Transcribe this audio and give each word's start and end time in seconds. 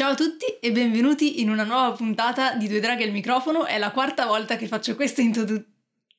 Ciao 0.00 0.12
a 0.12 0.14
tutti 0.14 0.46
e 0.62 0.72
benvenuti 0.72 1.42
in 1.42 1.50
una 1.50 1.62
nuova 1.62 1.92
puntata 1.92 2.54
di 2.54 2.68
Due 2.68 2.80
Draghi 2.80 3.02
al 3.02 3.10
microfono. 3.10 3.66
È 3.66 3.76
la 3.76 3.90
quarta 3.90 4.24
volta 4.24 4.56
che 4.56 4.66
faccio 4.66 4.94
questa 4.94 5.20
introdu- 5.20 5.62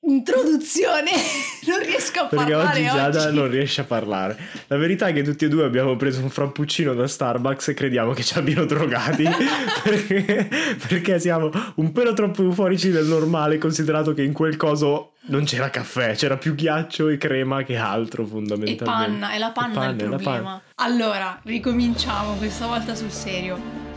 introduzione. 0.02 1.10
non 1.66 1.80
riesco 1.80 2.20
a 2.20 2.28
Perché 2.28 2.52
parlare 2.52 2.70
oggi 2.70 2.84
Giada 2.84 3.26
oggi. 3.26 3.36
non 3.36 3.50
riesce 3.50 3.82
a 3.82 3.86
parlare. 3.86 4.38
La 4.68 4.78
verità 4.78 5.08
è 5.08 5.14
che 5.14 5.24
tutti 5.24 5.46
e 5.46 5.48
due 5.48 5.64
abbiamo 5.64 5.96
preso 5.96 6.22
un 6.22 6.30
frappuccino 6.30 6.94
da 6.94 7.08
Starbucks 7.08 7.70
e 7.70 7.74
crediamo 7.74 8.14
che 8.14 8.22
ci 8.22 8.38
abbiano 8.38 8.66
drogati 8.66 9.24
perché, 9.82 10.48
perché 10.88 11.20
siamo 11.20 11.50
un 11.78 11.92
pelo 11.92 12.14
troppo 12.14 12.44
euforici 12.44 12.92
del 12.92 13.08
normale, 13.08 13.58
considerato 13.58 14.14
che 14.14 14.22
in 14.22 14.34
quel 14.34 14.58
coso 14.58 15.11
non 15.28 15.44
c'era 15.46 15.70
caffè, 15.70 16.16
c'era 16.16 16.38
più 16.38 16.56
ghiaccio 16.56 17.08
e 17.10 17.18
crema 17.18 17.64
che 17.64 17.78
altro 17.78 18.24
E 18.24 18.28
fondamentalmente. 18.28 18.84
panna, 18.84 19.32
è 19.32 19.38
la 19.38 19.52
panna, 19.52 19.72
E 19.72 19.76
panna, 19.76 19.90
il 19.92 19.96
è 19.98 20.06
problema. 20.06 20.34
panna. 20.42 20.62
Allora, 20.76 21.40
ricominciamo 21.44 22.34
questa 22.36 22.66
volta 22.66 22.96
sul 22.96 23.12
serio. 23.12 23.90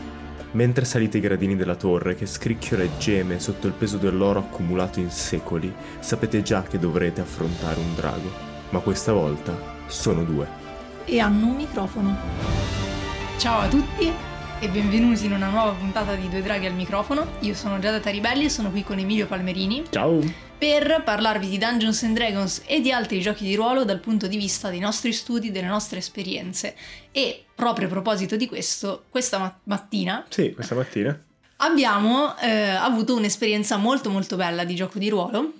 Mentre 0.51 0.85
salite 0.85 1.17
i 1.17 1.21
gradini 1.21 1.55
della 1.57 1.75
torre 1.75 2.15
che 2.15 2.25
scricchiola 2.25 2.83
e 2.83 2.89
geme 2.97 3.39
sotto 3.39 3.67
il 3.67 3.73
peso 3.73 3.97
dell'oro 3.97 4.39
accumulato 4.39 4.99
in 4.99 5.09
secoli, 5.09 5.73
sapete 5.99 6.41
già 6.43 6.63
che 6.63 6.79
dovrete 6.79 7.19
affrontare 7.21 7.79
un 7.79 7.93
drago. 7.95 8.31
Ma 8.69 8.79
questa 8.79 9.11
volta 9.11 9.53
sono 9.87 10.23
due. 10.23 10.47
E 11.05 11.19
hanno 11.19 11.47
un 11.47 11.55
microfono. 11.55 12.15
Ciao 13.37 13.59
a 13.61 13.67
tutti 13.67 14.11
e 14.59 14.69
benvenuti 14.69 15.25
in 15.25 15.33
una 15.33 15.49
nuova 15.49 15.71
puntata 15.73 16.15
di 16.15 16.29
Due 16.29 16.41
Draghi 16.41 16.65
al 16.65 16.73
microfono. 16.73 17.33
Io 17.41 17.53
sono 17.53 17.79
Giada 17.79 17.99
Taribelli 17.99 18.45
e 18.45 18.49
sono 18.49 18.71
qui 18.71 18.83
con 18.83 18.97
Emilio 18.97 19.27
Palmerini 19.27 19.83
Ciao! 19.89 20.19
per 20.57 21.01
parlarvi 21.03 21.47
di 21.49 21.57
Dungeons 21.57 22.03
and 22.03 22.15
Dragons 22.15 22.61
e 22.65 22.79
di 22.79 22.91
altri 22.91 23.19
giochi 23.21 23.43
di 23.43 23.55
ruolo 23.55 23.83
dal 23.83 23.99
punto 23.99 24.27
di 24.27 24.37
vista 24.37 24.69
dei 24.69 24.79
nostri 24.79 25.11
studi, 25.13 25.51
delle 25.51 25.67
nostre 25.67 25.99
esperienze. 25.99 26.75
E 27.11 27.45
proprio 27.53 27.87
a 27.87 27.89
proposito 27.91 28.35
di 28.35 28.47
questo, 28.47 29.03
questa 29.09 29.37
ma- 29.37 29.59
mattina 29.63 30.25
Sì, 30.29 30.53
questa 30.53 30.75
mattina. 30.75 31.17
abbiamo 31.57 32.37
eh, 32.37 32.69
avuto 32.69 33.15
un'esperienza 33.15 33.77
molto 33.77 34.09
molto 34.09 34.35
bella 34.35 34.63
di 34.63 34.75
gioco 34.75 34.97
di 34.99 35.09
ruolo 35.09 35.51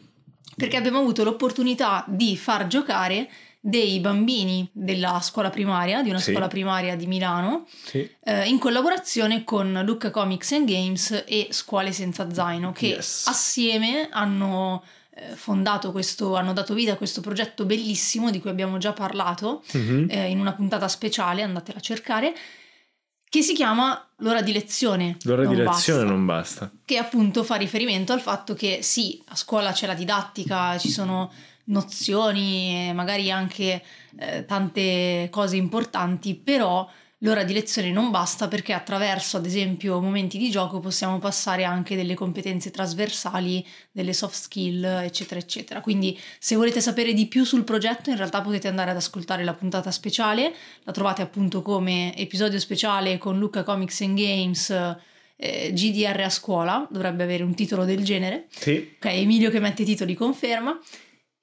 perché 0.56 0.78
abbiamo 0.78 1.00
avuto 1.00 1.24
l'opportunità 1.26 2.06
di 2.08 2.38
far 2.38 2.68
giocare 2.68 3.30
dei 3.68 4.00
bambini 4.00 4.70
della 4.72 5.20
scuola 5.22 5.50
primaria, 5.50 6.04
di 6.04 6.10
una 6.12 6.20
Sì. 6.20 6.30
scuola 6.30 6.48
primaria 6.48 6.96
di 6.96 7.08
Milano, 7.08 7.66
Sì. 7.84 8.08
eh, 8.24 8.48
in 8.48 8.60
collaborazione 8.60 9.44
con 9.44 9.82
Lucca 9.84 10.12
Comics 10.12 10.52
and 10.52 10.70
Games 10.70 11.24
e 11.26 11.48
Scuole 11.50 11.92
Senza 11.92 12.32
Zaino, 12.32 12.72
che 12.72 12.88
Yes. 12.88 13.26
assieme 13.28 14.08
hanno 14.12 14.84
eh, 15.18 15.34
fondato 15.36 15.92
questo, 15.94 16.36
hanno 16.36 16.52
dato 16.54 16.74
vita 16.74 16.92
a 16.92 16.96
questo 16.98 17.22
progetto 17.22 17.64
bellissimo 17.66 18.30
di 18.32 18.42
cui 18.42 18.50
abbiamo 18.50 18.78
già 18.78 18.92
parlato 18.92 19.64
Mhm. 19.72 20.08
eh, 20.10 20.30
in 20.30 20.40
una 20.42 20.52
puntata 20.54 20.88
speciale, 20.90 21.42
andatela 21.42 21.78
a 21.78 21.82
cercare, 21.82 22.36
che 23.30 23.42
si 23.42 23.54
chiama 23.56 24.00
L'ora 24.20 24.42
di 24.42 24.52
lezione. 24.54 25.18
L'ora 25.24 25.46
di 25.46 25.56
non 25.56 25.64
lezione 25.66 26.00
basta 26.04 26.14
non 26.14 26.26
basta. 26.26 26.72
che 26.86 26.98
appunto 26.98 27.44
fa 27.44 27.56
riferimento 27.56 28.14
al 28.14 28.22
fatto 28.22 28.54
che 28.54 28.80
sì, 28.84 29.22
a 29.30 29.36
scuola 29.36 29.72
c'è 29.72 29.88
la 29.88 29.94
didattica, 29.96 30.78
ci 30.78 30.90
sono 30.92 31.32
nozioni, 31.66 32.92
magari 32.94 33.32
anche 33.32 33.82
eh, 34.18 34.46
tante 34.46 35.28
cose 35.32 35.56
importanti, 35.56 36.36
però 36.36 36.90
l'ora 37.20 37.44
di 37.44 37.54
lezione 37.54 37.92
non 37.92 38.12
basta 38.12 38.48
perché 38.48 38.74
attraverso 38.74 39.38
ad 39.38 39.46
esempio 39.46 40.00
momenti 40.00 40.38
di 40.38 40.52
gioco 40.52 40.80
possiamo 40.80 41.18
passare 41.18 41.64
anche 41.64 41.96
delle 41.96 42.14
competenze 42.14 42.72
trasversali, 42.72 43.66
delle 43.92 44.14
soft 44.14 44.36
skill, 44.36 44.84
eccetera, 44.84 45.40
eccetera. 45.40 45.82
Quindi 45.82 46.20
se 46.40 46.56
volete 46.56 46.82
sapere 46.82 47.14
di 47.14 47.28
più 47.28 47.44
sul 47.44 47.64
progetto 47.64 48.10
in 48.10 48.18
realtà 48.18 48.42
potete 48.42 48.68
andare 48.68 48.92
ad 48.92 48.98
ascoltare 48.98 49.44
la 49.44 49.54
puntata 49.54 49.92
speciale, 49.92 50.54
la 50.84 50.92
trovate 50.92 51.22
appunto 51.22 51.62
come 51.62 52.16
episodio 52.16 52.60
speciale 52.60 53.18
con 53.18 53.40
Luca 53.40 53.64
Comics 53.64 54.02
and 54.02 54.18
Games 54.18 54.70
eh, 55.38 55.72
GDR 55.74 56.22
a 56.22 56.30
scuola, 56.30 56.88
dovrebbe 56.90 57.24
avere 57.24 57.44
un 57.44 57.54
titolo 57.56 57.86
del 57.86 58.04
genere. 58.04 58.46
Sì. 58.50 58.94
Ok, 58.96 59.06
Emilio 59.06 59.50
che 59.50 59.60
mette 59.60 59.82
i 59.82 59.86
titoli 59.86 60.14
conferma. 60.14 60.80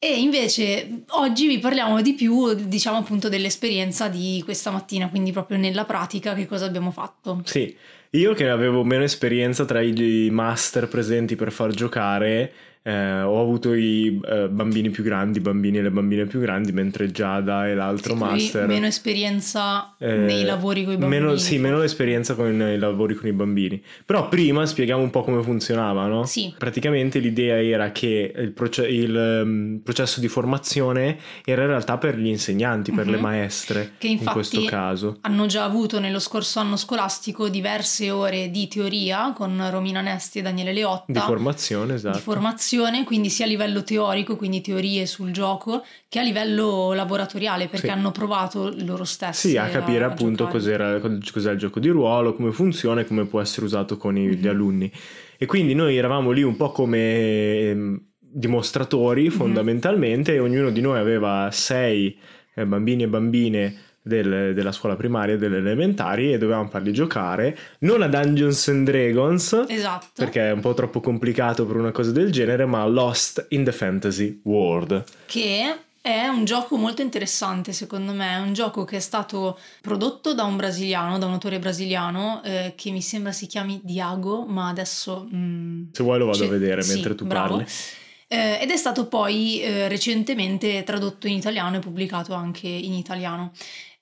E 0.05 0.19
invece 0.19 1.05
oggi 1.11 1.47
vi 1.47 1.61
parliamo 1.61 2.03
di 2.03 2.15
più, 2.15 2.55
diciamo 2.55 2.99
appunto, 2.99 3.29
dell'esperienza 3.29 4.09
di 4.09 4.43
questa 4.45 4.73
mattina, 4.73 5.09
quindi 5.09 5.31
proprio 5.31 5.59
nella 5.59 5.85
pratica 5.85 6.35
che 6.35 6.45
cosa 6.45 6.65
abbiamo 6.65 6.91
fatto. 6.91 7.43
Sì, 7.45 7.73
io 8.11 8.35
che 8.35 8.49
avevo 8.49 8.83
meno 8.83 9.05
esperienza 9.05 9.65
tra 9.65 9.81
i 9.81 10.29
master 10.29 10.89
presenti 10.89 11.37
per 11.37 11.53
far 11.53 11.71
giocare, 11.71 12.53
eh, 12.83 13.21
ho 13.23 13.41
avuto 13.41 13.75
i 13.75 14.21
eh, 14.25 14.49
bambini 14.49 14.91
più 14.91 15.05
grandi, 15.05 15.39
i 15.39 15.41
bambini 15.41 15.79
e 15.79 15.83
le 15.83 15.91
bambine 15.91 16.27
più 16.27 16.41
grandi, 16.41 16.73
mentre 16.73 17.11
Giada 17.11 17.69
e 17.69 17.75
l'altro 17.75 18.15
Sì, 18.15 18.19
master... 18.19 18.67
Meno 18.67 18.87
esperienza 18.87 19.95
eh, 19.99 20.17
nei 20.17 20.45
lavori 20.45 20.85
con 20.85 20.95
i 20.95 20.97
bambini. 20.97 21.21
Meno, 21.23 21.37
sì, 21.37 21.59
meno 21.59 21.81
esperienza 21.83 22.35
con 22.35 22.53
i 22.61 22.79
lavori 22.79 23.15
con 23.15 23.29
i 23.29 23.33
bambini. 23.33 23.83
Però 24.05 24.29
prima 24.29 24.67
spieghiamo 24.67 25.03
un 25.03 25.11
po' 25.11 25.23
come 25.23 25.43
funzionava, 25.43 26.07
no? 26.07 26.25
Sì. 26.25 26.53
Praticamente 26.59 27.19
l'idea 27.21 27.63
era 27.63 27.93
che 27.93 28.33
il, 28.37 28.51
proce- 28.53 28.89
il, 28.89 29.17
ehm, 29.17 29.81
processo 29.85 30.21
di 30.21 30.29
formazione 30.29 31.19
era 31.45 31.63
in 31.63 31.69
realtà 31.69 31.99
per 31.99 32.17
gli 32.19 32.27
insegnanti, 32.29 32.91
per 32.93 33.07
le 33.07 33.17
Mhm. 33.17 33.23
maestre, 33.23 33.93
Che 33.99 34.09
in 34.09 34.19
questo 34.25 34.65
caso. 34.65 35.19
hanno 35.23 35.47
già 35.47 35.65
avuto 35.65 36.01
nello 36.01 36.19
scorso 36.19 36.59
anno 36.59 36.77
scolastico 36.77 37.49
diverse 37.49 38.11
ore 38.11 38.51
di 38.51 38.67
teoria 38.69 39.33
con 39.35 39.65
Romina 39.71 40.01
Nesti 40.01 40.39
e 40.41 40.43
Daniele 40.43 40.73
Leotta. 40.73 41.05
Di 41.13 41.19
formazione, 41.21 41.95
esatto. 41.95 42.17
di 42.17 42.23
formazione, 42.23 42.71
quindi 43.05 43.29
sia 43.31 43.45
a 43.45 43.49
livello 43.49 43.83
teorico, 43.83 44.37
quindi 44.37 44.61
teorie 44.61 45.07
sul 45.07 45.31
gioco, 45.31 45.85
che 46.09 46.19
a 46.19 46.23
livello 46.23 46.93
laboratoriale, 46.93 47.69
perché 47.69 47.87
Sì. 47.87 47.93
hanno 47.93 48.11
provato 48.13 48.73
loro 48.85 49.05
stessi. 49.05 49.51
Sì, 49.51 49.57
a 49.57 49.67
capire 49.69 50.05
a 50.05 50.09
appunto 50.09 50.45
giocare. 50.45 50.51
cos'era, 50.99 51.01
cos'è 51.33 51.53
il 51.53 51.59
gioco 51.59 51.81
di 51.81 51.89
ruolo, 51.89 52.33
come 52.35 52.53
funziona 52.53 53.01
e 53.03 53.07
come 53.07 53.25
può 53.27 53.41
essere 53.41 53.67
usato 53.67 53.97
con 53.97 54.17
i- 54.17 54.37
gli 54.37 54.45
Mhm. 54.45 54.49
alunni. 54.51 54.93
E 55.39 55.47
quindi 55.47 55.75
noi 55.75 55.97
eravamo 55.97 56.31
lì 56.31 56.43
un 56.43 56.57
po' 56.57 56.71
come 56.71 57.59
ehm, 57.59 58.01
dimostratori 58.19 59.25
Mhm. 59.25 59.31
fondamentalmente 59.31 60.33
e 60.35 60.39
ognuno 60.39 60.71
di 60.71 60.81
noi 60.81 60.99
aveva 60.99 61.49
sei 61.53 62.17
eh, 62.55 62.67
bambini 62.67 63.05
e 63.05 63.09
bambine 63.09 63.75
del- 64.03 64.53
della 64.55 64.73
scuola 64.73 64.97
primaria 64.97 65.35
e 65.35 65.39
delle 65.39 65.59
elementari 65.59 66.33
e 66.33 66.39
dovevamo 66.39 66.69
farli 66.69 66.93
giocare 66.93 67.57
non 67.81 68.03
a 68.03 68.09
Dungeons 68.09 68.69
and 68.69 68.85
Dragons 68.85 69.65
Esatto. 69.69 70.07
perché 70.15 70.49
è 70.49 70.51
un 70.53 70.61
po' 70.61 70.75
troppo 70.75 71.01
complicato 71.01 71.65
per 71.67 71.77
una 71.77 71.93
cosa 71.93 72.11
del 72.11 72.31
genere 72.33 72.67
ma 72.67 72.85
Lost 72.87 73.47
in 73.51 73.65
the 73.65 73.73
Fantasy 73.73 74.41
World 74.45 75.05
Che 75.27 75.77
è 76.03 76.27
un 76.27 76.45
gioco 76.45 76.75
molto 76.77 77.01
interessante, 77.01 77.73
secondo 77.73 78.13
me. 78.13 78.35
È 78.35 78.39
un 78.41 78.53
gioco 78.55 78.83
che 78.85 78.97
è 78.97 79.01
stato 79.01 79.57
prodotto 79.81 80.35
da 80.35 80.43
un 80.43 80.57
brasiliano, 80.57 81.17
da 81.17 81.27
un 81.27 81.35
autore 81.35 81.61
brasiliano, 81.61 82.43
eh, 82.43 82.73
che 82.75 82.91
mi 82.91 83.01
sembra 83.01 83.31
si 83.31 83.47
chiami 83.47 83.81
Diago, 83.85 84.45
ma 84.45 84.67
adesso. 84.67 85.29
mm, 85.33 85.85
se 85.93 86.03
vuoi 86.03 86.19
lo 86.19 86.27
vado 86.27 86.43
a 86.43 86.49
vedere 86.49 86.83
sì, 86.83 86.95
mentre 86.95 87.15
tu 87.15 87.25
bravo. 87.25 87.59
parli 87.59 87.71
Eh, 88.27 88.59
ed 88.63 88.71
è 88.71 88.77
stato 88.77 89.07
poi 89.07 89.61
eh, 89.63 89.87
recentemente 89.89 90.83
tradotto 90.85 91.29
in 91.29 91.35
italiano 91.37 91.77
e 91.77 91.81
pubblicato 91.81 92.35
anche 92.35 92.67
in 92.67 92.95
italiano. 92.95 93.53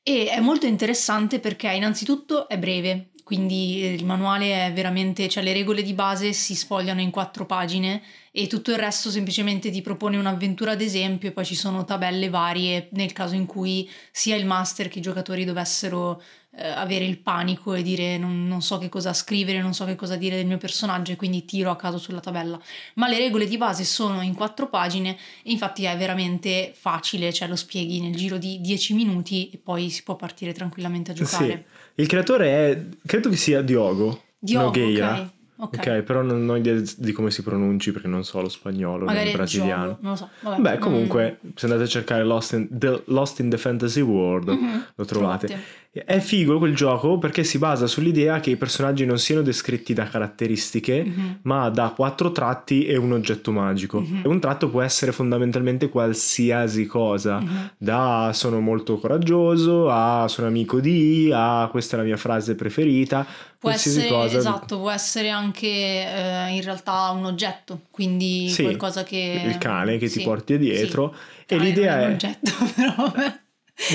E 0.02 0.28
è 0.30 0.40
molto 0.40 0.66
interessante 0.66 1.40
perché 1.40 1.70
innanzitutto 1.70 2.48
è 2.48 2.58
breve, 2.58 3.10
quindi 3.22 3.84
il 3.84 4.04
manuale 4.04 4.66
è 4.66 4.72
veramente, 4.72 5.28
cioè 5.28 5.42
le 5.42 5.52
regole 5.52 5.82
di 5.82 5.92
base 5.92 6.32
si 6.32 6.54
sfogliano 6.54 7.00
in 7.00 7.10
quattro 7.10 7.44
pagine 7.46 8.02
e 8.32 8.46
tutto 8.46 8.70
il 8.70 8.78
resto 8.78 9.10
semplicemente 9.10 9.70
ti 9.70 9.82
propone 9.82 10.16
un'avventura 10.16 10.72
ad 10.72 10.80
esempio 10.80 11.28
e 11.28 11.32
poi 11.32 11.44
ci 11.44 11.54
sono 11.54 11.84
tabelle 11.84 12.28
varie 12.28 12.88
nel 12.92 13.12
caso 13.12 13.34
in 13.34 13.44
cui 13.46 13.88
sia 14.10 14.36
il 14.36 14.46
master 14.46 14.88
che 14.88 14.98
i 14.98 15.02
giocatori 15.02 15.44
dovessero 15.44 16.22
eh, 16.60 16.68
avere 16.68 17.04
il 17.06 17.18
panico 17.18 17.72
e 17.74 17.82
dire 17.82 18.18
non, 18.18 18.46
non 18.46 18.60
so 18.62 18.76
che 18.78 18.88
cosa 18.88 19.12
scrivere, 19.14 19.60
non 19.62 19.72
so 19.72 19.84
che 19.86 19.94
cosa 19.96 20.16
dire 20.16 20.36
del 20.36 20.46
mio 20.46 20.58
personaggio 20.58 21.12
e 21.12 21.16
quindi 21.16 21.44
tiro 21.44 21.70
a 21.70 21.76
caso 21.76 21.96
sulla 21.98 22.20
tabella. 22.20 22.60
Ma 22.94 23.08
le 23.08 23.18
regole 23.18 23.46
di 23.46 23.56
base 23.56 23.84
sono 23.84 24.20
in 24.22 24.34
quattro 24.34 24.68
pagine 24.68 25.16
e 25.42 25.50
infatti 25.50 25.84
è 25.84 25.96
veramente 25.96 26.72
facile, 26.78 27.32
cioè 27.32 27.48
lo 27.48 27.56
spieghi 27.56 28.00
nel 28.00 28.14
giro 28.14 28.36
di 28.36 28.60
dieci 28.60 28.92
minuti 28.94 29.50
e 29.50 29.58
poi 29.58 29.88
si 29.90 30.02
può 30.02 30.16
partire 30.16 30.52
tranquillamente 30.52 31.12
a 31.12 31.14
giocare. 31.14 31.64
Sì. 31.94 32.02
Il 32.02 32.06
creatore 32.06 32.46
è, 32.70 32.84
credo 33.06 33.28
che 33.30 33.36
sia 33.36 33.62
Diogo. 33.62 34.22
Diogo, 34.38 34.64
Nogueira. 34.66 35.20
ok. 35.20 35.28
Ok. 35.62 35.76
Ok, 35.76 36.00
però 36.04 36.22
non 36.22 36.48
ho 36.48 36.56
idea 36.56 36.80
di 36.96 37.12
come 37.12 37.30
si 37.30 37.42
pronunci 37.42 37.92
perché 37.92 38.08
non 38.08 38.24
so 38.24 38.40
lo 38.40 38.48
spagnolo, 38.48 39.04
Magari 39.04 39.28
il 39.28 39.36
brasiliano. 39.36 39.86
gioco, 39.88 39.98
non 40.00 40.10
lo 40.12 40.16
so. 40.16 40.28
Vabbè, 40.40 40.60
Beh, 40.62 40.78
comunque, 40.78 41.38
se 41.54 41.66
andate 41.66 41.82
a 41.84 41.86
cercare 41.86 42.24
Lost 42.24 42.52
in 42.54 42.66
the, 42.70 43.02
Lost 43.08 43.40
in 43.40 43.50
the 43.50 43.58
Fantasy 43.58 44.00
World, 44.00 44.48
Mhm, 44.48 44.86
lo 44.94 45.04
trovate. 45.04 45.46
trovate. 45.48 45.66
È 45.92 46.20
figo 46.20 46.58
quel 46.58 46.76
gioco 46.76 47.18
perché 47.18 47.42
si 47.42 47.58
basa 47.58 47.88
sull'idea 47.88 48.38
che 48.38 48.50
i 48.50 48.56
personaggi 48.56 49.04
non 49.04 49.18
siano 49.18 49.42
descritti 49.42 49.92
da 49.92 50.04
caratteristiche, 50.04 51.02
Mhm. 51.02 51.38
ma 51.42 51.68
da 51.68 51.88
quattro 51.96 52.30
tratti 52.30 52.86
e 52.86 52.96
un 52.96 53.10
oggetto 53.10 53.50
magico. 53.50 53.98
Mhm. 54.00 54.20
E 54.24 54.28
un 54.28 54.38
tratto 54.38 54.70
può 54.70 54.82
essere 54.82 55.10
fondamentalmente 55.10 55.88
qualsiasi 55.88 56.86
cosa. 56.86 57.40
Mhm. 57.40 57.70
Da 57.76 58.30
sono 58.32 58.60
molto 58.60 58.98
coraggioso 58.98 59.90
a 59.90 60.26
sono 60.28 60.46
amico 60.46 60.78
di, 60.78 61.28
a 61.34 61.66
questa 61.72 61.96
è 61.96 61.98
la 61.98 62.04
mia 62.04 62.16
frase 62.16 62.54
preferita. 62.54 63.24
Può 63.58 63.70
qualsiasi 63.70 63.98
essere, 63.98 64.14
cosa. 64.14 64.38
esatto, 64.38 64.78
può 64.78 64.90
essere 64.90 65.28
anche 65.30 65.66
eh, 65.66 66.50
in 66.54 66.62
realtà 66.62 67.10
un 67.10 67.24
oggetto, 67.24 67.80
quindi 67.90 68.48
Sì, 68.48 68.62
qualcosa 68.62 69.02
che... 69.02 69.42
il 69.44 69.58
cane 69.58 69.98
che 69.98 70.06
ti 70.06 70.20
sì, 70.20 70.22
porti 70.22 70.56
dietro. 70.56 71.12
sì. 71.46 71.54
E 71.54 71.58
l'idea 71.58 72.00
è... 72.02 72.06
un 72.06 72.12
oggetto, 72.12 72.52
però... 72.76 73.12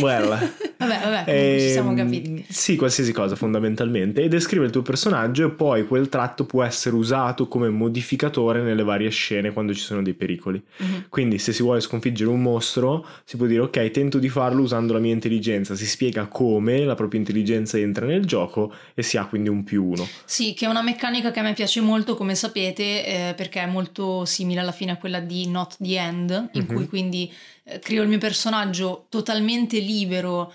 Well. 0.01 0.37
vabbè, 0.77 0.99
vabbè, 1.03 1.23
comunque 1.25 1.59
ci 1.59 1.69
siamo 1.69 1.89
Ehm, 1.91 1.95
capiti. 1.97 2.45
Sì, 2.49 2.75
qualsiasi 2.75 3.11
cosa 3.11 3.35
fondamentalmente. 3.35 4.21
E 4.23 4.27
descrive 4.27 4.65
il 4.65 4.71
tuo 4.71 4.81
personaggio 4.81 5.47
e 5.47 5.49
poi 5.51 5.85
quel 5.87 6.09
tratto 6.09 6.45
può 6.45 6.63
essere 6.63 6.95
usato 6.95 7.47
come 7.47 7.69
modificatore 7.69 8.61
nelle 8.61 8.83
varie 8.83 9.09
scene 9.09 9.51
quando 9.53 9.73
ci 9.73 9.81
sono 9.81 10.01
dei 10.01 10.13
pericoli. 10.13 10.61
Mhm. 10.77 11.05
Quindi 11.09 11.37
se 11.39 11.53
si 11.53 11.61
vuole 11.63 11.79
sconfiggere 11.81 12.29
un 12.29 12.41
mostro 12.41 13.05
si 13.23 13.37
può 13.37 13.45
dire 13.45 13.61
ok, 13.61 13.91
tento 13.91 14.17
di 14.19 14.29
farlo 14.29 14.61
usando 14.61 14.93
la 14.93 14.99
mia 14.99 15.13
intelligenza, 15.13 15.75
si 15.75 15.85
spiega 15.85 16.25
come 16.27 16.83
la 16.85 16.95
propria 16.95 17.19
intelligenza 17.19 17.77
entra 17.77 18.05
nel 18.05 18.25
gioco 18.25 18.73
e 18.93 19.03
si 19.03 19.17
ha 19.17 19.25
quindi 19.25 19.49
un 19.49 19.63
più 19.63 19.83
uno. 19.85 20.07
Sì, 20.25 20.53
che 20.53 20.65
è 20.65 20.69
una 20.69 20.81
meccanica 20.81 21.31
che 21.31 21.39
a 21.39 21.43
me 21.43 21.53
piace 21.53 21.81
molto, 21.81 22.15
come 22.15 22.35
sapete, 22.35 22.83
eh, 23.29 23.33
perché 23.35 23.61
è 23.61 23.65
molto 23.67 24.25
simile 24.25 24.59
alla 24.59 24.71
fine 24.71 24.91
a 24.91 24.97
quella 24.97 25.19
di 25.19 25.47
Not 25.49 25.77
the 25.79 25.97
End, 25.97 26.49
in 26.53 26.61
Mhm. 26.61 26.73
cui 26.75 26.87
quindi 26.87 27.31
eh, 27.67 27.79
creo 27.79 28.03
il 28.03 28.09
mio 28.09 28.19
personaggio 28.19 29.05
totalmente 29.09 29.79
libero, 29.79 30.51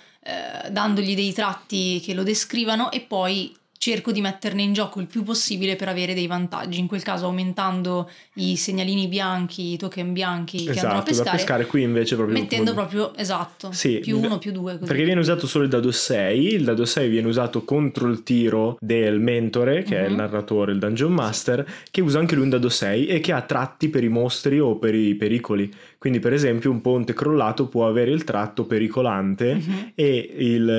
eh, 0.67 0.71
dandogli 0.71 1.15
dei 1.15 1.32
tratti 1.32 2.00
che 2.05 2.15
lo 2.15 2.23
descrivano 2.23 2.91
e 2.91 3.00
poi 3.00 3.55
cerco 3.82 4.12
di 4.12 4.21
metterne 4.21 4.61
in 4.61 4.75
gioco 4.75 5.00
il 5.00 5.06
più 5.06 5.23
possibile 5.23 5.75
per 5.75 5.88
avere 5.88 6.12
dei 6.12 6.27
vantaggi, 6.27 6.79
in 6.79 6.87
quel 6.87 7.03
caso 7.03 7.25
aumentando 7.25 8.11
i 8.35 8.55
segnalini 8.56 9.09
bianchi, 9.09 9.73
i 9.73 9.77
token 9.79 10.12
bianchi 10.12 10.65
che 10.65 10.81
andrò 10.81 10.88
a 10.88 10.93
Esatto, 10.97 10.99
da 10.99 11.03
pescare, 11.05 11.37
pescare 11.38 11.67
qui 11.67 11.82
invece 11.85 12.15
proprio 12.15 12.38
mettendo 12.38 12.75
come- 12.75 12.87
proprio, 12.87 13.17
esatto, 13.17 13.73
Sì, 13.73 14.00
più 14.00 14.19
uno, 14.19 14.37
più 14.38 14.53
due. 14.53 14.73
Così. 14.75 14.85
Perché 14.85 15.05
viene 15.05 15.21
usato 15.21 15.47
solo 15.47 15.65
il 15.65 15.71
dado 15.71 15.93
6, 15.93 16.53
il 16.56 16.65
dado 16.65 16.85
6 16.85 17.09
viene 17.09 17.27
usato 17.29 17.65
contro 17.65 18.06
il 18.09 18.23
tiro 18.23 18.77
del 18.81 19.19
mentore, 19.19 19.82
che 19.82 19.99
è 19.99 20.05
il 20.05 20.11
Mhm. 20.11 20.17
narratore, 20.19 20.73
il 20.73 20.79
dungeon 20.79 21.12
master, 21.12 21.67
che 21.91 22.03
usa 22.03 22.19
anche 22.19 22.35
lui 22.35 22.44
un 22.44 22.50
dado 22.50 22.69
6 22.69 23.06
e 23.06 23.21
che 23.21 23.32
ha 23.32 23.41
tratti 23.41 23.88
per 23.88 24.05
i 24.05 24.09
mostri 24.09 24.61
o 24.61 24.77
per 24.77 24.94
i 24.94 25.15
pericoli. 25.15 25.73
Quindi 26.00 26.19
per 26.19 26.32
esempio 26.32 26.70
un 26.70 26.81
ponte 26.81 27.12
crollato 27.12 27.69
può 27.69 27.87
avere 27.87 28.11
il 28.11 28.25
tratto 28.25 28.64
pericolante 28.64 29.56
Mhm. 29.56 29.93
e 29.94 30.35
il, 30.38 30.70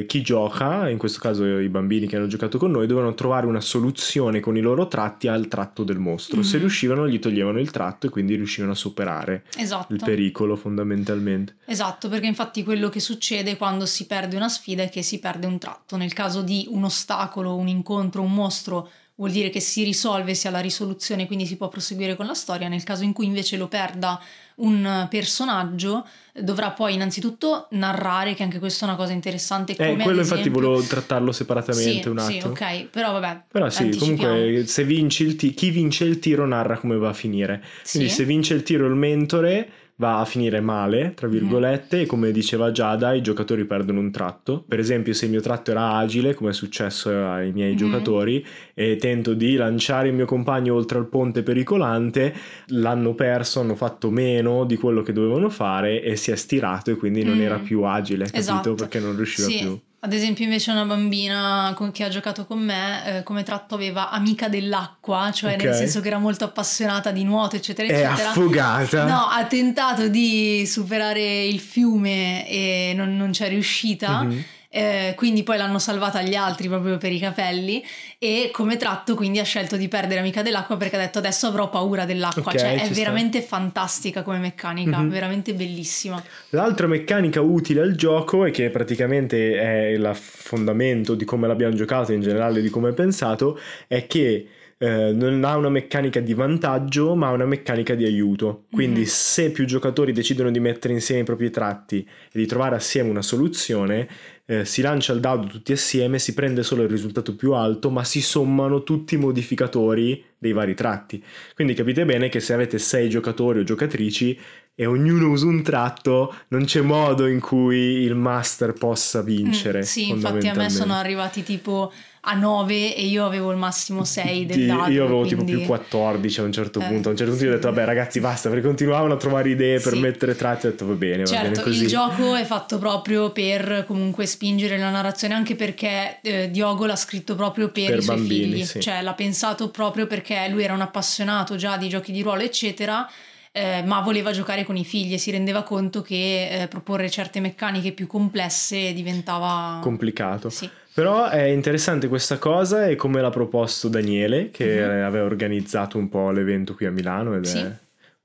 eh, 0.00 0.04
chi 0.08 0.20
gioca, 0.20 0.88
in 0.88 0.98
questo 0.98 1.20
caso 1.20 1.46
i 1.46 1.68
bambini 1.68 2.08
che 2.08 2.16
hanno 2.16 2.26
giocato 2.26 2.58
con 2.58 2.72
noi, 2.72 2.88
dovevano 2.88 3.14
trovare 3.14 3.46
una 3.46 3.60
soluzione 3.60 4.40
con 4.40 4.56
i 4.56 4.60
loro 4.60 4.88
tratti 4.88 5.28
al 5.28 5.46
tratto 5.46 5.84
del 5.84 5.98
mostro. 6.00 6.42
Se 6.42 6.56
Mhm. 6.56 6.60
riuscivano 6.62 7.08
gli 7.08 7.20
toglievano 7.20 7.60
il 7.60 7.70
tratto 7.70 8.08
e 8.08 8.10
quindi 8.10 8.34
riuscivano 8.34 8.72
a 8.72 8.74
superare 8.74 9.44
Esatto. 9.56 9.92
il 9.92 10.00
pericolo 10.04 10.56
fondamentalmente. 10.56 11.54
Esatto, 11.66 12.08
perché 12.08 12.26
infatti 12.26 12.64
quello 12.64 12.88
che 12.88 12.98
succede 12.98 13.56
quando 13.56 13.86
si 13.86 14.06
perde 14.06 14.34
una 14.34 14.48
sfida 14.48 14.82
è 14.82 14.88
che 14.88 15.02
si 15.02 15.20
perde 15.20 15.46
un 15.46 15.58
tratto. 15.58 15.96
Nel 15.96 16.12
caso 16.12 16.42
di 16.42 16.66
un 16.68 16.82
ostacolo, 16.82 17.54
un 17.54 17.68
incontro, 17.68 18.22
un 18.22 18.32
mostro, 18.34 18.88
vuol 19.16 19.30
dire 19.30 19.50
che 19.50 19.60
si 19.60 19.84
risolve, 19.84 20.34
si 20.34 20.48
ha 20.48 20.50
la 20.50 20.58
risoluzione, 20.58 21.26
quindi 21.28 21.46
si 21.46 21.56
può 21.56 21.68
proseguire 21.68 22.16
con 22.16 22.26
la 22.26 22.34
storia. 22.34 22.66
Nel 22.66 22.82
caso 22.82 23.04
in 23.04 23.12
cui 23.12 23.26
invece 23.26 23.56
lo 23.56 23.68
perda 23.68 24.20
un 24.56 25.06
personaggio, 25.10 26.06
dovrà 26.32 26.70
poi 26.70 26.94
innanzitutto 26.94 27.66
narrare, 27.70 28.34
che 28.34 28.42
anche 28.42 28.58
questa 28.58 28.84
è 28.86 28.88
una 28.88 28.96
cosa 28.96 29.12
interessante. 29.12 29.76
Come 29.76 29.92
Eh, 29.92 29.96
quello 30.02 30.20
infatti 30.20 30.40
esempio- 30.40 30.62
volevo 30.62 30.82
trattarlo 30.82 31.32
separatamente 31.32 32.02
sì, 32.02 32.08
un 32.08 32.18
Sì, 32.18 32.36
attimo. 32.38 32.52
ok, 32.52 32.84
però 32.90 33.12
vabbè. 33.12 33.42
Però 33.50 33.68
sì, 33.70 33.96
comunque 33.96 34.64
se 34.66 34.84
vinci 34.84 35.24
il 35.24 35.36
ti- 35.36 35.54
chi 35.54 35.70
vince 35.70 36.04
il 36.04 36.18
tiro 36.18 36.46
narra 36.46 36.76
come 36.78 36.96
va 36.96 37.10
a 37.10 37.12
finire. 37.14 37.62
Quindi 37.90 38.08
Sì. 38.08 38.14
se 38.16 38.24
vince 38.24 38.54
il 38.54 38.62
tiro 38.62 38.86
il 38.86 38.94
mentore 38.94 39.68
va 39.96 40.18
a 40.18 40.24
finire 40.24 40.60
male, 40.60 41.12
tra 41.14 41.26
Mhm. 41.28 41.32
virgolette, 41.32 42.00
e 42.00 42.06
come 42.06 42.32
diceva 42.32 42.72
Giada, 42.72 43.12
i 43.12 43.22
giocatori 43.22 43.64
perdono 43.64 44.00
un 44.00 44.10
tratto. 44.10 44.64
Per 44.66 44.78
esempio, 44.80 45.12
se 45.12 45.26
il 45.26 45.30
mio 45.30 45.40
tratto 45.40 45.70
era 45.70 45.92
agile, 45.96 46.34
come 46.34 46.50
è 46.50 46.52
successo 46.52 47.10
ai 47.10 47.52
miei 47.52 47.72
Mhm. 47.72 47.76
giocatori, 47.76 48.44
e 48.74 48.96
tento 48.96 49.34
di 49.34 49.54
lanciare 49.54 50.08
il 50.08 50.14
mio 50.14 50.26
compagno 50.26 50.74
oltre 50.74 50.98
al 50.98 51.06
ponte 51.06 51.42
pericolante, 51.42 52.34
l'hanno 52.68 53.14
perso, 53.14 53.60
hanno 53.60 53.76
fatto 53.76 54.10
meno 54.10 54.64
di 54.64 54.76
quello 54.76 55.02
che 55.02 55.12
dovevano 55.12 55.48
fare 55.48 56.02
e 56.02 56.16
si 56.16 56.30
è 56.32 56.36
stirato 56.36 56.90
e 56.90 56.96
quindi 56.96 57.22
non 57.22 57.36
Mm. 57.36 57.40
era 57.42 57.58
più 57.58 57.82
agile, 57.82 58.24
capito? 58.24 58.38
Esatto. 58.40 58.74
Perché 58.74 58.98
non 59.00 59.14
riusciva 59.16 59.48
Sì, 59.48 59.58
più. 59.58 59.78
Ad 60.04 60.12
esempio, 60.12 60.44
invece, 60.44 60.70
una 60.70 60.84
bambina 60.84 61.72
con- 61.74 61.90
che 61.90 62.04
ha 62.04 62.08
giocato 62.10 62.44
con 62.44 62.58
me, 62.58 63.18
eh, 63.18 63.22
come 63.22 63.42
tratto 63.42 63.74
aveva 63.74 64.10
amica 64.10 64.48
dell'acqua, 64.48 65.30
cioè 65.32 65.56
nel 65.56 65.68
Ok. 65.70 65.74
senso 65.76 66.02
che 66.02 66.08
era 66.08 66.18
molto 66.18 66.44
appassionata 66.44 67.10
di 67.10 67.24
nuoto, 67.24 67.56
eccetera, 67.56 67.88
È 67.88 67.92
eccetera. 68.04 68.28
affogata. 68.28 69.04
No, 69.06 69.28
ha 69.30 69.42
tentato 69.46 70.08
di 70.08 70.66
superare 70.66 71.44
il 71.46 71.58
fiume 71.58 72.46
e 72.46 72.92
non, 72.94 73.16
non 73.16 73.30
c'è 73.30 73.48
riuscita. 73.48 74.24
Mhm. 74.24 74.44
Eh, 74.74 75.12
quindi 75.16 75.44
poi 75.44 75.56
l'hanno 75.56 75.78
salvata 75.78 76.18
agli 76.18 76.34
altri 76.34 76.66
proprio 76.68 76.98
per 76.98 77.12
i 77.12 77.18
capelli 77.20 77.84
e 78.18 78.48
come 78.52 78.76
tratto 78.76 79.14
quindi 79.14 79.38
ha 79.38 79.44
scelto 79.44 79.76
di 79.76 79.86
perdere 79.86 80.18
amica 80.20 80.42
dell'acqua 80.42 80.76
perché 80.76 80.96
ha 80.96 80.98
detto 80.98 81.18
adesso 81.18 81.46
avrò 81.46 81.68
paura 81.70 82.04
dell'acqua 82.04 82.42
Ok, 82.52 82.58
cioè 82.58 82.70
ci 82.78 82.80
è 82.80 82.84
sta. 82.86 82.94
veramente 82.94 83.40
fantastica 83.40 84.22
come 84.22 84.38
meccanica 84.38 84.98
Mhm. 84.98 85.08
veramente 85.10 85.54
bellissima 85.54 86.20
L'altra 86.50 86.86
meccanica 86.88 87.40
utile 87.40 87.82
al 87.82 87.94
gioco 87.94 88.44
e 88.44 88.50
che 88.50 88.70
praticamente 88.70 89.58
è 89.60 89.86
il 89.90 90.10
fondamento 90.14 91.14
di 91.14 91.24
come 91.24 91.46
l'abbiamo 91.46 91.74
giocato 91.74 92.12
in 92.12 92.20
generale, 92.20 92.60
di 92.60 92.68
come 92.70 92.90
è 92.90 92.92
pensato, 92.92 93.58
è 93.86 94.06
che 94.06 94.46
eh, 94.78 95.12
non 95.12 95.44
ha 95.44 95.56
una 95.56 95.68
meccanica 95.68 96.20
di 96.20 96.34
vantaggio 96.34 97.14
ma 97.14 97.28
ha 97.28 97.32
una 97.32 97.46
meccanica 97.46 97.94
di 97.94 98.04
aiuto. 98.04 98.64
Quindi 98.70 99.00
Mhm. 99.00 99.06
se 99.06 99.50
più 99.50 99.64
giocatori 99.64 100.12
decidono 100.12 100.50
di 100.50 100.60
mettere 100.60 100.94
insieme 100.94 101.22
i 101.22 101.24
propri 101.24 101.50
tratti 101.50 101.98
e 102.00 102.38
di 102.38 102.46
trovare 102.46 102.76
assieme 102.76 103.10
una 103.10 103.22
soluzione, 103.22 104.08
eh, 104.46 104.64
si 104.66 104.82
lancia 104.82 105.12
il 105.14 105.20
dado 105.20 105.46
tutti 105.46 105.72
assieme, 105.72 106.18
si 106.18 106.34
prende 106.34 106.62
solo 106.62 106.82
il 106.82 106.88
risultato 106.90 107.34
più 107.34 107.52
alto 107.52 107.88
ma 107.90 108.04
si 108.04 108.20
sommano 108.20 108.82
tutti 108.82 109.14
i 109.14 109.18
modificatori 109.18 110.22
dei 110.38 110.52
vari 110.52 110.74
tratti. 110.74 111.22
Quindi 111.54 111.72
capite 111.74 112.04
bene 112.04 112.28
che 112.28 112.40
se 112.40 112.52
avete 112.52 112.78
sei 112.78 113.08
giocatori 113.08 113.60
o 113.60 113.62
giocatrici 113.64 114.38
e 114.74 114.86
ognuno 114.86 115.30
usa 115.30 115.46
un 115.46 115.62
tratto, 115.62 116.34
non 116.48 116.64
c'è 116.64 116.80
modo 116.80 117.26
in 117.26 117.38
cui 117.40 117.76
il 118.02 118.16
master 118.16 118.72
possa 118.72 119.22
vincere. 119.22 119.78
Mm, 119.78 119.82
sì 119.82 120.08
infatti 120.10 120.48
a 120.48 120.54
me 120.54 120.68
sono 120.68 120.94
arrivati 120.94 121.42
tipo 121.44 121.92
a 122.26 122.34
9 122.34 122.96
e 122.96 123.04
io 123.04 123.26
avevo 123.26 123.50
il 123.50 123.56
massimo 123.58 124.04
6 124.04 124.46
del 124.46 124.66
dado 124.66 124.90
io 124.90 125.04
avevo 125.04 125.22
tipo 125.24 125.42
quindi- 125.42 125.56
più 125.60 125.66
14 125.66 126.40
a 126.40 126.42
un 126.44 126.52
certo 126.52 126.80
Eh, 126.80 126.84
punto. 126.86 127.08
A 127.08 127.10
un 127.12 127.16
certo 127.18 127.32
punto 127.32 127.36
sì. 127.38 127.44
io 127.44 127.50
ho 127.50 127.54
detto, 127.54 127.68
vabbè 127.70 127.84
ragazzi, 127.84 128.20
basta, 128.20 128.48
perché 128.48 128.64
continuavano 128.66 129.14
a 129.14 129.16
trovare 129.16 129.50
idee 129.50 129.78
per 129.80 129.92
Sì. 129.92 129.98
mettere 130.00 130.34
tratti. 130.34 130.66
Ho 130.66 130.70
detto, 130.70 130.86
va 130.86 130.94
bene, 130.94 131.22
va 131.24 131.30
bene 131.30 131.44
Certo, 131.54 131.62
così. 131.62 131.82
il 131.82 131.88
gioco 131.88 132.34
è 132.34 132.44
fatto 132.44 132.78
proprio 132.78 133.30
per 133.32 133.84
comunque 133.86 134.26
spingere 134.26 134.78
la 134.78 134.90
narrazione, 134.90 135.34
anche 135.34 135.54
perché 135.54 136.18
eh, 136.22 136.50
Diogo 136.50 136.86
l'ha 136.86 136.96
scritto 136.96 137.34
proprio 137.34 137.68
per, 137.70 137.86
Per 137.90 137.98
i 137.98 138.02
suoi 138.02 138.16
bambini, 138.16 138.52
figli, 138.52 138.64
sì. 138.64 138.80
cioè 138.80 139.02
l'ha 139.02 139.12
pensato 139.14 139.68
proprio 139.70 140.06
perché 140.06 140.48
lui 140.50 140.62
era 140.64 140.72
un 140.72 140.80
appassionato 140.80 141.56
già 141.56 141.76
di 141.76 141.88
giochi 141.88 142.12
di 142.12 142.22
ruolo, 142.22 142.42
eccetera. 142.42 143.08
eh, 143.56 143.84
ma 143.86 144.00
voleva 144.00 144.32
giocare 144.32 144.64
con 144.64 144.76
i 144.76 144.84
figli 144.84 145.12
e 145.12 145.18
si 145.18 145.30
rendeva 145.30 145.62
conto 145.62 146.02
che 146.02 146.62
eh, 146.62 146.66
proporre 146.66 147.08
certe 147.08 147.38
meccaniche 147.38 147.92
più 147.92 148.08
complesse 148.08 148.92
diventava 148.92 149.78
Complicato. 149.80 150.50
Sì. 150.50 150.68
Però 150.94 151.28
è 151.28 151.42
interessante 151.42 152.06
questa 152.08 152.38
cosa 152.38 152.86
e 152.86 152.94
come 152.94 153.20
l'ha 153.20 153.30
proposto 153.30 153.88
Daniele, 153.88 154.50
che 154.50 154.64
Mhm. 154.64 154.90
eh, 154.90 155.00
aveva 155.00 155.24
organizzato 155.24 155.98
un 155.98 156.08
po' 156.08 156.30
l'evento 156.30 156.74
qui 156.74 156.86
a 156.86 156.90
Milano 156.92 157.34
ed 157.36 157.44
Sì. 157.44 157.58
è 157.58 157.72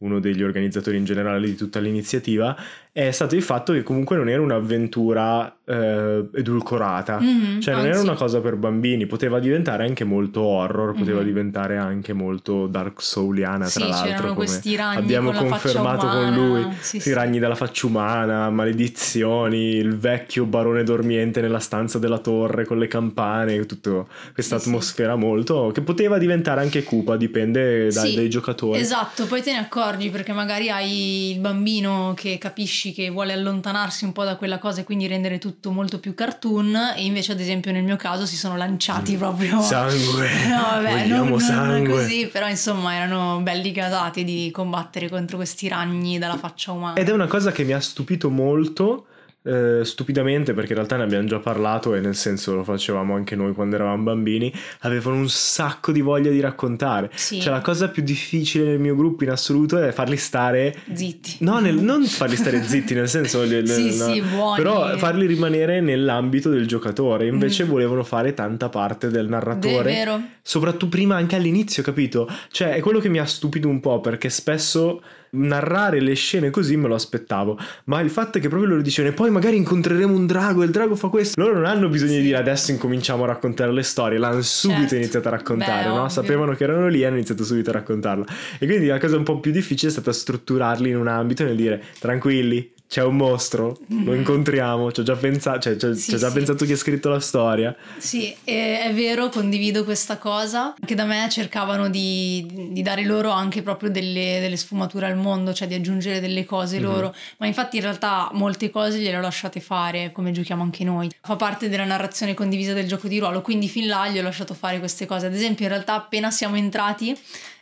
uno 0.02 0.20
degli 0.20 0.44
organizzatori 0.44 0.96
in 0.98 1.04
generale 1.04 1.46
di 1.48 1.56
tutta 1.56 1.80
l'iniziativa, 1.80 2.56
è 2.92 3.12
stato 3.12 3.36
il 3.36 3.44
fatto 3.44 3.72
che 3.74 3.84
comunque 3.84 4.16
non 4.18 4.28
era 4.30 4.42
un'avventura 4.42 5.56
eh, 5.66 6.26
edulcorata. 6.34 7.20
Mhm, 7.20 7.60
Cioè 7.62 7.76
non 7.76 7.86
era 7.86 7.96
anzi. 7.98 8.08
una 8.08 8.16
cosa 8.18 8.42
per 8.42 8.56
bambini, 8.56 9.06
poteva 9.06 9.40
diventare 9.40 9.86
anche 9.86 10.04
molto 10.04 10.42
horror, 10.42 10.96
poteva 10.96 11.20
Mhm. 11.20 11.26
diventare 11.26 11.78
anche 11.78 12.12
molto 12.14 12.66
dark 12.68 13.02
souliana 13.02 13.68
tra 13.70 13.84
Sì, 13.86 13.90
l'altro. 13.90 14.12
c'erano 14.16 14.34
questi 14.34 14.76
ragni 14.76 14.98
abbiamo 14.98 15.32
con 15.32 15.50
confermato 15.50 16.08
con 16.08 16.34
lui. 16.34 16.68
sì, 16.82 17.00
Sì, 17.00 17.14
ragni 17.14 17.38
dalla 17.40 17.54
faccia 17.56 17.86
umana, 17.86 18.50
maledizioni, 18.50 19.76
il 19.76 19.96
vecchio 19.98 20.46
barone 20.46 20.84
dormiente 20.84 21.42
nella 21.42 21.60
stanza 21.60 22.00
della 22.00 22.18
torre 22.18 22.66
con 22.66 22.78
le 22.80 22.88
campane, 22.88 23.66
tutta 23.66 24.06
questa 24.34 24.58
Sì, 24.58 24.68
atmosfera 24.68 25.16
molto 25.16 25.72
che 25.74 25.82
poteva 25.82 26.18
diventare 26.18 26.62
anche 26.62 26.84
cupa, 26.84 27.16
dipende 27.18 27.92
dai, 27.92 28.16
dai 28.16 28.30
giocatori. 28.30 28.80
Esatto, 28.80 29.26
poi 29.28 29.42
te 29.42 29.52
ne 29.52 29.60
accorgi 29.60 30.10
perché 30.10 30.34
magari 30.34 30.70
hai 30.70 31.32
il 31.34 31.40
bambino 31.40 32.14
che 32.16 32.38
capisci 32.80 32.94
che 32.94 33.10
vuole 33.10 33.34
allontanarsi 33.34 34.06
un 34.06 34.14
po' 34.14 34.24
da 34.24 34.38
quella 34.38 34.58
cosa 34.58 34.82
e 34.82 34.84
quindi 34.86 35.06
rendere 35.08 35.38
tutto 35.38 35.72
molto 35.72 36.00
più 36.00 36.14
cartoon 36.14 36.94
e 36.96 37.04
invece 37.04 37.34
ad 37.34 37.40
esempio 37.42 37.72
nel 37.74 37.84
mio 37.84 37.98
caso 37.98 38.26
si 38.26 38.38
sono 38.38 38.56
lanciati 38.56 39.18
proprio... 39.18 39.60
Sangue, 39.62 40.30
No, 40.48 40.62
vabbè, 40.62 41.08
non, 41.08 41.28
non 41.28 41.40
sangue. 41.40 41.90
così, 41.90 42.30
però 42.32 42.48
insomma 42.48 42.96
erano 42.96 43.42
belli 43.42 43.72
gasati 43.72 44.24
di 44.24 44.50
combattere 44.52 45.10
contro 45.10 45.36
questi 45.38 45.68
ragni 45.68 46.18
dalla 46.18 46.38
faccia 46.38 46.72
umana. 46.72 46.96
Ed 46.96 47.10
è 47.10 47.12
una 47.12 47.28
cosa 47.28 47.52
che 47.52 47.64
mi 47.64 47.74
ha 47.74 47.82
stupito 47.82 48.30
molto, 48.30 49.08
eh, 49.44 49.82
stupidamente, 49.84 50.54
perché 50.54 50.70
in 50.72 50.76
realtà 50.78 50.98
ne 50.98 51.04
abbiamo 51.04 51.26
già 51.28 51.40
parlato 51.40 51.96
e 51.96 52.00
nel 52.00 52.16
senso 52.16 52.56
lo 52.56 52.64
facevamo 52.64 53.14
anche 53.16 53.36
noi 53.36 53.54
quando 53.54 53.76
eravamo 53.76 54.04
bambini, 54.04 54.54
avevano 54.82 55.18
un 55.18 55.30
sacco 55.30 55.92
di 55.92 56.02
voglia 56.02 56.30
di 56.30 56.40
raccontare. 56.40 57.10
Sì. 57.16 57.40
Cioè 57.40 57.52
la 57.52 57.62
cosa 57.62 57.90
più 57.90 58.04
difficile 58.04 58.66
nel 58.66 58.80
mio 58.80 58.96
gruppo 58.96 59.24
in 59.24 59.30
assoluto 59.32 59.78
è 59.78 59.92
farli 59.92 60.18
stare... 60.18 60.76
Zitti. 60.94 61.38
No, 61.40 61.60
nel- 61.60 61.76
non 61.76 62.04
farli 62.06 62.36
stare 62.36 62.62
zitti, 62.64 62.94
nel 62.94 63.08
senso... 63.10 63.44
Sì, 63.70 63.98
no, 63.98 64.12
sì. 64.14 64.24
Però 64.58 64.98
farli 64.98 65.26
rimanere 65.26 65.82
nell'ambito 65.82 66.50
del 66.50 66.68
giocatore. 66.68 67.28
Invece 67.28 67.64
Mm. 67.66 67.68
volevano 67.70 68.04
fare 68.04 68.34
tanta 68.34 68.70
parte 68.70 69.10
del 69.10 69.26
È 69.26 69.30
narratore. 69.30 69.84
vero. 69.92 70.22
Soprattutto 70.42 70.88
prima 70.88 71.16
anche 71.16 71.36
all'inizio, 71.36 71.84
capito? 71.84 72.28
Cioè, 72.52 72.74
è 72.74 72.80
quello 72.80 73.00
che 73.00 73.10
mi 73.10 73.20
ha 73.20 73.26
stupito 73.26 73.68
un 73.68 73.80
po' 73.80 74.02
perché 74.02 74.30
spesso 74.30 75.02
narrare 75.32 76.00
le 76.02 76.14
scene 76.14 76.50
così 76.50 76.76
me 76.78 76.88
lo 76.88 76.96
aspettavo, 76.96 77.58
ma 77.86 78.00
il 78.02 78.10
fatto 78.10 78.38
è 78.38 78.42
che 78.42 78.48
proprio 78.50 78.70
loro 78.70 78.82
dicevano, 78.82 79.14
poi 79.14 79.30
magari 79.30 79.58
incontreremo 79.58 80.14
un 80.14 80.26
drago 80.26 80.62
e 80.62 80.66
il 80.66 80.72
drago 80.72 80.96
fa 80.96 81.08
questo, 81.10 81.40
loro 81.42 81.54
non 81.56 81.66
hanno 81.66 81.88
bisogno 81.90 82.14
di 82.14 82.22
dire 82.22 82.38
adesso 82.38 82.72
incominciamo 82.72 83.24
a 83.24 83.28
raccontare 83.28 83.72
le 83.72 83.84
storie, 83.84 84.18
l'hanno 84.18 84.42
subito 84.42 84.78
Certo. 84.80 84.96
iniziato 84.96 85.28
a 85.28 85.32
raccontare, 85.32 85.84
Beh, 85.84 85.90
no? 85.90 85.96
ovvio. 85.96 86.10
Sapevano 86.10 86.54
che 86.54 86.64
erano 86.64 86.88
lì 86.88 87.02
e 87.02 87.06
hanno 87.06 87.16
iniziato 87.16 87.44
subito 87.44 87.70
a 87.70 87.74
raccontarla. 87.74 88.26
E 88.60 88.66
quindi 88.66 88.88
la 88.88 88.98
cosa 89.00 89.18
un 89.18 89.24
po' 89.24 89.40
più 89.40 89.52
difficile 89.52 89.90
è 89.90 89.92
stata 89.92 90.12
strutturarli 90.12 90.90
in 90.90 90.98
un 90.98 91.08
ambito 91.08 91.44
nel 91.44 91.56
dire, 91.56 91.84
tranquilli. 92.00 92.72
C'è 92.90 93.04
un 93.04 93.18
mostro, 93.18 93.78
lo 94.04 94.16
incontriamo. 94.16 94.92
Ci 94.92 95.02
ho 95.02 95.04
già, 95.04 95.16
pensato, 95.16 95.60
cioè, 95.60 95.78
ci 95.78 95.86
ho- 95.86 95.90
Mm-hmm. 95.90 95.98
Sì, 96.00 96.10
ci 96.10 96.16
ho 96.16 96.18
già 96.18 96.30
sì. 96.30 96.34
pensato 96.34 96.66
chi 96.66 96.72
ha 96.72 96.76
scritto 96.76 97.10
la 97.10 97.20
storia. 97.20 97.76
Sì, 98.00 98.36
è 98.44 98.90
vero, 98.96 99.30
condivido 99.30 99.84
questa 99.84 100.18
cosa. 100.18 100.74
Anche 100.80 100.96
da 100.96 101.06
me 101.06 101.28
cercavano 101.30 101.88
di, 101.88 102.48
di 102.72 102.82
dare 102.82 103.04
loro 103.06 103.30
anche 103.30 103.62
proprio 103.62 103.92
delle, 103.92 104.40
delle 104.42 104.58
sfumature 104.58 105.06
al 105.06 105.18
mondo, 105.18 105.54
cioè 105.54 105.68
di 105.68 105.76
aggiungere 105.76 106.20
delle 106.20 106.46
cose 106.46 106.78
Mhm. 106.80 106.84
loro. 106.84 107.16
Ma 107.38 107.46
infatti 107.46 107.76
in 107.76 107.84
realtà 107.84 108.28
molte 108.34 108.72
cose 108.72 108.98
gliele 108.98 109.18
ho 109.18 109.22
lasciate 109.22 109.60
fare, 109.60 110.12
come 110.12 110.32
giochiamo 110.32 110.64
anche 110.64 110.84
noi. 110.84 111.12
Fa 111.22 111.36
parte 111.36 111.70
della 111.70 111.86
narrazione 111.86 112.34
condivisa 112.34 112.74
del 112.74 112.88
gioco 112.88 113.08
di 113.08 113.20
ruolo, 113.20 113.42
quindi 113.44 113.70
fin 113.70 113.86
là 113.86 114.08
gli 114.10 114.18
ho 114.18 114.24
lasciato 114.24 114.56
fare 114.56 114.80
queste 114.80 115.06
cose. 115.06 115.28
Ad 115.28 115.36
esempio, 115.36 115.66
in 115.66 115.72
realtà 115.72 115.94
appena 115.94 116.32
siamo 116.32 116.56
entrati, 116.56 117.16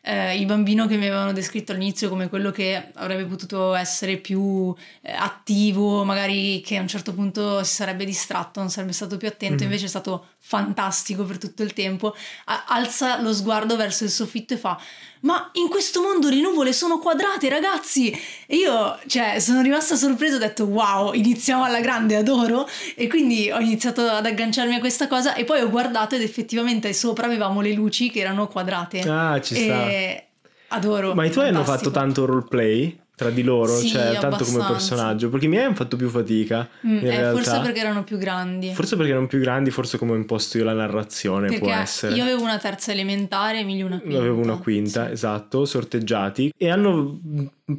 eh, 0.07 0.37
il 0.39 0.45
bambino 0.45 0.87
che 0.87 0.95
mi 0.95 1.05
avevano 1.07 1.33
descritto 1.33 1.73
all'inizio 1.73 2.07
come 2.07 2.29
quello 2.29 2.49
che 2.51 2.91
avrebbe 2.95 3.25
potuto 3.25 3.73
essere 3.75 4.17
più 4.17 4.73
eh, 5.01 5.11
attivo, 5.11 6.03
magari 6.05 6.61
che 6.61 6.77
a 6.77 6.81
un 6.81 6.87
certo 6.87 7.13
punto 7.13 7.63
si 7.63 7.73
sarebbe 7.73 8.05
distratto, 8.05 8.59
non 8.61 8.69
sarebbe 8.69 8.93
stato 8.93 9.17
più 9.17 9.27
attento, 9.27 9.57
Mhm. 9.57 9.63
invece 9.63 9.85
è 9.85 9.89
stato 9.89 10.27
fantastico 10.39 11.23
per 11.25 11.37
tutto 11.37 11.61
il 11.63 11.73
tempo. 11.73 12.15
A- 12.45 12.65
alza 12.67 13.19
lo 13.21 13.33
sguardo 13.33 13.75
verso 13.75 14.05
il 14.05 14.09
soffitto 14.09 14.53
e 14.53 14.57
fa: 14.57 14.79
Ma 15.21 15.49
in 15.53 15.67
questo 15.67 16.01
mondo 16.01 16.29
le 16.29 16.39
nuvole 16.39 16.73
sono 16.73 16.99
quadrate, 16.99 17.49
ragazzi! 17.49 18.11
E 18.45 18.55
io, 18.55 18.97
cioè, 19.07 19.39
sono 19.39 19.61
rimasta 19.61 19.95
sorpresa, 19.95 20.35
ho 20.35 20.39
detto: 20.39 20.65
Wow, 20.65 21.13
iniziamo 21.13 21.63
alla 21.63 21.81
grande, 21.81 22.15
adoro! 22.15 22.67
E 22.95 23.07
quindi 23.07 23.49
ho 23.51 23.59
iniziato 23.59 24.01
ad 24.01 24.25
agganciarmi 24.25 24.75
a 24.75 24.79
questa 24.79 25.07
cosa 25.07 25.33
e 25.33 25.43
poi 25.43 25.61
ho 25.61 25.69
guardato 25.69 26.15
ed 26.15 26.21
effettivamente 26.21 26.93
sopra 26.93 27.25
avevamo 27.25 27.61
le 27.61 27.73
luci 27.73 28.11
che 28.11 28.19
erano 28.19 28.47
quadrate. 28.47 28.99
Ah, 29.07 29.39
ci 29.41 29.55
sta. 29.55 29.89
E 29.89 30.27
adoro. 30.67 31.13
Ma 31.13 31.25
i 31.25 31.31
tuoi 31.31 31.47
hanno 31.47 31.63
fatto 31.63 31.91
tanto 31.91 32.25
roleplay 32.25 33.05
tra 33.17 33.31
di 33.31 33.41
loro? 33.41 33.75
Sì, 33.75 33.87
cioè, 33.87 34.19
tanto 34.19 34.45
come 34.45 34.57
abbastanza. 34.59 34.71
personaggio? 34.73 35.29
Perché 35.29 35.47
i 35.47 35.49
miei 35.49 35.63
hanno 35.63 35.73
fatto 35.73 35.97
più 35.97 36.07
fatica. 36.07 36.69
Mm, 36.85 36.97
in 36.99 37.05
eh, 37.07 37.09
realtà. 37.09 37.41
forse 37.41 37.59
perché 37.61 37.79
erano 37.79 38.03
più 38.03 38.17
grandi. 38.19 38.71
Forse 38.75 38.95
perché 38.95 39.11
erano 39.11 39.25
più 39.25 39.39
grandi, 39.39 39.71
forse 39.71 39.97
come 39.97 40.11
ho 40.11 40.15
imposto 40.15 40.59
io 40.59 40.63
la 40.63 40.73
narrazione, 40.73 41.47
perché 41.47 41.59
può 41.63 41.73
essere. 41.73 42.13
io 42.13 42.21
avevo 42.21 42.43
una 42.43 42.59
terza 42.59 42.91
elementare, 42.91 43.61
Emilio 43.61 43.87
una 43.87 43.99
quinta. 43.99 44.17
Avevo 44.19 44.39
una 44.41 44.57
quinta, 44.57 45.07
Sì. 45.07 45.13
esatto, 45.13 45.65
sorteggiati 45.65 46.53
e 46.55 46.69
hanno 46.69 47.19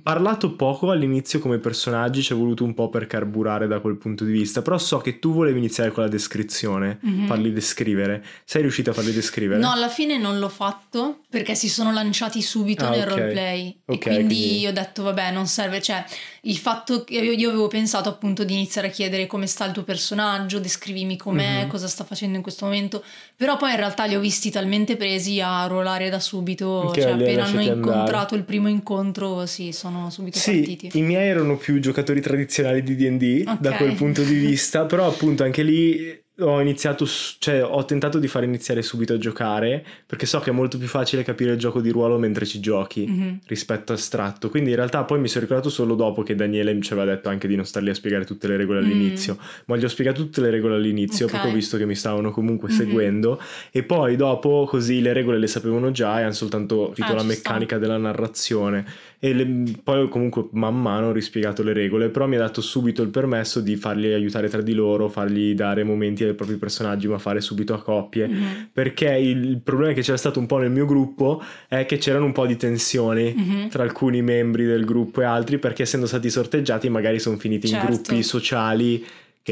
parlato 0.03 0.55
poco 0.55 0.91
all'inizio 0.91 1.39
come 1.39 1.59
personaggi, 1.59 2.23
ci 2.23 2.35
è 2.35 2.37
voluto 2.37 2.63
un 2.63 2.75
po' 2.75 2.91
per 2.91 3.07
carburare 3.07 3.67
da 3.67 3.81
quel 3.81 3.97
punto 3.97 4.25
di 4.25 4.33
vista, 4.33 4.61
però 4.61 4.77
so 4.77 4.99
che 4.99 5.19
tu 5.19 5.33
volevi 5.33 5.59
iniziare 5.59 5.91
con 5.91 6.03
la 6.03 6.11
descrizione, 6.11 6.99
Mhm. 7.01 7.27
farli 7.27 7.53
descrivere. 7.53 8.23
Sei 8.45 8.61
riuscita 8.61 8.91
a 8.91 8.95
farli 8.95 9.13
descrivere? 9.13 9.59
No, 9.61 9.71
alla 9.73 9.89
fine 9.89 10.19
non 10.19 10.39
l'ho 10.39 10.51
fatto 10.51 11.21
perché 11.31 11.55
si 11.55 11.69
sono 11.71 11.91
lanciati 11.91 12.43
subito 12.43 12.85
Ah, 12.85 12.91
nel 12.91 13.03
ok. 13.03 13.09
roleplay. 13.09 13.81
Ok, 13.87 13.95
e 13.95 13.99
quindi, 13.99 14.35
quindi- 14.35 14.67
ho 14.67 14.73
detto, 14.73 15.03
vabbè, 15.05 15.31
non 15.33 15.47
serve. 15.47 15.81
Cioè, 15.81 16.05
il 16.49 16.57
fatto 16.57 17.05
che 17.05 17.15
io, 17.15 17.33
io 17.33 17.49
avevo 17.51 17.69
pensato 17.69 18.09
appunto 18.09 18.43
di 18.45 18.55
iniziare 18.55 18.89
a 18.89 18.91
chiedere 18.91 19.27
come 19.27 19.47
sta 19.47 19.67
il 19.67 19.73
tuo 19.73 19.83
personaggio, 19.83 20.59
descrivimi 20.59 21.17
com'è, 21.17 21.63
Mhm. 21.65 21.69
cosa 21.69 21.87
sta 21.89 22.05
facendo 22.05 22.37
in 22.37 22.43
questo 22.43 22.65
momento. 22.65 23.05
Però 23.37 23.57
poi 23.57 23.71
in 23.71 23.77
realtà 23.77 24.05
li 24.07 24.15
ho 24.17 24.21
visti 24.21 24.51
talmente 24.51 24.97
presi 24.97 25.41
a 25.41 25.67
ruolare 25.67 26.09
da 26.11 26.21
subito. 26.21 26.91
Che 26.93 27.03
cioè, 27.03 27.13
appena 27.13 27.45
hanno 27.45 27.57
lasciati 27.57 27.69
andare. 27.69 27.75
incontrato 27.97 28.35
il 28.35 28.45
primo 28.45 28.69
incontro, 28.69 29.45
sì, 29.47 29.73
sono 29.73 30.09
subito 30.11 30.39
Sì, 30.39 30.53
partiti. 30.57 30.91
i 30.99 31.03
miei 31.03 31.29
erano 31.29 31.57
più 31.57 31.79
giocatori 31.81 32.21
tradizionali 32.21 32.83
di 32.83 32.97
D&D 32.97 33.45
Ok. 33.47 33.61
da 33.61 33.75
quel 33.77 33.95
punto 33.95 34.23
di 34.23 34.35
vista, 34.39 34.85
però 34.87 35.07
appunto 35.07 35.43
anche 35.45 35.63
lì 35.63 36.19
ho 36.41 36.61
iniziato, 36.61 37.05
cioè 37.39 37.65
ho 37.65 37.85
tentato 37.85 38.19
di 38.19 38.29
far 38.29 38.45
iniziare 38.45 38.81
subito 38.83 39.15
a 39.15 39.19
giocare 39.19 39.85
perché 40.07 40.25
so 40.27 40.39
che 40.39 40.51
è 40.51 40.53
molto 40.53 40.79
più 40.79 40.87
facile 40.87 41.25
capire 41.25 41.53
il 41.53 41.59
gioco 41.59 41.81
di 41.81 41.91
ruolo 41.91 42.17
mentre 42.19 42.47
ci 42.47 42.61
giochi. 42.61 43.07
Mhm. 43.09 43.39
rispetto 43.47 43.93
astratto. 43.93 44.49
Quindi 44.51 44.71
in 44.71 44.77
realtà 44.77 45.03
poi 45.05 45.19
mi 45.19 45.27
sono 45.29 45.41
ricordato 45.43 45.69
solo 45.71 45.95
dopo 45.95 46.23
che 46.23 46.35
Daniele 46.35 46.79
ci 46.81 46.93
aveva 46.93 47.13
detto 47.15 47.29
anche 47.29 47.49
di 47.49 47.57
non 47.57 47.65
starli 47.65 47.91
a 47.91 47.95
spiegare 47.95 48.25
tutte 48.25 48.47
le 48.47 48.57
regole 48.57 48.79
all'inizio. 48.81 49.37
Ma 49.67 49.77
gli 49.77 49.85
ho 49.85 49.89
spiegato 49.89 50.23
tutte 50.23 50.41
le 50.41 50.51
regole 50.51 50.75
all'inizio 50.77 51.25
Ok. 51.27 51.33
perché 51.33 51.49
ho 51.49 51.53
visto 51.53 51.77
che 51.77 51.87
mi 51.87 51.95
stavano 51.95 52.31
comunque 52.31 52.69
Mhm. 52.69 52.75
seguendo. 52.77 53.41
E 53.73 53.83
poi 53.83 54.17
dopo 54.17 54.65
così 54.69 55.01
le 55.01 55.13
regole 55.13 55.39
le 55.39 55.47
sapevano 55.47 55.91
già 55.91 56.21
e 56.21 56.23
hanno 56.23 56.33
soltanto 56.33 56.89
capito 56.95 57.13
Ah, 57.13 57.17
la 57.17 57.23
meccanica 57.25 57.79
della 57.79 57.97
narrazione. 57.97 58.85
E 59.21 59.33
le- 59.35 59.73
poi 59.83 60.09
comunque 60.09 60.47
man 60.53 60.81
mano 60.81 61.09
ho 61.09 61.13
rispiegato 61.13 61.65
le 61.65 61.73
regole. 61.73 62.09
Però 62.09 62.29
mi 62.29 62.37
ha 62.37 62.39
dato 62.39 62.61
subito 62.61 63.03
il 63.03 63.09
permesso 63.09 63.61
di 63.61 63.75
farli 63.75 64.13
aiutare 64.13 64.49
tra 64.49 64.63
di 64.63 64.75
loro, 64.75 65.09
fargli 65.09 65.55
dare 65.55 65.83
momenti 65.83 66.23
ai 66.23 66.35
propri 66.35 66.55
personaggi, 66.57 67.09
ma 67.09 67.19
fare 67.19 67.41
subito 67.41 67.75
a 67.75 67.83
coppie 67.83 68.29
Mhm. 68.29 68.69
perché 68.73 69.09
il 69.17 69.47
il 69.49 69.61
problema 69.65 69.93
che 69.93 70.03
c'era 70.03 70.17
stato 70.17 70.39
un 70.39 70.47
po' 70.47 70.59
nel 70.59 70.71
mio 70.71 70.85
gruppo 70.87 71.43
è 71.69 71.85
che 71.87 71.97
c'erano 71.99 72.27
un 72.27 72.33
po' 72.33 72.47
di 72.47 72.57
tensioni 72.57 73.35
Mhm. 73.37 73.69
tra 73.71 73.83
alcuni 73.83 74.23
membri 74.23 74.65
del 74.67 74.85
gruppo 74.85 75.21
e 75.21 75.25
altri 75.25 75.59
perché 75.59 75.83
essendo 75.83 76.07
stati 76.07 76.31
sorteggiati 76.31 76.89
magari 76.89 77.19
sono 77.19 77.37
finiti 77.39 77.67
in 77.67 77.73
Certo. 77.75 77.87
gruppi 77.89 78.23
sociali 78.23 79.05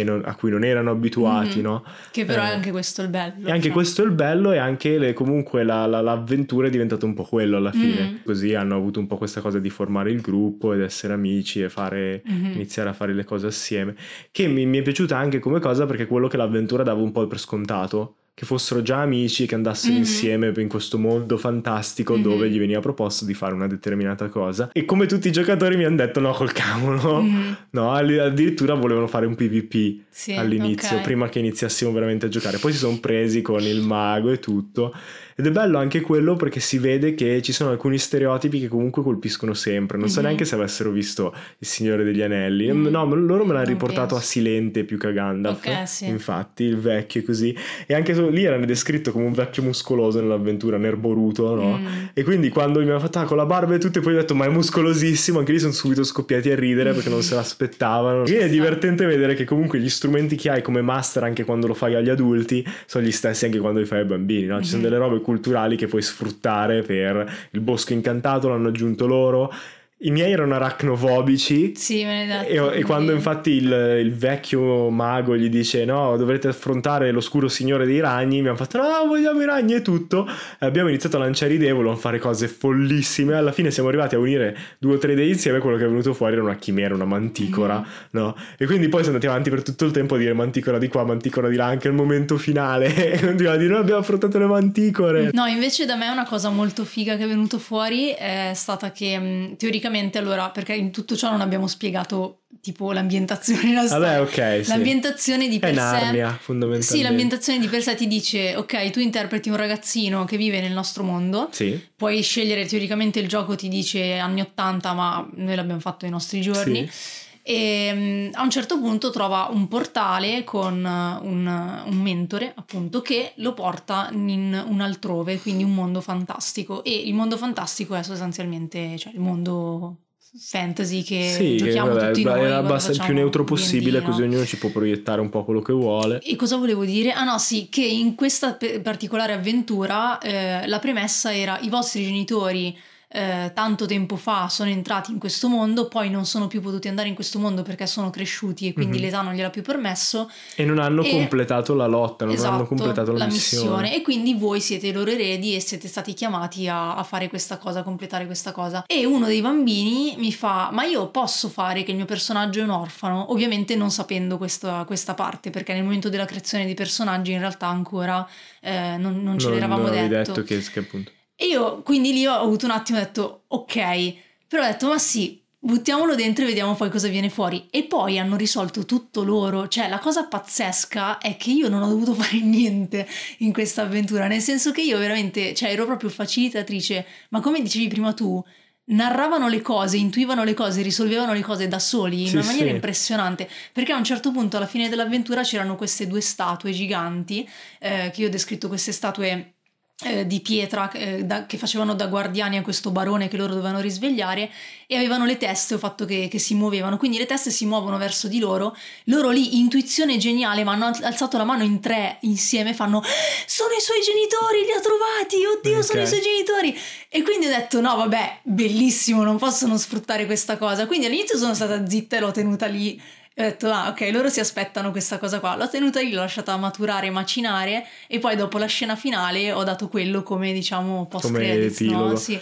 non- 0.05 0.23
a 0.25 0.35
cui 0.35 0.51
non 0.51 0.65
erano 0.65 0.91
abituati, 0.91 1.59
Mhm. 1.59 1.63
no? 1.63 1.85
Che 2.11 2.25
però 2.25 2.43
Eh, 2.43 2.47
è 2.49 2.53
anche 2.55 2.71
questo 2.71 3.03
il 3.03 3.09
bello. 3.09 3.47
E 3.47 3.51
anche 3.51 3.65
cioè. 3.65 3.73
questo 3.73 4.03
è 4.03 4.05
il 4.07 4.13
bello 4.13 4.53
e 4.53 4.59
anche 4.59 4.99
le- 4.99 5.13
comunque 5.13 5.63
la- 5.65 5.87
la- 5.87 6.01
l'avventura 6.01 6.67
è 6.67 6.71
diventata 6.71 7.07
un 7.07 7.15
po' 7.15 7.25
quello 7.25 7.57
alla 7.57 7.73
fine. 7.73 8.03
Mm. 8.03 8.15
Così 8.25 8.55
hanno 8.55 8.77
avuto 8.77 9.01
un 9.01 9.07
po' 9.07 9.17
questa 9.17 9.41
cosa 9.41 9.59
di 9.59 9.71
formare 9.71 10.11
il 10.11 10.21
gruppo 10.21 10.73
ed 10.73 10.81
essere 10.81 11.13
amici 11.13 11.63
e 11.63 11.69
fare, 11.69 12.23
Mhm. 12.25 12.53
iniziare 12.55 12.89
a 12.89 12.93
fare 12.93 13.13
le 13.15 13.25
cose 13.25 13.47
assieme. 13.47 13.95
Che 14.31 14.47
mi, 14.47 14.67
mi 14.67 14.79
è 14.79 14.83
piaciuta 14.83 15.17
anche 15.17 15.39
come 15.39 15.61
cosa 15.61 15.87
perché 15.87 16.07
quello 16.07 16.29
che 16.29 16.37
l'avventura 16.37 16.83
dava 16.83 17.01
un 17.03 17.13
po' 17.13 17.27
per 17.27 17.39
scontato. 17.39 18.17
Che 18.39 18.45
fossero 18.45 18.83
già 18.83 19.01
amici 19.01 19.45
e 19.45 19.47
che 19.47 19.55
andassero 19.55 19.95
Mhm. 19.95 19.99
insieme 20.01 20.53
in 20.59 20.69
questo 20.69 20.99
mondo 20.99 21.39
fantastico 21.39 22.17
Mhm. 22.17 22.23
dove 22.23 22.51
gli 22.51 22.59
veniva 22.59 22.81
proposto 22.81 23.25
di 23.25 23.33
fare 23.33 23.55
una 23.55 23.67
determinata 23.67 24.29
cosa. 24.29 24.69
E 24.75 24.85
come 24.85 25.07
tutti 25.07 25.29
i 25.29 25.33
giocatori 25.33 25.75
mi 25.79 25.87
hanno 25.87 25.97
detto: 25.97 26.21
no, 26.21 26.33
col 26.33 26.53
cavolo. 26.53 27.23
Mhm. 27.23 27.57
No, 27.71 27.93
addi- 27.95 28.19
addirittura 28.19 28.75
volevano 28.75 29.07
fare 29.07 29.25
un 29.25 29.37
PvP 29.37 30.03
Sì, 30.11 30.35
all'inizio, 30.35 30.97
ok. 30.99 31.03
prima 31.03 31.31
che 31.31 31.39
iniziassimo 31.39 31.91
veramente 31.93 32.27
a 32.27 32.29
giocare. 32.29 32.59
Poi 32.59 32.73
si 32.73 32.79
sono 32.79 32.99
presi 33.01 33.41
con 33.41 33.63
il 33.63 33.81
mago 33.81 34.31
e 34.31 34.39
tutto. 34.39 34.93
Ed 35.39 35.47
è 35.47 35.51
bello 35.51 35.77
anche 35.79 36.01
quello 36.01 36.35
perché 36.35 36.61
si 36.61 36.79
vede 36.79 37.15
che 37.15 37.43
ci 37.43 37.53
sono 37.53 37.71
alcuni 37.71 37.99
stereotipi 37.99 38.59
che 38.59 38.69
comunque 38.69 39.03
colpiscono 39.03 39.53
sempre. 39.53 39.99
Non 39.99 40.09
so 40.09 40.21
Mhm. 40.21 40.25
neanche 40.27 40.45
se 40.47 40.55
avessero 40.55 40.91
visto 40.91 41.35
Il 41.59 41.67
Signore 41.67 42.05
degli 42.05 42.23
Anelli. 42.23 42.73
Mm. 42.73 42.87
No, 42.87 43.05
loro 43.15 43.45
me 43.45 43.53
l'hanno 43.53 43.65
Non 43.65 43.65
riportato 43.67 44.15
penso. 44.15 44.17
a 44.17 44.21
Silente 44.21 44.85
più 44.85 44.97
che 44.97 45.09
a 45.09 45.11
Gandalf. 45.11 45.67
Ok, 45.67 45.87
sì. 45.87 46.07
Infatti, 46.07 46.65
il 46.65 46.79
vecchio 46.79 47.21
e 47.21 47.25
così. 47.25 47.55
E 47.87 47.93
anche 47.95 48.15
lì 48.31 48.45
era 48.45 48.57
descritto 48.65 49.13
come 49.13 49.27
un 49.27 49.33
vecchio 49.33 49.63
muscoloso 49.63 50.21
nell'avventura, 50.21 50.79
nerboruto, 50.79 51.55
no? 51.55 51.77
Mm. 51.79 51.87
E 52.15 52.23
quindi 52.25 52.49
quando 52.49 52.81
mi 52.83 52.91
ha 52.91 52.99
fatto 52.99 53.19
ah, 53.19 53.25
con 53.25 53.37
la 53.37 53.45
barba 53.47 53.75
e 53.75 53.79
tutto, 53.79 53.99
e 53.99 54.03
poi 54.03 54.15
ho 54.15 54.17
detto 54.17 54.35
ma 54.35 54.47
è 54.47 54.49
muscolosissimo, 54.49 55.39
anche 55.39 55.53
lì 55.53 55.59
sono 55.59 55.73
subito 55.73 56.03
scoppiati 56.03 56.51
a 56.51 56.55
ridere 56.55 56.93
perché 56.95 57.11
non 57.11 57.21
se 57.21 57.35
l'aspettavano. 57.37 58.23
Quindi 58.23 58.41
è 58.43 58.49
divertente 58.49 59.05
vedere 59.05 59.35
che 59.35 59.45
comunque 59.45 59.79
gli 59.81 59.91
strumenti 59.91 60.35
che 60.37 60.49
hai 60.49 60.63
come 60.63 60.81
master 60.81 61.25
anche 61.25 61.45
quando 61.45 61.67
lo 61.67 61.75
fai 61.75 61.95
agli 61.95 62.09
adulti 62.09 62.67
sono 62.87 63.05
gli 63.05 63.13
stessi 63.13 63.45
anche 63.45 63.59
quando 63.59 63.81
li 63.81 63.87
fai 63.87 63.99
ai 64.01 64.07
bambini, 64.07 64.47
no? 64.47 64.61
Ci 64.63 64.69
sono 64.71 64.81
Mhm. 64.83 64.89
delle 64.89 64.99
robe 64.99 65.21
culturali 65.27 65.75
che 65.75 65.89
puoi 65.89 66.03
sfruttare 66.03 66.83
per 66.83 67.49
il 67.51 67.61
bosco 67.61 67.93
incantato, 67.93 68.49
l'hanno 68.49 68.69
aggiunto 68.69 69.09
loro. 69.09 69.53
I 69.99 70.11
miei 70.11 70.31
erano 70.31 70.55
aracnofobici. 70.57 71.73
Sì, 71.75 72.05
me 72.05 72.27
ne. 72.27 72.47
E, 72.49 72.79
e 72.79 72.83
quando 72.83 73.13
infatti 73.13 73.51
il, 73.53 73.99
il 74.01 74.15
vecchio 74.15 74.91
mago 74.91 75.37
gli 75.37 75.49
dice 75.49 75.85
no 75.85 76.17
dovrete 76.17 76.49
affrontare 76.49 77.11
l'oscuro 77.11 77.49
signore 77.49 77.87
dei 77.87 78.01
ragni 78.01 78.43
mi 78.43 78.49
hanno 78.49 78.57
fatto 78.57 78.79
no 78.79 79.07
vogliamo 79.07 79.41
i 79.43 79.47
ragni 79.47 79.75
e 79.75 79.83
tutto 79.83 80.27
e 80.59 80.67
abbiamo 80.67 80.89
iniziato 80.89 81.17
a 81.17 81.21
lanciare 81.21 81.55
idee 81.55 81.73
volevamo 81.73 81.97
fare 81.97 82.19
cose 82.19 82.47
follissime 82.49 83.35
alla 83.35 83.53
fine 83.53 83.71
siamo 83.71 83.89
arrivati 83.89 84.15
a 84.15 84.19
unire 84.19 84.57
due 84.79 84.95
o 84.95 84.99
tre 84.99 85.13
idee 85.13 85.29
insieme 85.29 85.59
quello 85.61 85.77
che 85.77 85.85
è 85.85 85.89
venuto 85.89 86.13
fuori 86.15 86.35
era 86.35 86.43
una 86.43 86.57
chimera 86.57 86.95
una 86.95 87.05
manticora 87.05 87.77
Mhm. 87.77 87.85
no 88.11 88.37
e 88.59 88.67
quindi 88.67 88.89
poi 88.89 89.01
siamo 89.03 89.17
andati 89.17 89.27
avanti 89.27 89.51
per 89.51 89.63
tutto 89.63 89.85
il 89.87 89.93
tempo 89.93 90.15
a 90.17 90.19
dire 90.19 90.33
manticora 90.35 90.79
di 90.79 90.89
qua 90.89 91.05
manticora 91.05 91.49
di 91.49 91.57
là 91.57 91.67
anche 91.67 91.89
il 91.89 91.95
momento 91.95 92.37
finale 92.37 92.87
e 93.13 93.19
continuiamo 93.19 93.55
a 93.55 93.59
dire 93.59 93.71
noi 93.73 93.81
abbiamo 93.81 94.01
affrontato 94.01 94.39
le 94.39 94.47
manticore 94.47 95.31
No, 95.33 95.47
invece 95.47 95.87
da 95.87 95.97
me 95.97 96.09
una 96.09 96.25
cosa 96.27 96.51
molto 96.51 96.85
figa 96.85 97.17
che 97.17 97.25
è 97.25 97.27
venuto 97.27 97.59
fuori 97.59 98.11
è 98.11 98.53
stata 98.55 98.93
che 98.93 99.19
mh, 99.19 99.57
teoricamente 99.87 100.19
allora, 100.19 100.51
perché 100.51 100.75
in 100.75 100.91
tutto 100.91 101.17
ciò 101.17 101.31
non 101.31 101.41
abbiamo 101.41 101.67
spiegato 101.67 102.43
tipo 102.61 102.93
l'ambientazione, 102.93 103.73
la 103.73 103.85
vabbè 103.85 104.21
ok 104.21 104.65
sì. 104.65 104.69
L'ambientazione 104.71 105.49
di 105.49 105.57
è 105.57 105.61
per 105.61 105.71
sé 105.71 105.75
Narnia 105.77 106.31
fondamentalmente 106.41 106.97
Sì, 106.97 107.03
l'ambientazione 107.03 107.59
di 107.59 107.69
per 107.69 107.83
sé 107.83 107.95
ti 107.95 108.07
dice, 108.07 108.57
ok, 108.57 108.91
tu 108.91 109.01
interpreti 109.01 109.49
un 109.49 109.57
ragazzino 109.57 110.25
che 110.25 110.37
vive 110.37 110.61
nel 110.61 110.73
nostro 110.73 111.03
mondo, 111.03 111.49
sì 111.53 111.81
puoi 111.97 112.23
scegliere 112.23 112.67
teoricamente 112.67 113.21
il 113.21 113.29
gioco 113.29 113.55
ti 113.57 113.69
dice 113.69 114.19
anni 114.19 114.41
80, 114.41 114.93
ma 114.93 115.27
noi 115.35 115.55
l'abbiamo 115.55 115.81
fatto 115.81 116.05
ai 116.05 116.11
nostri 116.11 116.41
giorni. 116.41 116.87
Sì. 116.89 117.25
E 117.49 117.93
mm, 117.95 118.29
a 118.33 118.43
un 118.43 118.51
certo 118.51 118.81
punto 118.81 119.11
trova 119.11 119.47
un 119.53 119.69
portale 119.69 120.43
con 120.43 120.75
uh, 120.83 121.25
un, 121.25 121.47
un 121.47 121.97
mentore, 122.03 122.53
appunto, 122.53 123.01
che 123.03 123.35
lo 123.37 123.55
porta 123.55 124.09
in 124.11 124.65
un 124.67 124.81
altrove, 124.81 125.39
quindi 125.39 125.63
un 125.63 125.73
mondo 125.73 126.01
fantastico. 126.01 126.83
E 126.83 126.91
il 126.93 127.15
mondo 127.15 127.37
fantastico 127.37 127.95
è 127.95 128.03
sostanzialmente 128.03 128.99
cioè, 128.99 129.13
il 129.13 129.21
mondo 129.21 129.99
fantasy 130.41 131.05
che 131.05 131.31
Sì, 131.37 131.57
giochiamo 131.57 131.95
vabbè, 131.95 132.07
tutti 132.09 132.25
noi. 132.25 132.43
era 132.43 132.57
abbastanza 132.57 133.01
il 133.03 133.07
più 133.07 133.15
neutro 133.15 133.45
possibile, 133.45 134.03
così 134.03 134.23
ognuno 134.23 134.45
ci 134.45 134.59
può 134.59 134.71
proiettare 134.71 135.21
un 135.21 135.29
po' 135.29 135.45
quello 135.45 135.63
che 135.63 135.73
vuole. 135.73 136.19
E 136.23 136.35
cosa 136.35 136.57
volevo 136.57 136.85
dire? 136.85 137.13
Ah 137.13 137.23
no, 137.23 137.39
sì, 137.39 137.69
che 137.71 137.85
in 137.85 138.17
questa 138.17 138.59
particolare 138.83 139.35
avventura 139.35 140.19
eh, 140.19 140.67
la 140.67 140.81
premessa 140.81 141.33
era 141.33 141.61
i 141.61 141.69
vostri 141.69 142.03
genitori 142.03 142.77
eh, 143.17 143.51
tanto 143.55 143.87
tempo 143.87 144.17
fa 144.17 144.49
sono 144.51 144.69
entrati 144.69 145.11
in 145.11 145.19
questo 145.19 145.49
mondo, 145.49 145.89
poi 145.89 146.11
non 146.11 146.27
sono 146.27 146.49
più 146.49 146.61
potuti 146.61 146.89
andare 146.89 147.09
in 147.09 147.15
questo 147.15 147.39
mondo 147.39 147.63
perché 147.63 147.87
sono 147.87 148.11
cresciuti 148.11 148.69
e 148.69 148.73
quindi 148.75 148.99
Mhm. 148.99 149.03
l'età 149.05 149.23
non 149.23 149.33
gliel'ha 149.33 149.49
più 149.49 149.63
permesso. 149.63 150.31
E 150.55 150.65
non 150.67 150.79
hanno 150.79 151.03
E- 151.03 151.11
completato 151.11 151.75
la 151.75 151.87
lotta, 151.87 152.27
non 152.27 152.35
esatto, 152.35 152.55
hanno 152.55 152.67
completato 152.67 153.13
la, 153.13 153.25
missione. 153.25 153.95
E 153.95 154.03
quindi 154.03 154.35
voi 154.35 154.61
siete 154.61 154.89
i 154.89 154.93
loro 154.93 155.11
eredi 155.11 155.55
e 155.55 155.61
siete 155.61 155.89
stati 155.89 156.13
chiamati 156.13 156.69
a, 156.69 156.95
a 156.97 157.03
fare 157.05 157.29
questa 157.29 157.57
cosa, 157.57 157.79
a 157.81 157.83
completare 157.83 158.27
questa 158.27 158.53
cosa. 158.53 158.85
E 158.87 159.07
uno 159.07 159.27
dei 159.27 159.41
bambini 159.41 160.17
mi 160.19 160.33
fa: 160.33 160.69
Ma 160.73 160.85
io 160.85 161.09
posso 161.09 161.49
fare 161.49 161.83
che 161.85 161.93
il 161.93 161.97
mio 161.97 162.05
personaggio 162.07 162.61
è 162.61 162.65
un 162.65 162.71
orfano? 162.71 163.33
Ovviamente 163.33 163.77
non 163.77 163.91
sapendo 163.91 164.37
questa, 164.37 164.85
questa 164.85 165.15
parte, 165.15 165.49
perché 165.51 165.73
nel 165.73 165.83
momento 165.85 166.09
della 166.11 166.27
creazione 166.27 166.67
di 166.67 166.75
personaggi 166.75 167.33
in 167.33 167.39
realtà 167.39 167.67
ancora 167.69 168.29
eh, 168.61 168.97
non, 168.99 169.23
non 169.23 169.39
ce 169.39 169.47
Non- 169.47 169.55
l'eravamo 169.55 169.83
non 169.85 169.91
detto. 169.93 170.33
detto 170.33 170.43
che, 170.43 170.59
che 170.61 170.79
appunto. 170.81 171.13
E 171.37 171.47
io 171.47 171.83
quindi 171.83 172.13
lì 172.13 172.27
ho 172.27 172.35
avuto 172.35 172.65
un 172.65 172.73
attimo 172.73 172.99
e 172.99 173.03
ho 173.03 173.05
detto 173.05 173.45
ok, 173.49 174.15
però 174.49 174.63
ho 174.63 174.67
detto 174.67 174.89
ma 174.89 174.99
sì, 174.99 175.41
buttiamolo 175.59 176.15
dentro 176.15 176.45
e 176.45 176.47
vediamo 176.49 176.75
poi 176.75 176.91
cosa 176.91 177.09
viene 177.09 177.29
fuori. 177.29 177.67
E 177.71 177.85
poi 177.85 178.19
hanno 178.19 178.37
risolto 178.37 178.87
tutto 178.87 179.23
loro, 179.23 179.69
cioè 179.69 179.89
la 179.89 179.99
cosa 179.99 180.25
pazzesca 180.27 181.19
è 181.19 181.37
che 181.37 181.51
io 181.51 181.69
non 181.69 181.83
ho 181.83 181.89
dovuto 181.89 182.15
fare 182.21 182.41
niente 182.41 183.07
in 183.39 183.53
questa 183.53 183.83
avventura, 183.83 184.27
nel 184.27 184.41
senso 184.41 184.71
che 184.73 184.81
io 184.83 184.99
veramente, 184.99 185.53
cioè 185.55 185.71
ero 185.71 185.85
proprio 185.85 186.09
facilitatrice, 186.11 187.07
ma 187.31 187.41
come 187.41 187.61
dicevi 187.61 187.89
prima 187.89 188.13
tu, 188.15 188.43
narravano 188.89 189.49
le 189.49 189.61
cose, 189.63 189.97
intuivano 189.97 190.45
le 190.45 190.55
cose, 190.55 190.81
risolvevano 190.83 191.33
le 191.33 191.41
cose 191.43 191.67
da 191.69 191.79
soli 191.81 192.23
in 192.23 192.29
Sì, 192.29 192.37
una 192.37 192.45
maniera 192.45 192.69
sì. 192.69 192.75
impressionante, 192.75 193.49
perché 193.73 193.93
a 193.93 193.97
un 193.97 194.05
certo 194.05 194.31
punto 194.31 194.57
alla 194.57 194.67
fine 194.67 194.89
dell'avventura 194.89 195.43
c'erano 195.43 195.75
queste 195.77 196.07
due 196.07 196.21
statue 196.21 196.71
giganti, 196.73 197.47
eh, 197.81 198.11
che 198.15 198.21
io 198.23 198.29
ho 198.29 198.31
descritto 198.31 198.69
queste 198.69 198.93
statue 198.93 199.56
eh, 200.05 200.27
di 200.27 200.41
pietra 200.41 200.91
eh, 200.93 201.25
da- 201.25 201.47
che 201.47 201.57
facevano 201.57 201.95
da 201.95 202.07
guardiani 202.07 202.59
a 202.59 202.63
questo 202.63 202.91
barone 202.91 203.29
che 203.29 203.39
loro 203.39 203.55
dovevano 203.55 203.81
risvegliare 203.81 204.51
e 204.87 204.95
avevano 204.97 205.25
le 205.25 205.39
teste, 205.39 205.73
ho 205.75 205.79
fatto 205.79 206.05
che, 206.05 206.29
che 206.31 206.39
si 206.39 206.55
muovevano, 206.55 206.99
quindi 206.99 207.17
le 207.17 207.25
teste 207.25 207.51
si 207.51 207.65
muovono 207.65 207.97
verso 207.97 208.29
di 208.29 208.39
loro, 208.39 208.77
loro 209.05 209.31
lì 209.31 209.57
intuizione 209.59 210.19
geniale, 210.19 210.65
ma 210.65 210.73
hanno 210.73 210.87
al- 210.87 211.01
alzato 211.03 211.39
la 211.39 211.45
mano 211.45 211.63
in 211.65 211.81
tre 211.81 212.19
insieme, 212.21 212.75
fanno 212.75 213.03
sono 213.47 213.71
i 213.73 213.81
suoi 213.81 214.01
genitori, 214.03 214.65
li 214.65 214.73
ha 214.73 214.81
trovati, 214.81 215.37
oddio 215.45 215.83
sono 215.83 216.01
Ok. 216.01 216.07
i 216.07 216.09
suoi 216.09 216.21
genitori! 216.21 216.79
E 217.09 217.23
quindi 217.23 217.47
ho 217.47 217.51
detto 217.51 217.81
no 217.81 217.97
vabbè 217.97 218.41
bellissimo, 218.43 219.23
non 219.23 219.39
posso 219.39 219.67
non 219.67 219.79
sfruttare 219.79 220.27
questa 220.27 220.59
cosa, 220.59 220.87
quindi 220.87 221.07
all'inizio 221.07 221.39
sono 221.39 221.55
stata 221.55 221.89
zitta 221.89 222.19
e 222.19 222.21
l'ho 222.21 222.31
tenuta 222.33 222.67
lì 222.67 223.01
ho 223.39 223.43
detto, 223.43 223.71
ah, 223.71 223.89
ok, 223.91 224.09
loro 224.13 224.29
si 224.29 224.41
aspettano 224.41 224.91
questa 224.91 225.19
cosa 225.19 225.41
qua. 225.41 225.57
L'ho 225.57 225.69
tenuta 225.69 226.01
lì, 226.01 226.11
l'ho 226.13 226.21
lasciata 226.21 226.57
maturare, 226.57 227.11
macinare 227.11 227.85
e 228.09 228.19
poi 228.19 228.35
dopo 228.37 228.57
la 228.59 228.67
scena 228.67 228.97
finale 228.97 229.53
ho 229.53 229.63
dato 229.63 229.89
quello 229.89 230.23
come, 230.23 230.53
diciamo, 230.53 231.07
post 231.07 231.27
Come 231.27 231.39
credits, 231.41 231.81
epilogo. 231.81 232.09
no? 232.09 232.17
Sì. 232.17 232.41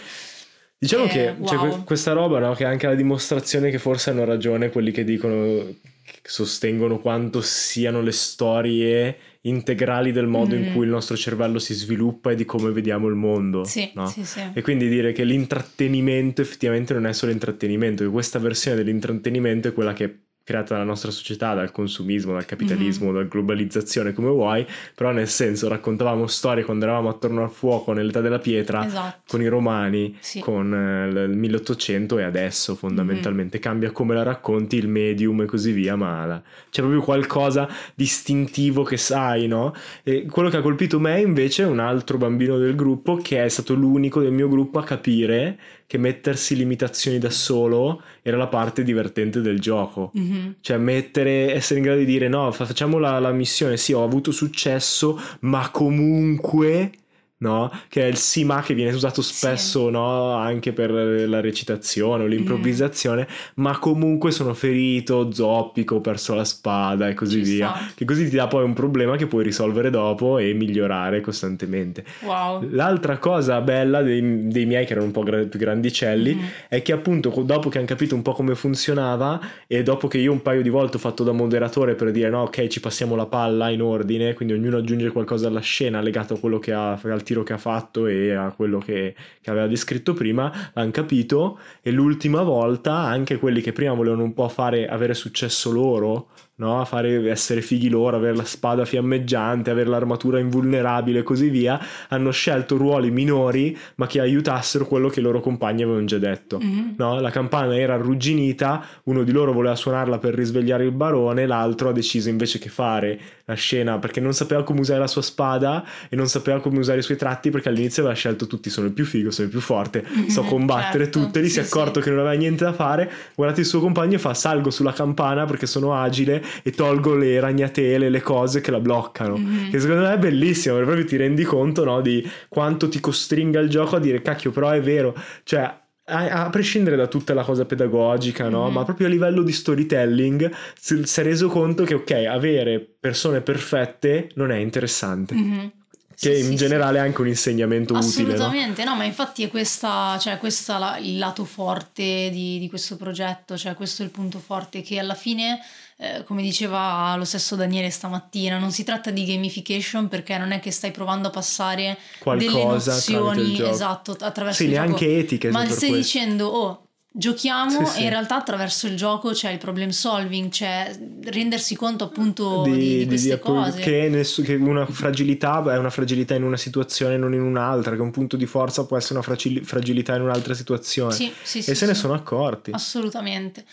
Diciamo 0.77 1.05
Eh, 1.05 1.07
che 1.09 1.35
c'è 1.43 1.55
wow. 1.55 1.69
que- 1.69 1.83
questa 1.83 2.11
roba, 2.13 2.39
no, 2.39 2.53
che 2.53 2.63
è 2.63 2.67
anche 2.67 2.87
la 2.87 2.95
dimostrazione 2.95 3.69
che 3.71 3.77
forse 3.79 4.09
hanno 4.11 4.23
ragione 4.25 4.69
quelli 4.69 4.91
che 4.91 5.03
dicono, 5.03 5.65
che 6.03 6.19
sostengono 6.23 6.99
quanto 6.99 7.41
siano 7.41 8.01
le 8.01 8.11
storie 8.11 9.17
integrali 9.41 10.11
del 10.11 10.27
modo 10.27 10.55
in 10.55 10.69
Mm. 10.69 10.73
cui 10.73 10.83
il 10.85 10.91
nostro 10.91 11.15
cervello 11.17 11.59
si 11.59 11.73
sviluppa 11.73 12.31
e 12.31 12.35
di 12.35 12.45
come 12.45 12.71
vediamo 12.71 13.07
il 13.07 13.15
mondo. 13.15 13.63
Sì, 13.63 13.89
no? 13.95 14.07
sì, 14.07 14.23
sì. 14.25 14.41
E 14.53 14.61
quindi 14.61 14.87
dire 14.89 15.11
che 15.11 15.23
l'intrattenimento 15.23 16.41
effettivamente 16.41 16.93
non 16.93 17.05
è 17.05 17.13
solo 17.13 17.31
intrattenimento, 17.31 18.03
che 18.03 18.09
questa 18.09 18.39
versione 18.39 18.77
dell'intrattenimento 18.77 19.67
è 19.69 19.73
quella 19.73 19.93
che 19.93 20.19
creata 20.45 20.75
dalla 20.75 20.85
nostra 20.85 21.11
società, 21.11 21.53
dal 21.55 21.71
consumismo, 21.71 22.31
dal 22.33 22.45
capitalismo, 22.45 23.05
Mm-hmm. 23.07 23.13
dalla 23.15 23.27
globalizzazione, 23.27 24.13
come 24.13 24.29
vuoi, 24.29 24.65
però 24.93 25.11
nel 25.11 25.27
senso 25.27 25.67
raccontavamo 25.67 26.27
storie 26.27 26.63
quando 26.63 26.85
eravamo 26.85 27.09
attorno 27.09 27.43
al 27.43 27.49
fuoco 27.49 27.91
nell'età 27.93 28.21
della 28.21 28.37
pietra 28.39 28.85
Esatto. 28.85 29.21
con 29.27 29.41
i 29.41 29.47
romani, 29.47 30.15
Sì. 30.19 30.39
con 30.39 30.71
eh, 30.73 31.07
il 31.23 31.29
1800 31.35 32.19
e 32.19 32.23
adesso 32.23 32.75
fondamentalmente 32.75 33.57
cambia 33.59 33.89
come 33.91 34.13
la 34.13 34.21
racconti, 34.23 34.77
il 34.77 34.87
medium 34.87 35.41
e 35.41 35.45
così 35.45 35.71
via, 35.71 35.95
ma 35.95 36.25
la- 36.25 36.41
c'è 36.69 36.81
proprio 36.81 37.01
qualcosa 37.01 37.67
distintivo 37.95 38.83
che 38.83 38.97
sai, 38.97 39.47
no? 39.47 39.73
E 40.03 40.25
quello 40.29 40.49
che 40.49 40.57
ha 40.57 40.61
colpito 40.61 40.99
me 40.99 41.19
invece 41.21 41.63
è 41.63 41.65
un 41.65 41.79
altro 41.79 42.17
bambino 42.19 42.57
del 42.59 42.75
gruppo 42.75 43.15
che 43.17 43.43
è 43.43 43.49
stato 43.49 43.73
l'unico 43.73 44.21
del 44.21 44.31
mio 44.31 44.47
gruppo 44.47 44.77
a 44.77 44.83
capire 44.83 45.57
che 45.87 45.97
mettersi 45.97 46.55
limitazioni 46.55 47.19
da 47.19 47.29
solo 47.29 48.01
era 48.21 48.37
la 48.37 48.47
parte 48.47 48.83
divertente 48.83 49.41
del 49.41 49.59
gioco. 49.59 50.11
Mhm. 50.13 50.55
Cioè 50.61 50.77
mettere, 50.77 51.53
essere 51.53 51.79
in 51.79 51.85
grado 51.85 51.99
di 51.99 52.05
dire 52.05 52.27
no, 52.27 52.51
fa- 52.51 52.65
facciamo 52.65 52.97
la, 52.97 53.19
la 53.19 53.31
missione, 53.31 53.77
sì 53.77 53.93
ho 53.93 54.03
avuto 54.03 54.31
successo, 54.31 55.19
ma 55.41 55.69
comunque, 55.69 56.91
no? 57.37 57.71
Che 57.89 58.01
è 58.01 58.05
il 58.05 58.15
sì 58.17 58.43
ma 58.45 58.61
che 58.61 58.73
viene 58.73 58.91
usato 58.93 59.21
spesso, 59.21 59.89
no? 59.89 60.31
Anche 60.33 60.73
per 60.73 60.91
la 60.91 61.41
recitazione 61.41 62.23
o 62.23 62.27
l'improvvisazione, 62.27 63.27
ma 63.55 63.77
comunque 63.77 64.31
sono 64.31 64.53
ferito, 64.53 65.31
zoppico, 65.31 65.95
ho 65.95 66.01
perso 66.01 66.33
la 66.33 66.43
spada 66.45 67.07
e 67.07 67.13
così 67.13 67.43
Ci 67.43 67.51
via. 67.55 67.73
sta. 67.75 67.91
Che 67.95 68.05
così 68.05 68.29
ti 68.29 68.35
dà 68.35 68.47
poi 68.47 68.63
un 68.63 68.73
problema 68.73 69.15
che 69.17 69.27
puoi 69.27 69.43
risolvere 69.43 69.89
dopo 69.89 70.37
e 70.37 70.53
migliorare 70.53 71.21
costantemente. 71.21 72.03
Wow. 72.23 72.67
L'altra 72.71 73.17
cosa 73.17 73.59
bella 73.61 74.01
dei, 74.01 74.47
dei 74.47 74.65
miei 74.65 74.85
che 74.85 74.91
erano 74.93 75.07
un 75.07 75.11
po' 75.13 75.23
gra- 75.23 75.43
più 75.45 75.59
grandicelli 75.59 76.33
Mhm. 76.35 76.45
è 76.69 76.81
che 76.81 76.91
appunto 76.91 77.29
dopo 77.45 77.69
che 77.69 77.77
hanno 77.77 77.87
capito 77.87 78.15
un 78.15 78.21
po' 78.21 78.33
come 78.33 78.55
funzionava 78.55 79.39
e 79.67 79.83
dopo 79.83 80.07
che 80.07 80.17
io 80.17 80.31
un 80.31 80.41
paio 80.41 80.61
di 80.61 80.69
volte 80.69 80.97
ho 80.97 80.99
fatto 80.99 81.23
da 81.23 81.31
moderatore 81.31 81.95
per 81.95 82.11
dire 82.11 82.29
no 82.29 82.41
ok 82.43 82.67
ci 82.67 82.79
passiamo 82.79 83.15
la 83.15 83.25
palla 83.25 83.69
in 83.69 83.81
ordine 83.81 84.33
quindi 84.33 84.53
ognuno 84.53 84.77
aggiunge 84.77 85.09
qualcosa 85.09 85.47
alla 85.47 85.59
scena 85.59 86.01
legato 86.01 86.35
a 86.35 86.39
quello 86.39 86.59
che 86.59 86.71
ha 86.73 86.91
al 87.03 87.23
tiro 87.23 87.34
che 87.43 87.53
ha 87.53 87.57
fatto 87.57 88.07
e 88.07 88.33
a 88.33 88.51
quello 88.51 88.79
che, 88.79 89.15
che 89.41 89.49
aveva 89.49 89.67
descritto 89.67 90.13
prima 90.13 90.71
hanno 90.73 90.91
capito. 90.91 91.59
E 91.81 91.91
l'ultima 91.91 92.43
volta 92.43 92.93
anche 92.93 93.37
quelli 93.37 93.61
che 93.61 93.73
prima 93.73 93.93
volevano 93.93 94.23
un 94.23 94.33
po' 94.33 94.47
fare 94.49 94.87
avere 94.87 95.13
successo 95.13 95.71
loro 95.71 96.29
no? 96.57 96.79
A 96.81 96.85
fare 96.85 97.29
essere 97.29 97.61
fighi 97.61 97.89
loro, 97.89 98.15
avere 98.17 98.35
la 98.35 98.43
spada 98.45 98.85
fiammeggiante, 98.85 99.69
avere 99.69 99.89
l'armatura 99.89 100.39
invulnerabile 100.39 101.19
e 101.19 101.23
così 101.23 101.49
via, 101.49 101.79
hanno 102.09 102.31
scelto 102.31 102.77
ruoli 102.77 103.11
minori 103.11 103.77
ma 103.95 104.07
che 104.07 104.19
aiutassero 104.19 104.85
quello 104.85 105.09
che 105.09 105.19
i 105.19 105.23
loro 105.23 105.39
compagni 105.41 105.83
avevano 105.83 106.05
già 106.05 106.17
detto. 106.17 106.59
Mhm. 106.59 106.93
No? 106.97 107.19
La 107.19 107.29
campana 107.29 107.77
era 107.77 107.95
arrugginita, 107.95 108.83
uno 109.03 109.23
di 109.23 109.31
loro 109.31 109.51
voleva 109.53 109.75
suonarla 109.75 110.17
per 110.17 110.33
risvegliare 110.33 110.83
il 110.85 110.91
barone, 110.91 111.45
l'altro 111.45 111.89
ha 111.89 111.91
deciso 111.93 112.29
invece 112.29 112.59
che 112.59 112.69
fare 112.69 113.19
la 113.45 113.53
scena 113.53 113.99
perché 113.99 114.19
non 114.19 114.33
sapeva 114.33 114.63
come 114.63 114.79
usare 114.79 114.99
la 114.99 115.07
sua 115.07 115.21
spada 115.21 115.83
e 116.09 116.15
non 116.15 116.27
sapeva 116.27 116.59
come 116.59 116.79
usare 116.79 116.99
i 116.99 117.03
suoi 117.03 117.17
tratti 117.17 117.49
perché 117.51 117.69
all'inizio 117.69 118.01
aveva 118.01 118.17
scelto 118.17 118.47
tutti 118.47 118.69
sono 118.69 118.87
il 118.87 118.93
più 118.93 119.05
figo, 119.05 119.29
sono 119.29 119.45
il 119.47 119.51
più 119.51 119.61
forte, 119.61 120.03
so 120.27 120.41
Mhm, 120.41 120.47
combattere 120.47 121.03
certo. 121.05 121.19
tutte, 121.19 121.41
lì 121.41 121.49
si 121.49 121.59
è 121.59 121.63
Sì, 121.63 121.67
accorto 121.71 121.99
sì. 121.99 122.05
che 122.05 122.09
non 122.11 122.19
aveva 122.25 122.33
niente 122.35 122.63
da 122.63 122.73
fare, 122.73 123.11
guardate 123.35 123.61
il 123.61 123.67
suo 123.67 123.79
compagno 123.79 124.15
e 124.15 124.19
fa 124.19 124.33
salgo 124.33 124.69
sulla 124.71 124.93
campana 124.93 125.45
perché 125.45 125.65
sono 125.67 125.93
agile 125.93 126.43
e 126.63 126.71
tolgo 126.71 127.15
le 127.15 127.39
ragnatele, 127.39 128.09
le 128.09 128.21
cose 128.21 128.61
che 128.61 128.71
la 128.71 128.79
bloccano. 128.79 129.37
Mhm. 129.37 129.69
Che 129.71 129.79
secondo 129.79 130.01
me 130.03 130.13
è 130.13 130.17
bellissimo, 130.17 130.75
perché 130.75 130.89
proprio 130.89 131.07
ti 131.09 131.17
rendi 131.17 131.43
conto 131.43 131.83
no, 131.83 132.01
di 132.01 132.27
quanto 132.47 132.87
ti 132.89 132.99
costringa 132.99 133.59
il 133.59 133.69
gioco 133.69 133.95
a 133.95 133.99
dire 133.99 134.21
cacchio, 134.21 134.51
però 134.51 134.69
è 134.69 134.81
vero, 134.81 135.15
cioè 135.43 135.61
a, 136.07 136.43
a 136.45 136.49
prescindere 136.51 136.95
da 136.95 137.07
tutta 137.07 137.33
la 137.33 137.43
cosa 137.43 137.65
pedagogica, 137.65 138.47
no? 138.47 138.67
Mhm. 138.67 138.73
ma 138.73 138.83
proprio 138.83 139.07
a 139.07 139.09
livello 139.09 139.41
di 139.41 139.51
storytelling 139.51 140.51
si, 140.79 141.01
si 141.03 141.19
è 141.19 141.23
reso 141.23 141.47
conto 141.47 141.83
che 141.83 141.95
ok, 141.95 142.11
avere 142.29 142.79
persone 142.99 143.41
perfette 143.41 144.29
non 144.35 144.51
è 144.51 144.57
interessante. 144.57 145.33
Mhm. 145.33 145.71
Che 146.17 146.33
Sì, 146.33 146.39
in 146.43 146.45
sì, 146.51 146.55
generale 146.55 146.99
è 146.99 147.01
anche 147.01 147.19
un 147.19 147.27
insegnamento 147.27 147.99
sì. 148.01 148.21
utile. 148.21 148.37
No? 148.37 148.43
Assolutamente, 148.45 148.83
no? 148.85 148.95
ma 148.95 149.03
infatti 149.03 149.43
è 149.43 149.49
questa, 149.49 150.17
cioè, 150.17 150.37
questo 150.37 150.73
è 150.73 150.79
la- 150.79 150.97
il 150.97 151.17
lato 151.17 151.43
forte 151.43 152.29
di, 152.31 152.57
di 152.57 152.69
questo 152.69 152.95
progetto, 152.95 153.57
cioè 153.57 153.73
questo 153.73 154.01
è 154.01 154.05
il 154.05 154.11
punto 154.11 154.39
forte 154.39 154.81
che 154.81 154.97
alla 154.97 155.13
fine, 155.13 155.59
eh, 155.97 156.23
come 156.25 156.41
diceva 156.41 157.15
lo 157.15 157.23
stesso 157.23 157.55
Daniele 157.55 157.89
stamattina, 157.89 158.57
non 158.57 158.71
si 158.71 158.83
tratta 158.83 159.11
di 159.11 159.25
gamification 159.25 160.07
perché 160.09 160.37
non 160.37 160.51
è 160.51 160.59
che 160.59 160.71
stai 160.71 160.91
provando 160.91 161.29
a 161.29 161.31
passare 161.31 161.97
delle 162.23 162.45
Qualcosa 162.51 162.91
il 162.91 162.95
nozioni 162.95 163.69
esatto 163.69 164.15
attraverso 164.19 164.63
Sì, 164.63 164.69
il 164.69 164.73
gioco. 164.73 164.85
neanche 164.85 165.17
etiche 165.17 165.51
Ma 165.51 165.63
stai 165.65 165.89
questo. 165.89 165.95
dicendo, 165.95 166.47
oh, 166.47 166.87
giochiamo 167.17 167.85
Sì, 167.85 167.99
e 167.99 168.03
in 168.03 168.09
realtà 168.09 168.35
attraverso 168.35 168.87
il 168.87 168.97
gioco 168.97 169.31
c'è 169.31 169.51
il 169.51 169.57
problem 169.57 169.87
solving, 169.89 170.49
c'è 170.49 170.99
rendersi 171.23 171.77
conto 171.77 172.03
appunto 172.03 172.63
di, 172.63 172.97
di 172.97 173.05
queste 173.07 173.33
appunto, 173.33 173.61
cose. 173.61 173.79
Che, 173.79 174.09
ness- 174.09 174.41
che 174.43 174.55
una 174.55 174.85
fragilità 174.85 175.63
è 175.73 175.77
una 175.77 175.89
fragilità 175.89 176.35
in 176.35 176.43
una 176.43 176.57
situazione, 176.57 177.15
non 177.15 177.33
in 177.33 177.41
un'altra, 177.41 177.95
che 177.95 178.01
un 178.01 178.11
punto 178.11 178.35
di 178.35 178.45
forza 178.45 178.85
può 178.85 178.97
essere 178.97 179.13
una 179.13 179.23
fragil- 179.23 179.63
fragilità 179.63 180.13
in 180.15 180.23
un'altra 180.23 180.53
situazione. 180.53 181.13
Sì, 181.13 181.31
sì, 181.41 181.59
e 181.59 181.73
se 181.73 181.85
ne 181.85 181.93
sono 181.93 182.13
accorti. 182.13 182.71
Assolutamente. 182.71 183.63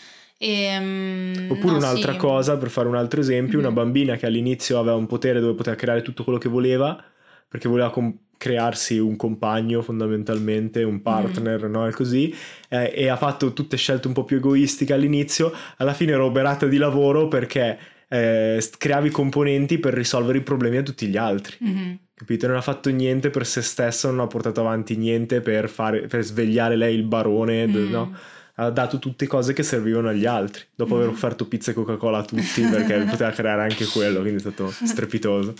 Ehm, 0.45 1.47
Oppure 1.49 1.73
no, 1.73 1.77
un'altra 1.77 2.11
sì. 2.11 2.17
cosa, 2.17 2.57
per 2.57 2.69
fare 2.69 2.87
un 2.87 2.95
altro 2.95 3.19
esempio, 3.21 3.59
una 3.59 3.69
Mhm. 3.69 3.75
bambina 3.75 4.15
che 4.17 4.25
all'inizio 4.25 4.77
aveva 4.77 4.95
un 4.95 5.07
potere 5.07 5.39
dove 5.39 5.53
poteva 5.55 5.75
creare 5.75 6.01
tutto 6.01 6.23
quello 6.23 6.39
che 6.39 6.49
voleva, 6.49 7.01
perché 7.47 7.69
voleva 7.69 7.89
com- 7.91 8.13
crearsi 8.37 8.97
un 8.97 9.15
compagno 9.15 9.81
fondamentalmente, 9.81 10.83
un 10.83 11.01
partner, 11.01 11.67
mm. 11.67 11.71
no? 11.71 11.87
E 11.87 11.91
così, 11.93 12.35
eh, 12.67 12.91
e 12.93 13.07
ha 13.07 13.15
fatto 13.15 13.53
tutte 13.53 13.77
scelte 13.77 14.07
un 14.07 14.13
po' 14.13 14.25
più 14.25 14.37
egoistiche 14.37 14.91
all'inizio, 14.93 15.53
alla 15.77 15.93
fine 15.93 16.11
era 16.11 16.25
oberata 16.25 16.65
di 16.65 16.77
lavoro 16.77 17.29
perché 17.29 17.77
eh, 18.09 18.61
creavi 18.77 19.09
componenti 19.11 19.77
per 19.79 19.93
risolvere 19.93 20.39
i 20.39 20.41
problemi 20.41 20.77
a 20.77 20.83
tutti 20.83 21.07
gli 21.07 21.15
altri. 21.17 21.55
Mm-hmm. 21.63 21.93
Capito? 22.13 22.47
Non 22.47 22.57
ha 22.57 22.61
fatto 22.61 22.89
niente 22.89 23.29
per 23.29 23.45
se 23.45 23.61
stessa, 23.61 24.09
non 24.09 24.19
ha 24.19 24.27
portato 24.27 24.59
avanti 24.59 24.97
niente 24.97 25.39
per, 25.41 25.69
fare, 25.69 26.01
per 26.07 26.21
svegliare 26.23 26.75
lei 26.75 26.95
il 26.95 27.03
barone, 27.03 27.65
mm. 27.65 27.89
no? 27.89 28.13
Ha 28.55 28.69
dato 28.69 28.99
tutte 28.99 29.25
cose 29.25 29.53
che 29.53 29.63
servivano 29.63 30.09
agli 30.09 30.25
altri, 30.25 30.63
dopo 30.75 30.95
mm. 30.95 30.97
aver 30.97 31.09
offerto 31.09 31.47
pizza 31.47 31.71
e 31.71 31.73
Coca-Cola 31.73 32.19
a 32.19 32.23
tutti 32.23 32.61
perché 32.61 32.99
poteva 33.09 33.31
creare 33.31 33.63
anche 33.63 33.85
quello, 33.85 34.19
quindi 34.19 34.37
è 34.37 34.39
stato 34.39 34.71
strepitoso. 34.71 35.55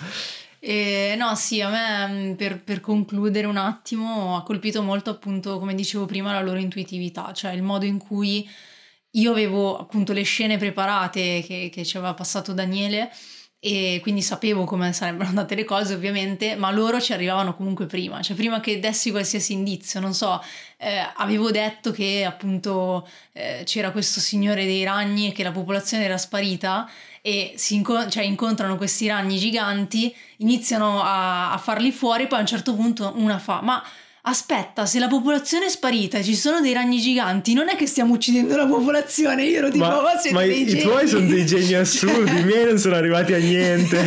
E, 0.59 1.15
no, 1.17 1.35
sì, 1.35 1.59
a 1.59 1.69
me 1.69 2.31
mm, 2.31 2.33
per, 2.35 2.61
per, 2.61 2.79
concludere 2.79 3.47
un 3.47 3.57
attimo 3.57 4.37
ha 4.37 4.43
colpito 4.43 4.81
molto 4.81 5.09
appunto, 5.09 5.59
come 5.59 5.75
dicevo 5.75 6.05
prima, 6.05 6.31
la 6.31 6.41
loro 6.41 6.59
intuitività, 6.59 7.33
cioè 7.33 7.51
il 7.51 7.63
modo 7.63 7.85
in 7.85 7.97
cui 7.97 8.47
io 9.15 9.31
avevo 9.31 9.77
appunto 9.77 10.13
le 10.13 10.23
scene 10.23 10.57
preparate 10.57 11.43
che, 11.45 11.69
che 11.71 11.83
ci 11.83 11.97
aveva 11.97 12.13
passato 12.13 12.53
Daniele 12.53 13.11
e 13.65 13.99
quindi 14.01 14.21
sapevo 14.21 14.65
come 14.65 14.91
sarebbero 14.91 15.29
andate 15.29 15.55
le 15.55 15.63
cose 15.63 15.93
ovviamente, 15.93 16.55
ma 16.55 16.69
loro 16.69 16.99
ci 16.99 17.13
arrivavano 17.13 17.55
comunque 17.55 17.85
prima, 17.85 18.21
cioè 18.21 18.35
prima 18.35 18.59
che 18.59 18.77
dessi 18.81 19.09
qualsiasi 19.09 19.53
indizio, 19.53 20.01
non 20.01 20.13
so, 20.13 20.43
eh, 20.75 20.99
avevo 21.15 21.49
detto 21.49 21.91
che 21.91 22.25
appunto 22.25 23.07
eh, 23.31 23.61
c'era 23.63 23.91
questo 23.91 24.19
signore 24.19 24.65
dei 24.65 24.83
ragni 24.83 25.29
e 25.29 25.31
che 25.31 25.43
la 25.43 25.53
popolazione 25.53 26.03
era 26.03 26.17
sparita 26.17 26.89
e 27.21 27.53
si 27.55 27.75
inco- 27.75 28.09
cioè, 28.09 28.25
incontrano 28.25 28.75
questi 28.75 29.07
ragni 29.07 29.37
giganti, 29.37 30.13
iniziano 30.37 31.01
a, 31.01 31.53
a 31.53 31.57
farli 31.57 31.93
fuori, 31.93 32.27
poi 32.27 32.39
a 32.39 32.41
un 32.41 32.47
certo 32.47 32.75
punto 32.75 33.13
una 33.15 33.39
fa, 33.39 33.61
ma 33.61 33.81
aspetta, 34.25 34.85
se 34.85 34.99
la 34.99 35.07
popolazione 35.07 35.65
è 35.65 35.69
sparita 35.69 36.17
e 36.17 36.23
ci 36.23 36.35
sono 36.35 36.61
dei 36.61 36.71
ragni 36.71 37.01
giganti, 37.01 37.53
non 37.53 37.67
è 37.67 37.75
che 37.75 37.87
stiamo 37.87 38.13
uccidendo 38.13 38.55
la 38.55 38.65
popolazione. 38.65 39.43
Io 39.43 39.57
ero 39.57 39.69
tipo, 39.69 39.83
ma, 39.83 40.01
ma 40.01 40.17
siete 40.17 40.35
ma 40.35 40.43
dei 40.43 40.61
i, 40.61 40.65
geni. 40.65 40.81
tuoi 40.81 41.07
sono 41.07 41.27
dei 41.27 41.45
geni 41.45 41.73
assurdi, 41.73 42.39
i 42.39 42.43
miei 42.45 42.65
non 42.65 42.77
sono 42.77 42.95
arrivati 42.95 43.33
a 43.33 43.37
niente. 43.37 43.99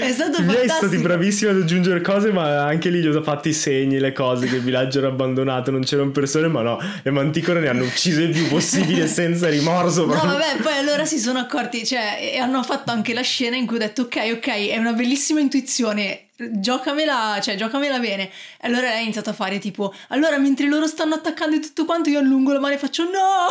è 0.00 0.12
stato 0.12 0.40
I 0.40 0.44
miei 0.44 0.66
sono 0.66 0.78
stati 0.78 0.98
bravissimi 0.98 1.50
ad 1.52 1.60
aggiungere 1.62 2.00
cose, 2.00 2.32
ma 2.32 2.64
anche 2.64 2.90
lì 2.90 3.00
gli 3.00 3.06
ho 3.06 3.22
fatto 3.22 3.48
i 3.48 3.52
segni, 3.52 4.00
le 4.00 4.12
cose, 4.12 4.46
che 4.46 4.56
il 4.56 4.62
villaggio 4.62 4.98
era 4.98 5.08
abbandonato, 5.08 5.70
non 5.70 5.82
c'erano 5.82 6.10
persone, 6.10 6.48
ma 6.48 6.62
no, 6.62 6.78
le 7.02 7.10
manticore 7.12 7.60
ne 7.60 7.68
hanno 7.68 7.84
uccise 7.84 8.22
il 8.22 8.30
più 8.30 8.48
possibile 8.48 9.06
senza 9.08 9.48
rimorso. 9.48 10.04
No, 10.04 10.14
vabbè, 10.14 10.56
poi 10.62 10.74
allora 10.74 11.04
si 11.04 11.20
sono 11.20 11.38
accorti, 11.38 11.86
cioè, 11.86 12.18
e 12.20 12.38
hanno 12.38 12.62
fatto 12.64 12.90
anche 12.90 13.14
la 13.14 13.22
scena 13.22 13.54
in 13.54 13.66
cui 13.66 13.76
ho 13.76 13.80
detto, 13.80 14.02
ok, 14.02 14.32
ok, 14.34 14.68
è 14.68 14.78
una 14.78 14.92
bellissima 14.92 15.38
intuizione 15.38 16.24
giocamela, 16.36 17.38
cioè 17.42 17.56
giocamela 17.56 17.98
bene. 17.98 18.24
E 18.24 18.66
allora 18.66 18.88
lei 18.88 18.98
ha 18.98 19.02
iniziato 19.02 19.30
a 19.30 19.34
fare 19.34 19.58
tipo, 19.58 19.94
allora 20.08 20.38
mentre 20.38 20.66
loro 20.66 20.86
stanno 20.86 21.14
attaccando 21.14 21.58
tutto 21.60 21.84
quanto 21.84 22.10
io 22.10 22.18
allungo 22.18 22.52
la 22.52 22.60
mano 22.60 22.74
e 22.74 22.78
faccio 22.78 23.04
no! 23.04 23.48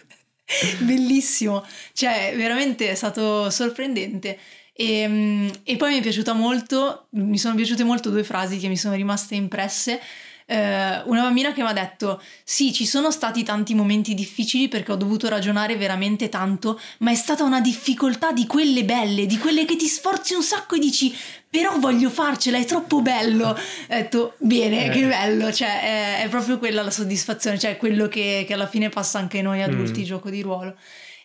Bellissimo, 0.80 1.64
cioè 1.92 2.32
veramente 2.36 2.90
è 2.90 2.94
stato 2.94 3.50
sorprendente. 3.50 4.38
E, 4.72 5.00
ehm, 5.00 5.50
e 5.62 5.76
poi 5.76 5.92
mi 5.92 5.98
è 5.98 6.02
piaciuta 6.02 6.32
molto, 6.32 7.06
mi 7.10 7.38
sono 7.38 7.54
piaciute 7.54 7.84
molto 7.84 8.10
due 8.10 8.24
frasi 8.24 8.58
che 8.58 8.68
mi 8.68 8.76
sono 8.76 8.94
rimaste 8.94 9.34
impresse 9.34 10.00
eh, 10.50 11.02
una 11.04 11.22
bambina 11.22 11.52
che 11.52 11.62
mi 11.62 11.68
ha 11.68 11.72
detto 11.72 12.20
sì 12.42 12.72
ci 12.72 12.84
sono 12.84 13.12
stati 13.12 13.44
tanti 13.44 13.72
momenti 13.72 14.14
difficili 14.14 14.66
perché 14.66 14.90
ho 14.90 14.96
dovuto 14.96 15.28
ragionare 15.28 15.76
veramente 15.76 16.28
tanto 16.28 16.80
ma 16.98 17.12
è 17.12 17.14
stata 17.14 17.44
una 17.44 17.60
difficoltà 17.60 18.32
di 18.32 18.46
quelle 18.48 18.84
belle 18.84 19.26
di 19.26 19.38
quelle 19.38 19.64
che 19.64 19.76
ti 19.76 19.86
sforzi 19.86 20.34
un 20.34 20.42
sacco 20.42 20.74
e 20.74 20.80
dici 20.80 21.16
però 21.48 21.78
voglio 21.78 22.10
farcela 22.10 22.58
è 22.58 22.64
troppo 22.64 23.00
bello 23.00 23.50
ho 23.54 23.56
detto 23.86 24.34
bene 24.38 24.86
eh. 24.86 24.90
che 24.90 25.06
bello 25.06 25.52
cioè 25.52 26.18
è, 26.18 26.24
è, 26.24 26.28
proprio 26.28 26.58
quella 26.58 26.82
la 26.82 26.90
soddisfazione 26.90 27.56
cioè 27.56 27.76
quello 27.76 28.08
che, 28.08 28.44
che 28.44 28.52
alla 28.52 28.66
fine 28.66 28.88
passa 28.88 29.20
anche 29.20 29.42
noi 29.42 29.62
adulti 29.62 30.00
mm. 30.00 30.04
gioco 30.04 30.30
di 30.30 30.42
ruolo 30.42 30.74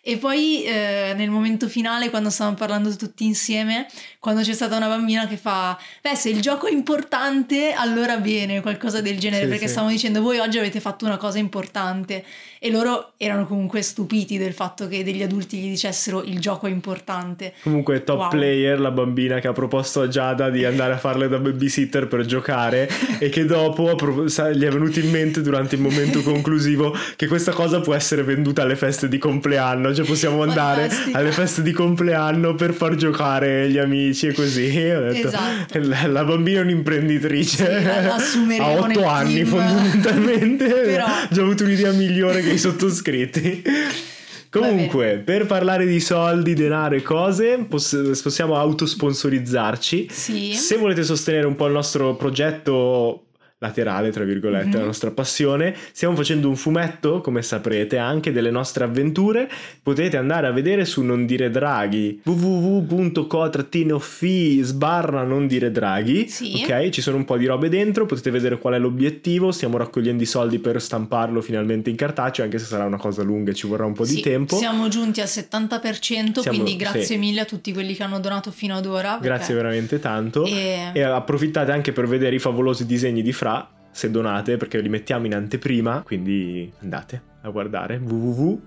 e 0.08 0.18
poi 0.18 0.62
eh, 0.62 1.14
nel 1.16 1.30
momento 1.30 1.68
finale, 1.68 2.10
quando 2.10 2.30
stavamo 2.30 2.54
parlando 2.54 2.94
tutti 2.94 3.24
insieme, 3.24 3.88
quando 4.20 4.42
c'è 4.42 4.52
stata 4.52 4.76
una 4.76 4.86
bambina 4.86 5.26
che 5.26 5.36
fa, 5.36 5.76
beh, 6.00 6.14
se 6.14 6.28
il 6.28 6.40
gioco 6.40 6.68
è 6.68 6.70
importante, 6.70 7.72
allora 7.72 8.16
bene, 8.18 8.60
qualcosa 8.60 9.00
del 9.00 9.18
genere, 9.18 9.42
sì, 9.42 9.48
perché 9.48 9.66
sì. 9.66 9.72
stavamo 9.72 9.90
dicendo, 9.90 10.22
voi 10.22 10.38
oggi 10.38 10.58
avete 10.58 10.78
fatto 10.78 11.06
una 11.06 11.16
cosa 11.16 11.38
importante 11.38 12.24
e 12.58 12.70
loro 12.70 13.12
erano 13.16 13.46
comunque 13.46 13.82
stupiti 13.82 14.38
del 14.38 14.52
fatto 14.52 14.88
che 14.88 15.04
degli 15.04 15.22
adulti 15.22 15.58
gli 15.58 15.68
dicessero 15.68 16.22
il 16.22 16.38
gioco 16.38 16.66
è 16.66 16.70
importante. 16.70 17.52
Comunque 17.62 18.04
top 18.04 18.18
wow. 18.18 18.28
player 18.30 18.80
la 18.80 18.90
bambina 18.90 19.40
che 19.40 19.48
ha 19.48 19.52
proposto 19.52 20.00
a 20.00 20.08
Giada 20.08 20.50
di 20.50 20.64
andare 20.64 20.94
a 20.94 20.98
farle 20.98 21.28
da 21.28 21.38
babysitter 21.38 22.06
per 22.06 22.24
giocare 22.24 22.88
e 23.18 23.28
che 23.28 23.44
dopo 23.44 23.94
gli 23.94 24.64
è 24.64 24.70
venuto 24.70 25.00
in 25.00 25.10
mente 25.10 25.42
durante 25.42 25.74
il 25.74 25.80
momento 25.80 26.22
conclusivo 26.22 26.96
che 27.16 27.26
questa 27.26 27.52
cosa 27.52 27.80
può 27.80 27.94
essere 27.94 28.22
venduta 28.22 28.62
alle 28.62 28.76
feste 28.76 29.08
di 29.08 29.18
compleanno, 29.18 29.94
cioè 29.94 30.04
possiamo 30.04 30.42
andare 30.42 30.88
Fantastica. 30.88 31.18
alle 31.18 31.32
feste 31.32 31.62
di 31.62 31.72
compleanno 31.72 32.54
per 32.54 32.72
far 32.72 32.94
giocare 32.94 33.68
gli 33.68 33.78
amici 33.78 34.28
e 34.28 34.32
così. 34.32 34.64
Ho 34.66 35.00
detto, 35.00 35.28
esatto. 35.28 35.80
la, 36.08 36.24
bambina 36.24 36.60
è 36.60 36.62
un'imprenditrice, 36.62 37.80
sì, 38.18 38.58
ha 38.58 38.70
otto 38.70 39.06
anni 39.06 39.34
team. 39.34 39.46
fondamentalmente, 39.46 40.66
Però... 40.68 41.04
ha 41.04 41.28
già 41.30 41.42
avuto 41.42 41.64
un'idea 41.64 41.92
migliore 41.92 42.42
i 42.52 42.58
sottoscritti. 42.58 43.62
Comunque, 44.50 45.20
per 45.24 45.44
parlare 45.46 45.86
di 45.86 46.00
soldi, 46.00 46.54
denaro 46.54 46.94
e 46.94 47.02
cose, 47.02 47.66
poss- 47.68 48.22
possiamo 48.22 48.56
autosponsorizzarci. 48.56 50.08
Sì. 50.10 50.54
Se 50.54 50.76
volete 50.76 51.02
sostenere 51.02 51.46
un 51.46 51.56
po' 51.56 51.66
il 51.66 51.72
nostro 51.72 52.14
progetto 52.14 53.25
laterale, 53.58 54.10
tra 54.10 54.24
virgolette, 54.24 54.68
mm-hmm. 54.68 54.78
la 54.78 54.84
nostra 54.84 55.10
passione. 55.10 55.74
Stiamo 55.92 56.14
facendo 56.14 56.48
un 56.48 56.56
fumetto, 56.56 57.22
come 57.22 57.40
saprete, 57.42 57.96
anche 57.96 58.30
delle 58.32 58.50
nostre 58.50 58.84
avventure. 58.84 59.48
Potete 59.82 60.18
andare 60.18 60.46
a 60.46 60.50
vedere 60.50 60.84
su 60.84 61.02
Non 61.02 61.24
Dire 61.24 61.50
Draghi, 61.50 62.20
www.co-fi 62.24 63.54
sbarra 64.62 65.22
Non 65.22 65.46
Dire 65.46 65.70
Draghi. 65.70 66.28
Sì. 66.28 66.62
Ok, 66.62 66.90
ci 66.90 67.00
sono 67.00 67.16
un 67.16 67.24
po' 67.24 67.38
di 67.38 67.46
robe 67.46 67.70
dentro, 67.70 68.04
potete 68.04 68.30
vedere 68.30 68.58
qual 68.58 68.74
è 68.74 68.78
l'obiettivo. 68.78 69.50
Stiamo 69.52 69.78
raccogliendo 69.78 70.22
i 70.22 70.26
soldi 70.26 70.58
per 70.58 70.82
stamparlo 70.82 71.40
finalmente 71.40 71.88
in 71.88 71.96
cartaceo, 71.96 72.44
anche 72.44 72.58
se 72.58 72.66
sarà 72.66 72.84
una 72.84 72.98
cosa 72.98 73.22
lunga 73.22 73.52
e 73.52 73.54
ci 73.54 73.66
vorrà 73.66 73.86
un 73.86 73.94
po' 73.94 74.04
sì. 74.04 74.16
di 74.16 74.20
tempo. 74.20 74.56
Siamo 74.56 74.88
giunti 74.88 75.22
al 75.22 75.28
70%, 75.28 76.00
Siamo, 76.00 76.32
quindi 76.48 76.76
grazie 76.76 77.04
sì. 77.04 77.16
mille 77.16 77.40
a 77.40 77.46
tutti 77.46 77.72
quelli 77.72 77.94
che 77.94 78.02
hanno 78.02 78.20
donato 78.20 78.50
fino 78.50 78.76
ad 78.76 78.84
ora. 78.84 79.18
Grazie 79.20 79.54
veramente 79.54 79.98
tanto. 79.98 80.44
E... 80.44 80.90
e 80.92 81.02
approfittate 81.02 81.72
anche 81.72 81.92
per 81.92 82.06
vedere 82.06 82.36
i 82.36 82.38
favolosi 82.38 82.84
disegni 82.84 83.22
di 83.22 83.32
Fra 83.46 83.70
se 83.92 84.10
donate 84.10 84.56
perché 84.56 84.80
li 84.80 84.88
mettiamo 84.88 85.26
in 85.26 85.34
anteprima, 85.36 86.02
quindi 86.02 86.68
andate 86.80 87.22
a 87.42 87.50
guardare 87.50 87.98
www.co-fi.com 87.98 88.66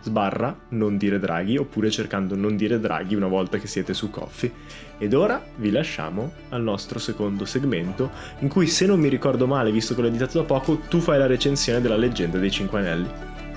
sbarra 0.00 0.58
non 0.70 0.96
dire 0.96 1.18
draghi 1.18 1.58
oppure 1.58 1.90
cercando 1.90 2.34
non 2.34 2.56
dire 2.56 2.80
draghi 2.80 3.14
una 3.14 3.26
volta 3.26 3.58
che 3.58 3.66
siete 3.66 3.92
su 3.92 4.08
Coffee. 4.08 4.50
Ed 4.96 5.12
ora 5.12 5.44
vi 5.56 5.70
lasciamo 5.70 6.32
al 6.48 6.62
nostro 6.62 6.98
secondo 6.98 7.44
segmento 7.44 8.10
in 8.38 8.48
cui 8.48 8.66
se 8.68 8.86
non 8.86 9.00
mi 9.00 9.08
ricordo 9.08 9.46
male, 9.46 9.70
visto 9.70 9.94
che 9.94 10.00
l'ho 10.00 10.08
editato 10.08 10.38
da 10.38 10.44
poco, 10.44 10.78
tu 10.88 11.00
fai 11.00 11.18
la 11.18 11.26
recensione 11.26 11.82
della 11.82 11.98
leggenda 11.98 12.38
dei 12.38 12.50
Cinque 12.50 12.78
Anelli. 12.78 13.10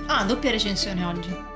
Ah, 0.08 0.24
doppia 0.24 0.50
recensione 0.50 1.06
oggi. 1.06 1.49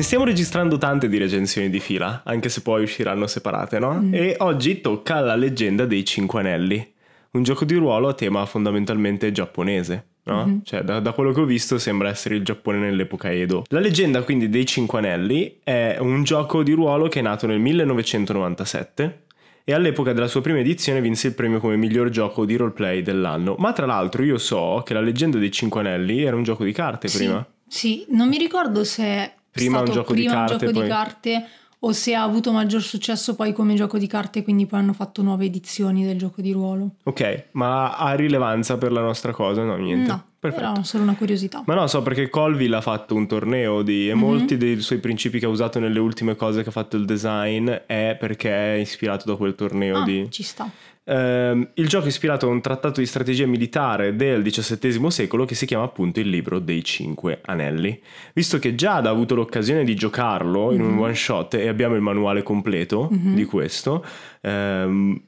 Ne 0.00 0.06
stiamo 0.06 0.24
registrando 0.24 0.78
tante 0.78 1.10
di 1.10 1.18
recensioni 1.18 1.68
di 1.68 1.78
fila, 1.78 2.22
anche 2.24 2.48
se 2.48 2.62
poi 2.62 2.84
usciranno 2.84 3.26
separate, 3.26 3.78
no? 3.78 4.00
Mm. 4.00 4.14
E 4.14 4.34
oggi 4.38 4.80
tocca 4.80 5.20
la 5.20 5.36
leggenda 5.36 5.84
dei 5.84 6.06
Cinque 6.06 6.40
Anelli, 6.40 6.92
un 7.32 7.42
gioco 7.42 7.66
di 7.66 7.74
ruolo 7.74 8.08
a 8.08 8.14
tema 8.14 8.46
fondamentalmente 8.46 9.30
giapponese. 9.30 10.06
No? 10.22 10.46
Mm-hmm. 10.46 10.58
Cioè, 10.64 10.80
da, 10.84 11.00
da, 11.00 11.12
quello 11.12 11.32
che 11.32 11.40
ho 11.40 11.44
visto 11.44 11.76
sembra 11.76 12.08
essere 12.08 12.36
il 12.36 12.42
Giappone 12.42 12.78
nell'epoca 12.78 13.30
Edo. 13.30 13.64
La 13.68 13.78
leggenda 13.78 14.22
quindi 14.22 14.48
dei 14.48 14.64
Cinque 14.64 15.00
Anelli 15.00 15.58
è 15.62 15.98
un 16.00 16.24
gioco 16.24 16.62
di 16.62 16.72
ruolo 16.72 17.08
che 17.08 17.18
è 17.18 17.22
nato 17.22 17.46
nel 17.46 17.58
1997 17.58 19.24
e 19.64 19.74
all'epoca 19.74 20.14
della 20.14 20.28
sua 20.28 20.40
prima 20.40 20.60
edizione 20.60 21.02
vinse 21.02 21.26
il 21.26 21.34
premio 21.34 21.60
come 21.60 21.76
miglior 21.76 22.08
gioco 22.08 22.46
di 22.46 22.56
roleplay 22.56 23.02
dell'anno. 23.02 23.54
Ma 23.58 23.74
tra 23.74 23.84
l'altro 23.84 24.22
io 24.22 24.38
so 24.38 24.82
che 24.82 24.94
la 24.94 25.02
leggenda 25.02 25.36
dei 25.36 25.52
Cinque 25.52 25.80
Anelli 25.80 26.22
era 26.22 26.36
un 26.36 26.42
gioco 26.42 26.64
di 26.64 26.72
carte 26.72 27.06
sì, 27.06 27.18
prima. 27.18 27.46
Sì, 27.68 28.06
non 28.08 28.28
mi 28.28 28.38
ricordo 28.38 28.82
se 28.82 29.34
prima 29.50 29.78
un 29.80 29.84
gioco 29.86 30.12
prima 30.12 30.30
di 30.30 30.36
carte, 30.36 30.52
un 30.52 30.58
gioco 30.58 30.72
poi... 30.72 30.82
di 30.82 30.88
carte 30.88 31.46
o 31.82 31.92
se 31.92 32.14
ha 32.14 32.22
avuto 32.22 32.52
maggior 32.52 32.82
successo 32.82 33.34
poi 33.34 33.52
come 33.54 33.74
gioco 33.74 33.96
di 33.96 34.06
carte 34.06 34.42
quindi 34.42 34.66
poi 34.66 34.80
hanno 34.80 34.92
fatto 34.92 35.22
nuove 35.22 35.46
edizioni 35.46 36.04
del 36.04 36.18
gioco 36.18 36.42
di 36.42 36.52
ruolo. 36.52 36.96
Ok, 37.04 37.44
ma 37.52 37.96
ha 37.96 38.12
rilevanza 38.14 38.76
per 38.76 38.92
la 38.92 39.00
nostra 39.00 39.32
cosa? 39.32 39.62
No, 39.62 39.76
niente. 39.76 40.08
No. 40.10 40.24
Perfetto. 40.40 40.64
Era 40.70 40.82
solo 40.84 41.02
una 41.02 41.14
curiosità. 41.16 41.62
Ma 41.66 41.74
no, 41.74 41.86
so 41.86 42.00
perché 42.00 42.30
Colville 42.30 42.74
ha 42.76 42.80
fatto 42.80 43.14
un 43.14 43.26
torneo 43.26 43.82
di, 43.82 44.08
e 44.08 44.14
Mhm. 44.14 44.18
molti 44.20 44.56
dei 44.56 44.80
suoi 44.80 44.98
principi 44.98 45.38
che 45.38 45.44
ha 45.44 45.50
usato 45.50 45.78
nelle 45.78 45.98
ultime 45.98 46.34
cose 46.34 46.62
che 46.62 46.70
ha 46.70 46.72
fatto 46.72 46.96
il 46.96 47.04
design 47.04 47.68
è 47.68 48.16
perché 48.18 48.50
è 48.50 48.78
ispirato 48.78 49.30
da 49.30 49.36
quel 49.36 49.54
torneo 49.54 49.98
Ah, 49.98 50.04
di... 50.04 50.28
ci 50.30 50.42
sta. 50.42 50.66
Ehm, 51.04 51.70
il 51.74 51.88
gioco 51.88 52.04
è 52.04 52.08
ispirato 52.08 52.46
a 52.46 52.50
un 52.50 52.60
trattato 52.60 53.00
di 53.00 53.06
strategia 53.06 53.46
militare 53.46 54.14
del 54.14 54.42
XVII 54.42 55.10
secolo 55.10 55.44
che 55.44 55.54
si 55.54 55.66
chiama 55.66 55.84
appunto 55.84 56.20
il 56.20 56.28
libro 56.28 56.58
dei 56.58 56.84
Cinque 56.84 57.40
Anelli. 57.44 58.00
Visto 58.34 58.58
che 58.58 58.74
Giada 58.74 59.08
ha 59.08 59.12
avuto 59.12 59.34
l'occasione 59.34 59.82
di 59.84 59.94
giocarlo 59.94 60.72
in 60.72 60.82
un 60.82 60.92
Mhm. 60.92 61.00
one 61.00 61.14
shot 61.14 61.54
e 61.54 61.68
abbiamo 61.68 61.94
il 61.96 62.00
manuale 62.02 62.42
completo 62.42 63.08
Mhm. 63.10 63.34
di 63.34 63.44
questo, 63.44 64.04
ehm, 64.42 65.20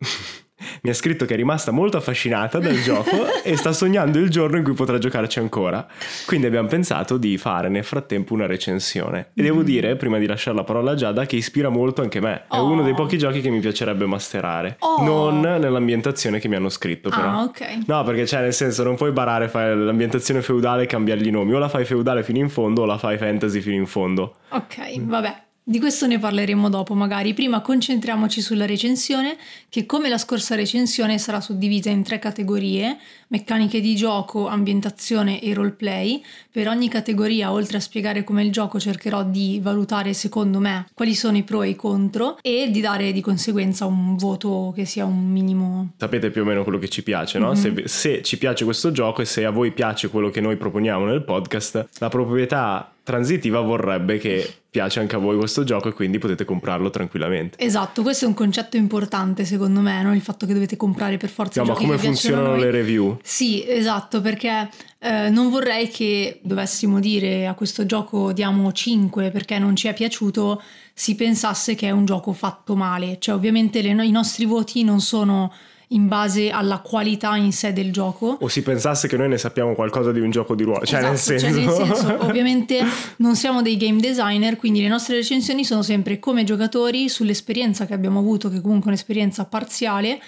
mi 0.82 0.90
ha 0.90 0.94
scritto 0.94 1.24
che 1.24 1.34
è 1.34 1.36
rimasta 1.36 1.70
molto 1.70 1.96
affascinata 1.96 2.58
dal 2.58 2.80
gioco 2.82 3.42
e 3.42 3.56
sta 3.56 3.72
sognando 3.72 4.18
il 4.18 4.28
giorno 4.30 4.56
in 4.56 4.64
cui 4.64 4.74
potrà 4.74 4.98
giocarci 4.98 5.38
ancora. 5.38 5.86
Quindi 6.26 6.46
abbiamo 6.46 6.68
pensato 6.68 7.16
di 7.16 7.36
fare 7.38 7.68
nel 7.68 7.84
frattempo 7.84 8.34
una 8.34 8.46
recensione. 8.46 9.30
E 9.34 9.42
devo 9.42 9.58
Mhm. 9.60 9.64
dire, 9.64 9.96
prima 9.96 10.18
di 10.18 10.26
lasciare 10.26 10.56
la 10.56 10.64
parola 10.64 10.92
a 10.92 10.94
Giada, 10.94 11.26
che 11.26 11.36
ispira 11.36 11.68
molto 11.68 12.02
anche 12.02 12.20
me. 12.20 12.42
È 12.50 12.56
Oh. 12.58 12.70
uno 12.70 12.82
dei 12.82 12.94
pochi 12.94 13.18
giochi 13.18 13.40
che 13.40 13.50
mi 13.50 13.60
piacerebbe 13.60 14.06
masterare. 14.06 14.76
Oh. 14.80 15.02
Non 15.02 15.40
nell'ambientazione 15.40 16.38
che 16.38 16.48
mi 16.48 16.56
hanno 16.56 16.68
scritto, 16.68 17.08
però. 17.10 17.28
Ah, 17.28 17.42
ok. 17.42 17.60
No, 17.86 18.02
perché 18.04 18.26
cioè, 18.26 18.40
nel 18.42 18.52
senso, 18.54 18.82
non 18.82 18.96
puoi 18.96 19.12
barare 19.12 19.48
fare 19.48 19.74
l'ambientazione 19.74 20.42
feudale 20.42 20.82
e 20.84 20.86
cambiargli 20.86 21.26
i 21.26 21.30
nomi. 21.30 21.52
O 21.54 21.58
la 21.58 21.68
fai 21.68 21.84
feudale 21.84 22.22
fino 22.22 22.38
in 22.38 22.48
fondo 22.48 22.82
o 22.82 22.84
la 22.84 22.98
fai 22.98 23.18
fantasy 23.18 23.60
fino 23.60 23.76
in 23.76 23.86
fondo. 23.86 24.36
Ok, 24.50 25.00
vabbè. 25.00 25.42
Di 25.64 25.78
questo 25.78 26.08
ne 26.08 26.18
parleremo 26.18 26.68
dopo 26.68 26.94
magari. 26.94 27.34
Prima 27.34 27.60
concentriamoci 27.60 28.40
sulla 28.40 28.66
recensione, 28.66 29.36
che 29.68 29.86
come 29.86 30.08
la 30.08 30.18
scorsa 30.18 30.56
recensione 30.56 31.18
sarà 31.18 31.40
suddivisa 31.40 31.88
in 31.88 32.02
tre 32.02 32.18
categorie, 32.18 32.98
meccaniche 33.28 33.80
di 33.80 33.94
gioco, 33.94 34.48
ambientazione 34.48 35.40
e 35.40 35.54
roleplay. 35.54 36.20
Per 36.50 36.66
ogni 36.66 36.88
categoria, 36.88 37.52
oltre 37.52 37.76
a 37.76 37.80
spiegare 37.80 38.24
come 38.24 38.42
il 38.42 38.50
gioco, 38.50 38.80
cercherò 38.80 39.22
di 39.22 39.60
valutare 39.62 40.14
secondo 40.14 40.58
me 40.58 40.88
quali 40.94 41.14
sono 41.14 41.36
i 41.36 41.44
pro 41.44 41.62
e 41.62 41.68
i 41.68 41.76
contro 41.76 42.38
e 42.42 42.68
di 42.72 42.80
dare 42.80 43.12
di 43.12 43.20
conseguenza 43.20 43.86
un 43.86 44.16
voto 44.16 44.72
che 44.74 44.84
sia 44.84 45.04
un 45.04 45.30
minimo... 45.30 45.92
Sapete 45.96 46.30
più 46.30 46.42
o 46.42 46.44
meno 46.44 46.64
quello 46.64 46.78
che 46.78 46.88
ci 46.88 47.04
piace, 47.04 47.38
no? 47.38 47.50
Mhm. 47.50 47.54
Se, 47.54 47.82
se 47.86 48.22
ci 48.22 48.36
piace 48.36 48.64
questo 48.64 48.90
gioco 48.90 49.22
e 49.22 49.26
se 49.26 49.44
a 49.44 49.50
voi 49.50 49.70
piace 49.70 50.08
quello 50.08 50.28
che 50.28 50.40
noi 50.40 50.56
proponiamo 50.56 51.04
nel 51.04 51.22
podcast, 51.22 51.88
la 52.00 52.08
proprietà 52.08 52.92
transitiva 53.04 53.60
vorrebbe 53.60 54.18
che 54.18 54.61
piace 54.72 55.00
anche 55.00 55.16
a 55.16 55.18
voi 55.18 55.36
questo 55.36 55.64
gioco 55.64 55.90
e 55.90 55.92
quindi 55.92 56.16
potete 56.16 56.46
comprarlo 56.46 56.88
tranquillamente. 56.88 57.58
Esatto, 57.62 58.00
questo 58.00 58.24
è 58.24 58.28
un 58.28 58.32
concetto 58.32 58.78
importante 58.78 59.44
secondo 59.44 59.80
me, 59.80 60.02
no? 60.02 60.14
il 60.14 60.22
fatto 60.22 60.46
che 60.46 60.54
dovete 60.54 60.76
comprare 60.76 61.18
per 61.18 61.28
forza 61.28 61.60
No, 61.60 61.68
ma 61.68 61.74
come 61.74 61.98
funzionano 61.98 62.56
le 62.56 62.70
review? 62.70 63.18
Sì, 63.22 63.68
esatto, 63.68 64.22
perché 64.22 64.70
eh, 64.98 65.28
non 65.28 65.50
vorrei 65.50 65.88
che 65.88 66.40
dovessimo 66.42 67.00
dire 67.00 67.46
a 67.46 67.52
questo 67.52 67.84
gioco 67.84 68.32
diamo 68.32 68.72
5 68.72 69.30
perché 69.30 69.58
non 69.58 69.76
ci 69.76 69.88
è 69.88 69.92
piaciuto, 69.92 70.62
si 70.94 71.16
pensasse 71.16 71.74
che 71.74 71.88
è 71.88 71.90
un 71.90 72.06
gioco 72.06 72.32
fatto 72.32 72.74
male. 72.74 73.18
Cioè, 73.20 73.34
ovviamente 73.34 73.82
le 73.82 73.90
i 74.02 74.10
nostri 74.10 74.46
voti 74.46 74.84
non 74.84 75.02
sono 75.02 75.52
in 75.92 76.08
base 76.08 76.50
alla 76.50 76.80
qualità 76.80 77.36
in 77.36 77.52
sé 77.52 77.72
del 77.72 77.92
gioco. 77.92 78.38
O 78.40 78.48
si 78.48 78.62
pensasse 78.62 79.08
che 79.08 79.16
noi 79.16 79.28
ne 79.28 79.38
sappiamo 79.38 79.74
qualcosa 79.74 80.12
di 80.12 80.20
un 80.20 80.30
gioco 80.30 80.54
di 80.54 80.64
ruolo, 80.64 80.84
cioè 80.84 81.00
nel 81.02 81.12
Esatto, 81.12 81.38
senso... 81.38 81.46
cioè, 81.46 81.64
nel 81.64 81.94
senso, 81.94 82.16
ovviamente 82.26 82.80
non 83.16 83.36
siamo 83.36 83.62
dei 83.62 83.76
game 83.76 84.00
designer, 84.00 84.56
quindi 84.56 84.80
le 84.80 84.88
nostre 84.88 85.16
recensioni 85.16 85.64
sono 85.64 85.82
sempre 85.82 86.18
come 86.18 86.44
giocatori 86.44 87.08
sull'esperienza 87.08 87.86
che 87.86 87.94
abbiamo 87.94 88.18
avuto, 88.18 88.48
che 88.48 88.60
comunque 88.60 88.86
è 88.86 88.94
un'esperienza 88.94 89.44
parziale, 89.44 90.20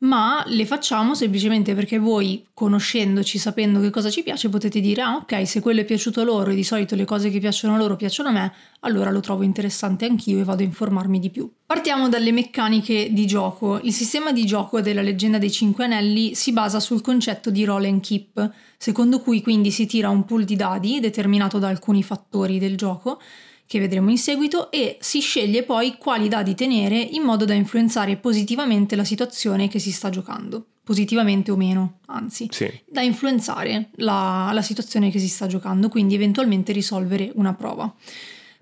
ma 0.00 0.44
le 0.46 0.64
facciamo 0.64 1.14
semplicemente 1.14 1.74
perché 1.74 1.98
voi, 1.98 2.44
conoscendoci, 2.54 3.38
sapendo 3.38 3.80
che 3.80 3.90
cosa 3.90 4.10
ci 4.10 4.22
piace, 4.22 4.48
potete 4.48 4.80
dire, 4.80 5.02
ah 5.02 5.16
ok, 5.16 5.46
se 5.46 5.60
quello 5.60 5.80
è 5.80 5.84
piaciuto 5.84 6.20
a 6.20 6.24
loro 6.24 6.50
e 6.50 6.54
di 6.54 6.62
solito 6.62 6.94
le 6.94 7.04
cose 7.04 7.30
che 7.30 7.40
piacciono 7.40 7.74
a 7.74 7.78
loro 7.78 7.96
piacciono 7.96 8.28
a 8.28 8.32
me, 8.32 8.52
allora 8.80 9.10
lo 9.10 9.20
trovo 9.20 9.42
interessante 9.42 10.04
anch'io 10.04 10.38
e 10.38 10.44
vado 10.44 10.62
a 10.62 10.66
informarmi 10.66 11.18
di 11.18 11.30
più. 11.30 11.50
Partiamo 11.66 12.08
dalle 12.08 12.30
meccaniche 12.30 13.12
di 13.12 13.26
gioco. 13.26 13.80
Il 13.82 13.92
sistema 13.92 14.30
di 14.30 14.46
gioco 14.46 14.80
della 14.80 15.02
leggenda 15.02 15.38
dei 15.38 15.50
Cinque 15.50 15.84
Anelli 15.84 16.34
si 16.34 16.52
basa 16.52 16.78
sul 16.78 17.00
concetto 17.00 17.50
di 17.50 17.64
roll 17.64 17.84
and 17.84 18.00
keep, 18.00 18.52
secondo 18.76 19.20
cui 19.20 19.42
quindi 19.42 19.72
si 19.72 19.86
tira 19.86 20.08
un 20.08 20.24
pool 20.24 20.44
di 20.44 20.54
dadi 20.54 21.00
determinato 21.00 21.58
da 21.58 21.68
alcuni 21.68 22.04
fattori 22.04 22.58
del 22.58 22.76
gioco 22.76 23.20
che 23.68 23.78
vedremo 23.78 24.08
in 24.10 24.16
seguito 24.16 24.70
e 24.72 24.96
si 24.98 25.20
sceglie 25.20 25.62
poi 25.62 25.96
quali 25.98 26.26
dadi 26.28 26.54
tenere 26.54 26.96
in 26.98 27.22
modo 27.22 27.44
da 27.44 27.52
influenzare 27.52 28.16
positivamente 28.16 28.96
la 28.96 29.04
situazione 29.04 29.68
che 29.68 29.78
si 29.78 29.92
sta 29.92 30.08
giocando, 30.08 30.64
positivamente 30.82 31.50
o 31.50 31.56
meno, 31.56 31.98
anzi, 32.06 32.48
Sì. 32.50 32.68
da 32.88 33.02
influenzare 33.02 33.90
la, 33.96 34.50
la 34.54 34.62
situazione 34.62 35.10
che 35.10 35.18
si 35.18 35.28
sta 35.28 35.46
giocando, 35.46 35.90
quindi 35.90 36.14
eventualmente 36.14 36.72
risolvere 36.72 37.30
una 37.34 37.52
prova. 37.52 37.92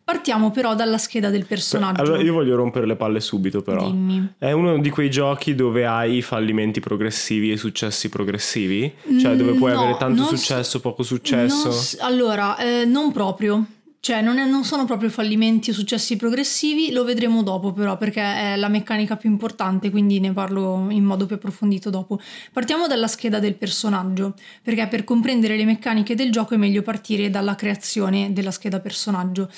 Partiamo 0.03 0.51
però 0.53 0.75
dalla 0.77 0.99
scheda 0.99 1.31
del 1.31 1.47
personaggio. 1.47 2.01
Allora 2.01 2.21
io 2.23 2.33
voglio 2.33 2.55
rompere 2.57 2.87
le 2.87 2.95
palle 2.97 3.19
subito 3.21 3.63
però. 3.63 3.89
Dimmi. 3.91 4.35
È 4.39 4.53
uno 4.53 4.79
di 4.79 4.89
quei 4.91 5.11
giochi 5.11 5.55
dove 5.57 5.85
hai 5.87 6.23
fallimenti 6.23 6.79
progressivi 6.79 7.51
e 7.51 7.57
successi 7.57 8.09
progressivi? 8.09 8.93
Cioè 9.21 9.35
dove 9.35 9.55
puoi 9.55 9.73
No, 9.73 9.81
avere 9.83 9.97
tanto 9.99 10.23
non 10.23 10.37
s- 10.37 10.37
successo, 10.41 10.79
poco 10.81 11.03
successo? 11.03 11.73
S- 11.73 11.97
allora, 12.01 12.57
eh, 12.57 12.85
non 12.85 13.11
proprio. 13.11 13.65
Cioè, 14.07 14.23
non, 14.23 14.39
è- 14.39 14.47
non 14.47 14.63
sono 14.63 14.85
proprio 14.85 15.11
fallimenti 15.11 15.71
o 15.71 15.73
successi 15.73 16.15
progressivi, 16.15 16.93
lo 16.93 17.03
vedremo 17.03 17.43
dopo 17.43 17.73
però, 17.73 17.97
perché 17.97 18.21
è 18.21 18.55
la 18.55 18.69
meccanica 18.69 19.17
più 19.17 19.29
importante, 19.29 19.91
quindi 19.91 20.21
ne 20.21 20.33
parlo 20.33 20.87
in 20.91 21.03
modo 21.03 21.27
più 21.27 21.35
approfondito 21.35 21.91
dopo. 21.91 22.21
Partiamo 22.53 22.87
dalla 22.87 23.09
scheda 23.09 23.41
del 23.41 23.57
personaggio, 23.57 24.35
perché 24.63 24.87
per 24.87 25.03
comprendere 25.03 25.57
le 25.57 25.65
meccaniche 25.65 26.15
del 26.15 26.31
gioco 26.31 26.55
è 26.55 26.57
meglio 26.57 26.83
partire 26.83 27.31
dalla 27.31 27.57
creazione 27.57 28.33
della 28.33 28.53
scheda 28.53 28.79
personaggio. 28.79 29.51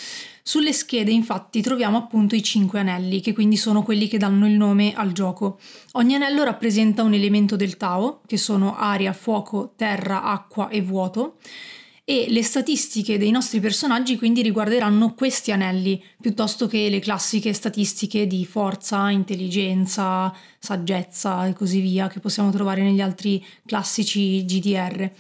Sulle 0.43 0.73
schede 0.73 1.11
infatti 1.11 1.61
troviamo 1.61 1.99
appunto 1.99 2.35
i 2.35 2.43
cinque 2.43 2.81
anelli, 2.81 3.21
che 3.21 3.35
quindi 3.35 3.59
sono 3.59 3.83
quelli 3.83 4.09
che 4.09 4.17
danno 4.17 4.47
il 4.47 4.55
nome 4.55 4.95
al 4.95 5.13
gioco. 5.13 5.59
Ogni 5.93 6.15
anello 6.15 6.43
rappresenta 6.43 7.03
un 7.03 7.13
elemento 7.13 7.55
del 7.55 7.77
Tao, 7.77 8.23
che 8.27 8.39
sono 8.39 8.79
aria, 8.79 9.13
fuoco, 9.13 9.75
terra, 9.77 10.23
acqua 10.23 10.71
e 10.71 10.81
vuoto, 10.81 11.37
e 12.11 12.25
le 12.31 12.43
statistiche 12.43 13.19
dei 13.19 13.31
nostri 13.31 13.61
personaggi 13.61 14.17
quindi 14.17 14.41
riguarderanno 14.41 15.13
questi 15.13 15.53
anelli, 15.53 16.03
piuttosto 16.19 16.67
che 16.67 16.89
le 16.89 17.01
classiche 17.01 17.53
statistiche 17.53 18.27
di 18.27 18.47
forza, 18.47 19.11
intelligenza, 19.11 20.35
saggezza 20.59 21.47
e 21.47 21.53
così 21.53 21.81
via, 21.81 22.09
che 22.09 22.19
possiamo 22.19 22.51
trovare 22.51 22.81
negli 22.81 23.03
altri 23.03 23.45
classici 23.67 24.43
GDR. 24.47 25.11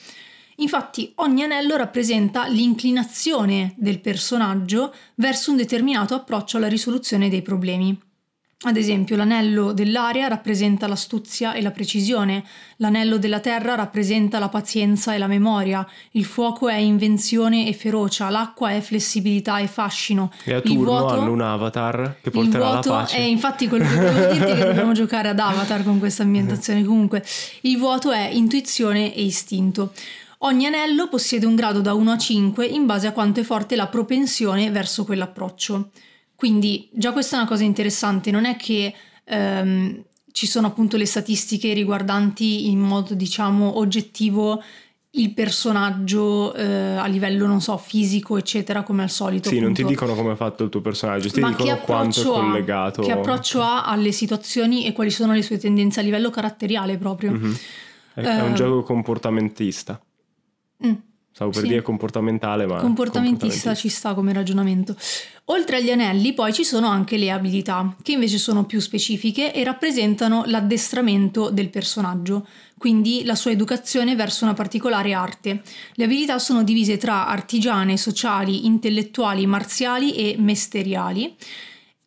Infatti 0.57 1.13
ogni 1.17 1.43
anello 1.43 1.77
rappresenta 1.77 2.47
l'inclinazione 2.47 3.75
del 3.77 4.01
personaggio 4.01 4.95
verso 5.17 5.51
un 5.51 5.59
determinato 5.59 6.15
approccio 6.15 6.57
alla 6.57 6.69
risoluzione 6.69 7.29
dei 7.29 7.43
problemi. 7.43 8.08
Ad 8.61 8.77
esempio, 8.77 9.15
l'anello 9.15 9.73
dell'aria 9.73 10.27
rappresenta 10.27 10.89
l'astuzia 10.89 11.53
e 11.53 11.63
la 11.63 11.71
precisione, 11.71 12.43
l'anello 12.79 13.17
della 13.17 13.39
terra 13.39 13.77
rappresenta 13.77 14.41
la 14.41 14.49
pazienza 14.49 15.15
e 15.15 15.19
la 15.19 15.29
memoria, 15.29 15.87
il 16.13 16.25
fuoco 16.25 16.69
è 16.69 16.75
invenzione 16.75 17.69
e 17.69 17.73
ferocia, 17.73 18.29
l'acqua 18.31 18.73
è 18.73 18.81
flessibilità 18.81 19.61
e 19.61 19.69
fascino. 19.69 20.33
E 20.43 20.55
a 20.55 20.57
il 20.57 20.63
turno 20.65 20.83
vuoto- 20.83 21.21
hanno 21.21 21.31
un 21.31 21.41
avatar 21.41 22.17
che 22.21 22.31
il 22.31 22.33
porterà 22.33 22.65
la 22.65 22.71
vuoto 22.73 22.91
pace. 22.91 23.17
è 23.17 23.21
infatti 23.21 23.69
quello 23.69 23.87
che 23.87 23.95
volevo 23.95 24.27
dirti 24.35 24.53
che 24.53 24.65
dobbiamo 24.65 24.93
giocare 24.93 25.29
ad 25.29 25.39
Avatar 25.39 25.85
con 25.85 26.01
questa 26.01 26.25
ambientazione. 26.25 26.83
Comunque, 26.83 27.25
il 27.61 27.79
vuoto 27.79 28.11
è 28.11 28.29
intuizione 28.33 29.15
e 29.15 29.23
istinto. 29.23 29.93
Ogni 30.39 30.67
anello 30.67 31.07
possiede 31.09 31.47
un 31.47 31.55
grado 31.55 31.81
da 31.81 31.95
1 31.95 32.11
a 32.11 32.19
5 32.19 32.67
in 32.67 32.87
base 32.87 33.07
a 33.07 33.13
quanto 33.13 33.39
è 33.39 33.45
forte 33.45 33.77
la 33.77 33.87
propensione 33.87 34.69
verso 34.73 35.05
quell'approccio. 35.05 35.91
Quindi 36.39 36.89
già 36.93 37.11
questa 37.11 37.35
è 37.35 37.41
una 37.41 37.49
cosa 37.49 37.65
interessante, 37.65 38.31
non 38.31 38.45
è 38.45 38.55
che 38.55 38.95
ehm, 39.25 40.05
ci 40.31 40.47
sono 40.47 40.69
appunto 40.69 40.97
le 40.97 41.05
statistiche 41.05 41.73
riguardanti 41.73 42.71
in 42.71 42.79
modo 42.79 43.15
diciamo 43.15 43.77
oggettivo 43.79 44.63
il 45.13 45.35
personaggio 45.35 46.55
eh, 46.55 46.65
a 46.95 47.07
livello 47.07 47.47
non 47.49 47.61
so 47.61 47.77
fisico 47.77 48.37
eccetera 48.37 48.85
come 48.85 49.03
al 49.03 49.11
solito. 49.11 49.49
Sì, 49.49 49.59
non 49.59 49.73
ti 49.75 49.81
appunto. 49.81 50.01
dicono 50.05 50.15
come 50.17 50.35
è 50.35 50.37
fatto 50.37 50.63
il 50.63 50.71
tuo 50.71 50.81
personaggio, 50.81 51.29
ti 51.29 51.41
Ma 51.41 51.49
dicono 51.49 51.77
quanto 51.79 52.21
è 52.21 52.25
ha? 52.25 52.41
collegato. 52.41 53.03
Che 53.03 53.11
approccio 53.11 53.61
ha 53.61 53.83
alle 53.83 54.13
situazioni 54.13 54.87
e 54.87 54.93
quali 54.93 55.11
sono 55.11 55.33
le 55.33 55.43
sue 55.43 55.59
tendenze 55.59 55.99
a 55.99 56.03
livello 56.05 56.31
caratteriale 56.31 56.99
proprio. 56.99 57.33
Mhm. 57.33 57.57
È, 58.15 58.21
è 58.21 58.43
un 58.43 58.53
Eh, 58.53 58.55
gioco 58.55 58.85
comportamentista. 58.85 60.01
Mm, 60.87 60.93
Stavo 61.39 61.53
per 61.53 61.63
Sì. 61.63 61.69
dire 61.69 61.83
comportamentale, 61.83 62.67
ma 62.67 62.81
Comportamentista 62.81 63.73
ci 63.73 63.89
sta 63.89 64.13
come 64.13 64.33
ragionamento. 64.33 64.97
Oltre 65.45 65.77
agli 65.77 65.93
anelli 65.93 66.33
poi 66.33 66.53
ci 66.53 66.65
sono 66.65 66.89
anche 66.89 67.17
le 67.17 67.31
abilità, 67.31 67.95
che 68.03 68.11
invece 68.11 68.39
sono 68.39 68.65
più 68.65 68.81
specifiche 68.81 69.55
e 69.55 69.63
rappresentano 69.63 70.43
l'addestramento 70.47 71.51
del 71.51 71.69
personaggio, 71.69 72.45
quindi 72.77 73.23
la 73.25 73.37
sua 73.37 73.53
educazione 73.53 74.17
verso 74.17 74.43
una 74.43 74.55
particolare 74.55 75.13
arte. 75.13 75.63
Le 75.95 76.03
abilità 76.03 76.41
sono 76.41 76.65
divise 76.65 76.97
tra 76.97 77.29
artigiane, 77.29 77.97
sociali, 77.97 78.67
intellettuali, 78.67 79.47
marziali 79.47 80.17
e 80.17 80.35
mesteriali. 80.41 81.37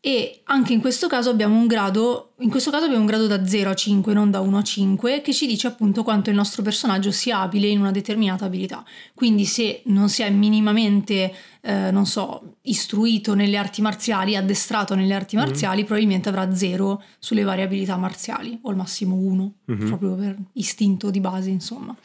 E 0.03 0.41
anche 0.45 0.73
in 0.73 0.81
questo 0.81 1.05
caso 1.05 1.29
abbiamo 1.29 1.55
un 1.55 1.67
grado, 1.67 2.31
in 2.39 2.49
questo 2.49 2.71
caso 2.71 2.85
abbiamo 2.85 3.03
un 3.03 3.07
grado 3.07 3.27
da 3.27 3.45
0 3.45 3.69
a 3.69 3.75
5, 3.75 4.13
non 4.13 4.31
da 4.31 4.39
1 4.39 4.57
a 4.57 4.63
5, 4.63 5.21
che 5.21 5.31
ci 5.31 5.45
dice 5.45 5.67
appunto 5.67 6.01
quanto 6.01 6.31
il 6.31 6.35
nostro 6.35 6.63
personaggio 6.63 7.11
sia 7.11 7.39
abile 7.39 7.67
in 7.67 7.79
una 7.79 7.91
determinata 7.91 8.45
abilità. 8.45 8.83
Quindi 9.13 9.45
se 9.45 9.83
non 9.85 10.09
si 10.09 10.23
è 10.23 10.29
minimamente, 10.31 11.31
eh, 11.61 11.91
non 11.91 12.07
so, 12.07 12.55
istruito 12.63 13.35
nelle 13.35 13.57
arti 13.57 13.83
marziali, 13.83 14.35
addestrato 14.35 14.95
nelle 14.95 15.13
arti 15.13 15.35
mm-hmm. 15.35 15.45
marziali, 15.45 15.83
mm. 15.83 15.85
probabilmente 15.85 16.29
avrà 16.29 16.51
0 16.51 17.03
sulle 17.19 17.43
varie 17.43 17.65
abilità 17.65 17.95
marziali, 17.95 18.57
o 18.63 18.71
al 18.71 18.75
massimo 18.75 19.13
1, 19.13 19.53
mm-hmm. 19.71 19.85
proprio 19.85 20.15
per 20.15 20.35
istinto 20.53 21.11
di 21.11 21.19
base, 21.19 21.51
insomma. 21.51 21.95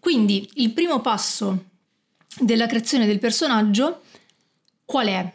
Quindi 0.00 0.50
il 0.54 0.72
primo 0.72 1.00
passo 1.00 1.66
della 2.40 2.66
creazione 2.66 3.06
del 3.06 3.20
personaggio 3.20 4.00
qual 4.84 5.06
è? 5.06 5.32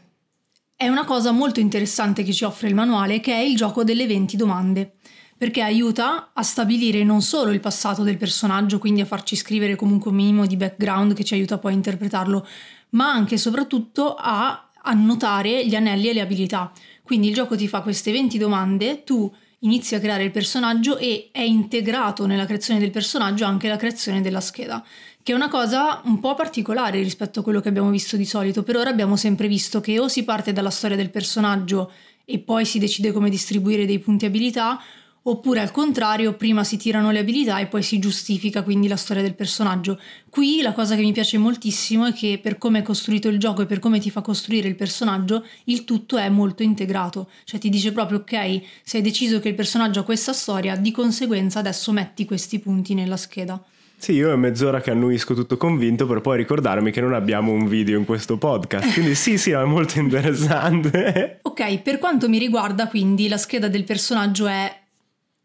È 0.82 0.88
una 0.88 1.06
cosa 1.06 1.30
molto 1.30 1.60
interessante 1.60 2.24
che 2.24 2.34
ci 2.34 2.44
offre 2.44 2.68
il 2.68 2.74
manuale, 2.74 3.20
che 3.20 3.36
è 3.36 3.38
il 3.40 3.56
gioco 3.56 3.84
delle 3.84 4.08
20 4.08 4.36
domande, 4.36 4.94
perché 5.38 5.62
aiuta 5.62 6.32
a 6.34 6.42
stabilire 6.42 7.04
non 7.04 7.22
solo 7.22 7.52
il 7.52 7.60
passato 7.60 8.02
del 8.02 8.18
personaggio, 8.18 8.80
quindi 8.80 9.02
a 9.02 9.06
farci 9.06 9.36
scrivere 9.36 9.76
comunque 9.76 10.10
un 10.10 10.16
minimo 10.16 10.48
di 10.48 10.58
background 10.58 11.14
che 11.14 11.24
ci 11.24 11.36
aiuta 11.36 11.60
poi 11.60 11.74
a 11.74 11.76
interpretarlo, 11.76 12.48
ma 12.94 13.12
anche 13.12 13.36
e 13.36 13.38
soprattutto 13.38 14.16
a 14.16 14.72
annotare 14.82 15.68
gli 15.68 15.76
anelli 15.76 16.10
e 16.10 16.14
le 16.14 16.22
abilità. 16.22 16.72
Quindi 17.04 17.28
il 17.28 17.36
gioco 17.36 17.56
ti 17.56 17.68
fa 17.68 17.82
queste 17.82 18.12
20 18.12 18.40
domande, 18.40 19.04
tu 19.04 19.32
inizi 19.60 19.94
a 19.94 20.00
creare 20.00 20.24
il 20.24 20.32
personaggio 20.32 20.98
e 20.98 21.30
è 21.32 21.42
integrato 21.42 22.26
nella 22.26 22.48
creazione 22.48 22.80
del 22.80 22.90
personaggio 22.90 23.46
anche 23.46 23.68
la 23.68 23.78
creazione 23.78 24.22
della 24.22 24.42
scheda 24.42 24.84
che 25.24 25.32
è 25.32 25.36
una 25.36 25.50
cosa 25.50 26.02
un 26.06 26.20
po' 26.20 26.34
particolare 26.34 27.02
rispetto 27.02 27.42
a 27.42 27.44
quello 27.44 27.62
che 27.62 27.70
abbiamo 27.70 27.90
visto 27.90 28.18
di 28.18 28.26
solito. 28.26 28.64
Per 28.64 28.76
ora 28.76 28.90
abbiamo 28.90 29.16
sempre 29.16 29.48
visto 29.48 29.80
che 29.82 30.00
o 30.00 30.08
si 30.08 30.24
parte 30.24 30.52
dalla 30.52 30.70
storia 30.70 30.98
del 30.98 31.12
personaggio 31.12 31.92
e 32.26 32.40
poi 32.40 32.66
si 32.66 32.80
decide 32.80 33.12
come 33.12 33.30
distribuire 33.30 33.86
dei 33.86 34.00
punti 34.00 34.26
abilità, 34.26 34.82
oppure 35.24 35.60
al 35.60 35.70
contrario, 35.70 36.34
prima 36.34 36.64
si 36.64 36.78
tirano 36.78 37.12
le 37.12 37.20
abilità 37.20 37.60
e 37.60 37.68
poi 37.68 37.84
si 37.84 38.00
giustifica 38.00 38.64
quindi 38.64 38.88
la 38.88 38.96
storia 38.96 39.22
del 39.22 39.36
personaggio. 39.36 40.00
Qui 40.30 40.62
la 40.62 40.72
cosa 40.72 40.96
che 40.96 41.02
mi 41.02 41.12
piace 41.12 41.38
moltissimo 41.38 42.08
è 42.08 42.14
che 42.14 42.40
per 42.42 42.58
come 42.58 42.80
è 42.80 42.82
costruito 42.82 43.28
il 43.28 43.38
gioco 43.38 43.62
e 43.62 43.66
per 43.68 43.78
come 43.78 44.00
ti 44.00 44.10
fa 44.10 44.22
costruire 44.22 44.68
il 44.68 44.76
personaggio, 44.76 45.46
il 45.66 45.84
tutto 45.84 46.18
è 46.18 46.30
molto 46.30 46.64
integrato, 46.64 47.30
cioè 47.44 47.60
ti 47.60 47.70
dice 47.70 47.92
proprio 47.92 48.20
ok, 48.20 48.62
se 48.84 48.98
hai 48.98 49.04
deciso 49.04 49.40
che 49.40 49.50
il 49.50 49.56
personaggio 49.56 50.00
ha 50.00 50.04
questa 50.04 50.34
storia, 50.34 50.76
di 50.76 50.92
conseguenza 50.92 51.60
adesso 51.60 51.92
metti 51.92 52.26
questi 52.26 52.58
punti 52.58 52.96
nella 52.96 53.18
scheda. 53.18 53.64
Sì, 54.02 54.14
io 54.14 54.32
è 54.32 54.36
mezz'ora 54.36 54.82
che 54.82 54.90
annuisco 54.90 55.36
tutto 55.36 55.58
convinto 55.58 56.08
per 56.08 56.22
poi 56.22 56.36
ricordarmi 56.38 56.90
che 56.90 57.02
non 57.02 57.14
abbiamo 57.14 57.52
un 57.52 57.68
video 57.68 58.00
in 58.00 58.06
questo 58.06 58.36
podcast. 58.36 58.94
Quindi 58.94 59.14
sì, 59.14 59.38
sì, 59.38 59.52
è 59.52 59.64
molto 59.64 60.00
interessante. 60.02 61.38
ok, 61.44 61.82
per 61.84 62.00
quanto 62.00 62.28
mi 62.28 62.40
riguarda, 62.40 62.88
quindi 62.88 63.28
la 63.28 63.38
scheda 63.38 63.68
del 63.68 63.84
personaggio 63.84 64.48
è 64.48 64.81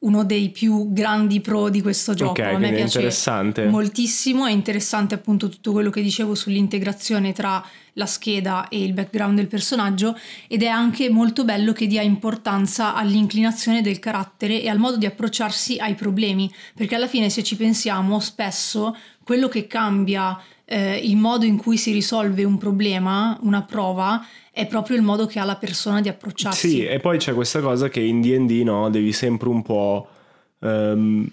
uno 0.07 0.25
dei 0.25 0.51
più 0.51 0.93
grandi 0.93 1.41
pro 1.41 1.69
di 1.69 1.83
questo 1.83 2.15
gioco. 2.15 2.31
Okay, 2.31 2.55
a 2.55 2.59
me 2.59 2.73
piace 2.73 3.69
moltissimo, 3.69 4.47
è 4.47 4.53
interessante 4.53 5.15
appunto 5.15 5.49
tutto 5.49 5.73
quello 5.73 5.91
che 5.91 6.01
dicevo 6.01 6.35
sull'integrazione 6.35 7.33
tra 7.33 7.63
la 7.95 8.07
scheda 8.07 8.69
e 8.69 8.83
il 8.83 8.93
background 8.93 9.37
del 9.37 9.49
personaggio 9.49 10.17
ed 10.47 10.63
è 10.63 10.67
anche 10.67 11.11
molto 11.11 11.45
bello 11.45 11.73
che 11.73 11.87
dia 11.87 12.03
importanza 12.03 12.95
all'inclinazione 12.95 13.83
del 13.83 13.99
carattere 13.99 14.63
e 14.63 14.69
al 14.69 14.79
modo 14.79 14.97
di 14.97 15.07
approcciarsi 15.07 15.79
ai 15.79 15.95
problemi, 15.95 16.51
perché 16.75 16.95
alla 16.95 17.09
fine 17.09 17.29
se 17.29 17.43
ci 17.43 17.57
pensiamo 17.57 18.21
spesso 18.21 18.97
quello 19.25 19.49
che 19.49 19.67
cambia 19.67 20.39
eh, 20.67 20.97
il 20.97 21.17
modo 21.17 21.47
in 21.47 21.57
cui 21.57 21.79
si 21.79 21.93
risolve 21.93 22.45
un 22.45 22.59
problema, 22.59 23.39
una 23.43 23.63
prova, 23.63 24.25
è 24.51 24.67
proprio 24.67 24.97
il 24.97 25.03
modo 25.03 25.27
che 25.27 25.39
ha 25.39 25.45
la 25.45 25.57
persona 25.57 26.01
di 26.01 26.09
approcciarsi. 26.09 26.69
Sì, 26.69 26.85
e 26.85 27.01
poi 27.01 27.17
c'è 27.19 27.33
questa 27.33 27.61
cosa 27.61 27.89
che 27.89 28.01
in 28.01 28.21
DD 28.21 28.63
no, 28.63 28.91
devi 28.91 29.13
sempre 29.13 29.49
un 29.49 29.63
po'... 29.63 30.09
Um, 30.59 31.31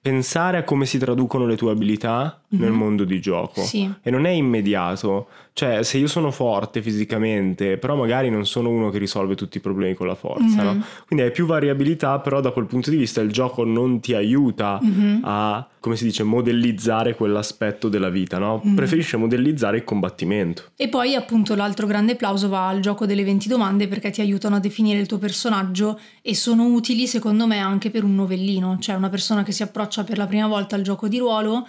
pensare 0.00 0.56
a 0.56 0.62
come 0.62 0.86
si 0.86 0.96
traducono 0.96 1.44
le 1.44 1.56
tue 1.56 1.70
abilità 1.70 2.40
mm-hmm. 2.54 2.64
nel 2.64 2.72
mondo 2.72 3.04
di 3.04 3.20
gioco. 3.20 3.62
Sì. 3.62 3.90
E 4.02 4.10
non 4.10 4.24
è 4.24 4.30
immediato. 4.30 5.28
Cioè, 5.52 5.82
se 5.82 5.98
io 5.98 6.06
sono 6.06 6.30
forte 6.30 6.80
fisicamente, 6.82 7.78
però 7.78 7.96
magari 7.96 8.30
non 8.30 8.46
sono 8.46 8.68
uno 8.70 8.90
che 8.90 8.98
risolve 8.98 9.34
tutti 9.34 9.56
i 9.58 9.60
problemi 9.60 9.94
con 9.94 10.06
la 10.06 10.14
forza, 10.14 10.62
mm-hmm. 10.62 10.76
no? 10.78 10.84
Quindi 11.06 11.24
hai 11.24 11.32
più 11.32 11.46
variabilità, 11.46 12.20
però 12.20 12.40
da 12.40 12.52
quel 12.52 12.66
punto 12.66 12.90
di 12.90 12.96
vista 12.96 13.20
il 13.20 13.32
gioco 13.32 13.64
non 13.64 13.98
ti 13.98 14.14
aiuta 14.14 14.80
mm-hmm. 14.82 15.20
a, 15.24 15.66
come 15.80 15.96
si 15.96 16.04
dice, 16.04 16.22
modellizzare 16.22 17.16
quell'aspetto 17.16 17.88
della 17.88 18.08
vita, 18.08 18.38
no? 18.38 18.62
Mm-hmm. 18.64 18.76
Preferisce 18.76 19.16
modellizzare 19.16 19.78
il 19.78 19.84
combattimento. 19.84 20.62
E 20.76 20.88
poi, 20.88 21.16
appunto, 21.16 21.56
l'altro 21.56 21.88
grande 21.88 22.12
applauso 22.12 22.48
va 22.48 22.68
al 22.68 22.78
gioco 22.78 23.04
delle 23.04 23.24
20 23.24 23.48
domande 23.48 23.88
perché 23.88 24.10
ti 24.10 24.20
aiutano 24.20 24.54
a 24.56 24.60
definire 24.60 25.00
il 25.00 25.08
tuo 25.08 25.18
personaggio 25.18 25.98
e 26.22 26.36
sono 26.36 26.66
utili, 26.66 27.08
secondo 27.08 27.48
me, 27.48 27.58
anche 27.58 27.90
per 27.90 28.04
un 28.04 28.14
novellino, 28.14 28.78
cioè 28.78 28.94
una 28.94 29.08
persona 29.08 29.42
che 29.42 29.50
si 29.50 29.64
approccia 29.64 30.04
per 30.04 30.18
la 30.18 30.26
prima 30.28 30.46
volta 30.46 30.76
al 30.76 30.82
gioco 30.82 31.08
di 31.08 31.18
ruolo 31.18 31.66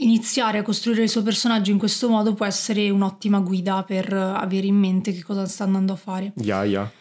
iniziare 0.00 0.58
a 0.58 0.62
costruire 0.62 1.02
il 1.02 1.08
suo 1.08 1.22
personaggio 1.22 1.70
in 1.70 1.78
questo 1.78 2.08
modo 2.08 2.34
può 2.34 2.46
essere 2.46 2.90
un'ottima 2.90 3.40
guida 3.40 3.82
per 3.82 4.12
avere 4.12 4.66
in 4.66 4.76
mente 4.76 5.12
che 5.12 5.22
cosa 5.22 5.46
sta 5.46 5.64
andando 5.64 5.92
a 5.92 5.96
fare. 5.96 6.32
Yeah, 6.36 6.64
yeah. 6.64 6.92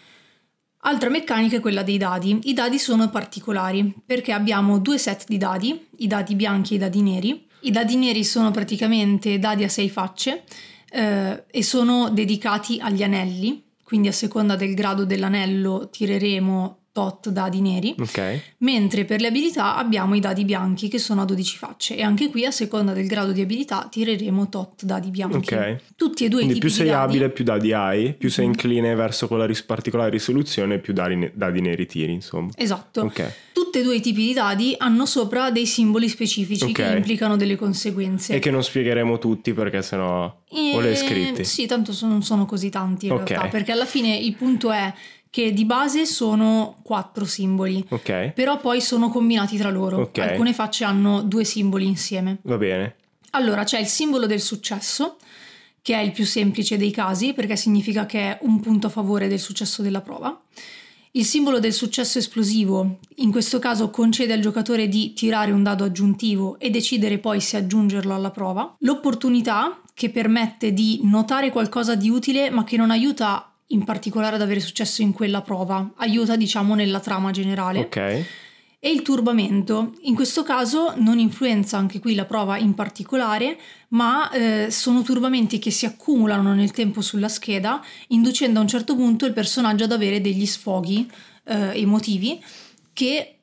Altra 0.84 1.10
meccanica 1.10 1.58
è 1.58 1.60
quella 1.60 1.84
dei 1.84 1.98
dadi. 1.98 2.40
I 2.44 2.54
dadi 2.54 2.80
sono 2.80 3.10
particolari 3.10 3.94
perché 4.06 4.32
abbiamo 4.32 4.80
due 4.80 4.98
set 4.98 5.26
di 5.28 5.38
dadi, 5.38 5.88
i 5.98 6.08
dadi 6.08 6.36
bianchi 6.36 6.74
e 6.74 6.76
i 6.78 6.80
dadi 6.80 7.02
neri. 7.02 7.48
I 7.62 7.72
dadi 7.72 7.98
neri 7.98 8.24
sono 8.24 8.52
praticamente 8.52 9.40
dadi 9.40 9.66
a 9.66 9.70
sei 9.70 9.90
facce 9.90 10.44
eh, 10.90 11.44
e 11.52 11.64
sono 11.64 12.10
dedicati 12.10 12.80
agli 12.80 13.04
anelli, 13.04 13.66
quindi 13.84 14.08
a 14.08 14.14
seconda 14.14 14.56
del 14.56 14.74
grado 14.74 15.04
dell'anello 15.04 15.90
tireremo 15.90 16.78
tot 16.92 17.30
dadi 17.30 17.62
neri, 17.62 17.96
okay. 18.00 18.42
mentre 18.60 19.06
per 19.06 19.22
le 19.22 19.28
abilità 19.28 19.78
abbiamo 19.78 20.16
i 20.16 20.20
dadi 20.20 20.44
bianchi 20.44 20.88
che 20.88 20.98
sono 20.98 21.22
a 21.22 21.26
12 21.26 21.58
facce 21.58 21.96
e 21.96 22.02
anche 22.02 22.30
qui 22.30 22.46
a 22.46 22.52
seconda 22.52 22.94
del 22.94 23.08
grado 23.08 23.32
di 23.32 23.42
abilità 23.42 23.88
tireremo 23.90 24.50
tot 24.50 24.84
dadi 24.84 25.10
bianchi. 25.10 25.54
Okay. 25.54 25.78
Tutti 25.96 26.26
e 26.26 26.30
due 26.30 26.40
Quindi 26.40 26.58
i 26.58 26.60
più 26.60 26.70
tipi 26.70 26.82
sei 26.82 26.90
di 26.90 26.98
dadi. 26.98 27.12
abile 27.12 27.30
più 27.30 27.44
dadi 27.44 27.74
hai, 27.74 28.14
più 28.14 28.30
sei 28.30 28.46
mm-hmm. 28.46 28.54
incline 28.54 28.96
verso 28.96 29.28
quella 29.28 29.46
ris- 29.46 29.62
particolare 29.62 30.10
risoluzione 30.10 30.80
più 30.80 30.94
dadi, 30.94 31.32
dadi, 31.34 31.62
neri 31.62 31.86
tiri 31.86 32.12
insomma. 32.12 32.50
Esatto. 32.56 33.02
Okay. 33.02 33.32
Tutti 33.54 33.80
e 33.80 33.84
due 33.84 33.96
i 33.96 34.02
tipi 34.02 34.28
di 34.28 34.34
dadi 34.34 34.76
hanno 34.78 35.06
sopra 35.06 35.52
dei 35.52 35.66
simboli 35.66 36.10
specifici 36.10 36.72
che 36.72 36.84
implicano 36.84 37.36
delle 37.36 37.56
conseguenze. 37.56 38.34
E 38.34 38.40
che 38.40 38.52
non 38.52 38.64
spiegheremo 38.64 39.18
tutti 39.20 39.54
perché 39.54 39.82
sennò... 39.82 40.42
E... 40.50 40.76
O 40.76 40.80
le 40.80 40.90
hai 40.90 40.96
scritti? 40.96 41.44
Sì, 41.44 41.68
tanto 41.68 41.96
non 42.02 42.24
sono 42.24 42.46
così 42.46 42.70
tanti 42.70 43.08
in 43.08 43.14
realtà, 43.14 43.48
perché 43.48 43.72
alla 43.72 43.86
fine 43.86 44.18
il 44.18 44.36
punto 44.36 44.72
è 44.72 44.92
che 45.30 45.54
di 45.54 45.66
base 45.66 46.06
sono 46.06 46.78
quattro 46.82 47.26
simboli, 47.26 47.86
okay. 47.90 48.34
però 48.34 48.60
poi 48.60 48.82
sono 48.82 49.10
combinati 49.10 49.58
tra 49.58 49.70
loro. 49.70 50.02
Okay. 50.02 50.30
Alcune 50.30 50.54
facce 50.54 50.84
hanno 50.84 51.22
due 51.22 51.44
simboli 51.44 51.86
insieme. 51.86 52.40
Va 52.44 52.58
bene. 52.58 52.96
Allora 53.32 53.64
c'è 53.64 53.80
il 53.80 53.86
simbolo 53.86 54.26
del 54.26 54.42
successo, 54.42 55.18
che 55.82 55.94
è 55.94 56.00
il 56.00 56.12
più 56.12 56.26
semplice 56.26 56.78
dei 56.78 56.92
casi, 56.92 57.34
perché 57.34 57.56
significa 57.56 58.06
che 58.06 58.20
è 58.20 58.38
un 58.42 58.60
punto 58.60 58.88
a 58.88 58.90
favore 58.90 59.28
del 59.28 59.40
successo 59.40 59.82
della 59.82 60.02
prova. 60.02 60.42
Il 61.12 61.26
simbolo 61.26 61.60
del 61.60 61.74
successo 61.74 62.20
esplosivo, 62.20 63.00
in 63.18 63.32
questo 63.32 63.58
caso 63.58 63.90
concede 63.90 64.34
al 64.34 64.42
giocatore 64.42 64.88
di 64.88 65.14
tirare 65.14 65.52
un 65.52 65.64
dado 65.64 65.84
aggiuntivo 65.84 66.60
e 66.60 66.70
decidere 66.70 67.18
poi 67.18 67.40
se 67.40 67.58
aggiungerlo 67.58 68.14
alla 68.14 68.30
prova. 68.30 68.76
L'opportunità, 68.80 69.82
che 70.00 70.12
permette 70.12 70.72
di 70.72 71.02
notare 71.04 71.50
qualcosa 71.50 71.96
di 71.96 72.10
utile 72.10 72.50
ma 72.52 72.64
che 72.64 72.78
non 72.78 72.90
aiuta 72.90 73.49
in 73.70 73.84
particolare 73.84 74.36
ad 74.36 74.42
avere 74.42 74.60
successo 74.60 75.02
in 75.02 75.12
quella 75.12 75.42
prova, 75.42 75.92
aiuta 75.98 76.36
diciamo 76.36 76.76
nella 76.76 77.00
trama 77.00 77.32
generale. 77.32 77.80
Ok. 77.80 78.26
E 78.82 78.90
il 78.92 79.02
turbamento, 79.02 79.96
in 80.04 80.16
questo 80.16 80.42
caso 80.42 80.94
non 80.96 81.20
influenza 81.20 81.78
anche 81.78 82.00
qui 82.00 82.16
la 82.16 82.24
prova 82.24 82.58
in 82.58 82.74
particolare, 82.76 83.60
ma 83.90 84.32
eh, 84.32 84.68
sono 84.72 85.02
turbamenti 85.02 85.60
che 85.60 85.70
si 85.70 85.86
accumulano 85.86 86.54
nel 86.54 86.72
tempo 86.72 87.02
sulla 87.02 87.28
scheda, 87.28 87.84
inducendo 88.08 88.60
a 88.60 88.62
un 88.62 88.70
certo 88.70 88.96
punto 88.96 89.26
il 89.26 89.34
personaggio 89.34 89.84
ad 89.84 89.92
avere 89.92 90.22
degli 90.22 90.46
sfoghi 90.46 91.12
eh, 91.44 91.78
emotivi 91.78 92.42
che 92.94 93.39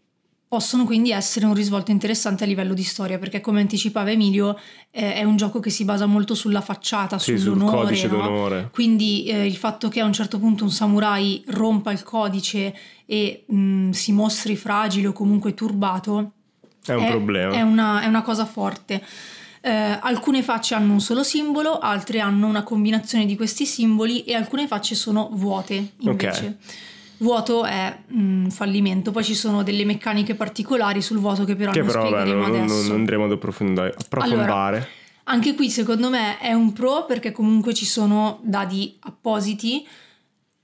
possono 0.48 0.84
quindi 0.84 1.10
essere 1.10 1.44
un 1.46 1.54
risvolto 1.54 1.90
interessante 1.90 2.44
a 2.44 2.46
livello 2.46 2.72
di 2.72 2.84
storia, 2.84 3.18
perché 3.18 3.40
come 3.40 3.60
anticipava 3.60 4.10
Emilio 4.10 4.58
eh, 4.90 5.14
è 5.14 5.24
un 5.24 5.36
gioco 5.36 5.58
che 5.58 5.70
si 5.70 5.84
basa 5.84 6.06
molto 6.06 6.34
sulla 6.34 6.60
facciata, 6.60 7.18
sì, 7.18 7.36
sull'onore. 7.36 7.70
Sul 7.70 7.80
codice 7.80 8.06
no? 8.06 8.16
d'onore. 8.16 8.70
Quindi 8.72 9.24
eh, 9.24 9.44
il 9.44 9.56
fatto 9.56 9.88
che 9.88 10.00
a 10.00 10.04
un 10.04 10.12
certo 10.12 10.38
punto 10.38 10.64
un 10.64 10.70
samurai 10.70 11.42
rompa 11.48 11.90
il 11.90 12.02
codice 12.02 12.74
e 13.04 13.44
mh, 13.46 13.56
mm, 13.56 13.90
si 13.90 14.12
mostri 14.12 14.56
fragile 14.56 15.08
o 15.08 15.12
comunque 15.12 15.54
turbato 15.54 16.32
è 16.84 16.94
un 16.94 17.02
è, 17.02 17.08
problema. 17.08 17.52
È 17.52 17.62
una, 17.62 18.02
è 18.02 18.06
una 18.06 18.22
cosa 18.22 18.46
forte. 18.46 19.02
Eh, 19.60 19.98
alcune 20.00 20.44
facce 20.44 20.74
hanno 20.74 20.92
un 20.92 21.00
solo 21.00 21.24
simbolo, 21.24 21.78
altre 21.80 22.20
hanno 22.20 22.46
una 22.46 22.62
combinazione 22.62 23.26
di 23.26 23.34
questi 23.34 23.66
simboli 23.66 24.22
e 24.22 24.34
alcune 24.34 24.68
facce 24.68 24.94
sono 24.94 25.28
vuote 25.32 25.94
invece. 25.98 26.28
Okay 26.28 26.56
vuoto 27.18 27.64
è 27.64 27.96
un 28.10 28.44
mm, 28.44 28.48
fallimento. 28.48 29.10
Poi 29.10 29.24
ci 29.24 29.34
sono 29.34 29.62
delle 29.62 29.84
meccaniche 29.84 30.34
particolari 30.34 31.02
sul 31.02 31.18
vuoto 31.18 31.44
che 31.44 31.56
però 31.56 31.72
che 31.72 31.78
non 31.80 31.86
però, 31.88 32.06
spiegheremo 32.06 32.44
beh, 32.44 32.50
non, 32.50 32.60
adesso. 32.60 32.82
Non 32.88 32.96
andremo 32.98 33.24
ad 33.24 33.32
approfondire. 33.32 33.94
Allora, 34.10 34.86
anche 35.24 35.54
qui 35.54 35.70
secondo 35.70 36.08
me 36.08 36.38
è 36.38 36.52
un 36.52 36.72
pro 36.72 37.04
perché 37.06 37.32
comunque 37.32 37.74
ci 37.74 37.84
sono 37.84 38.38
dadi 38.42 38.96
appositi 39.00 39.86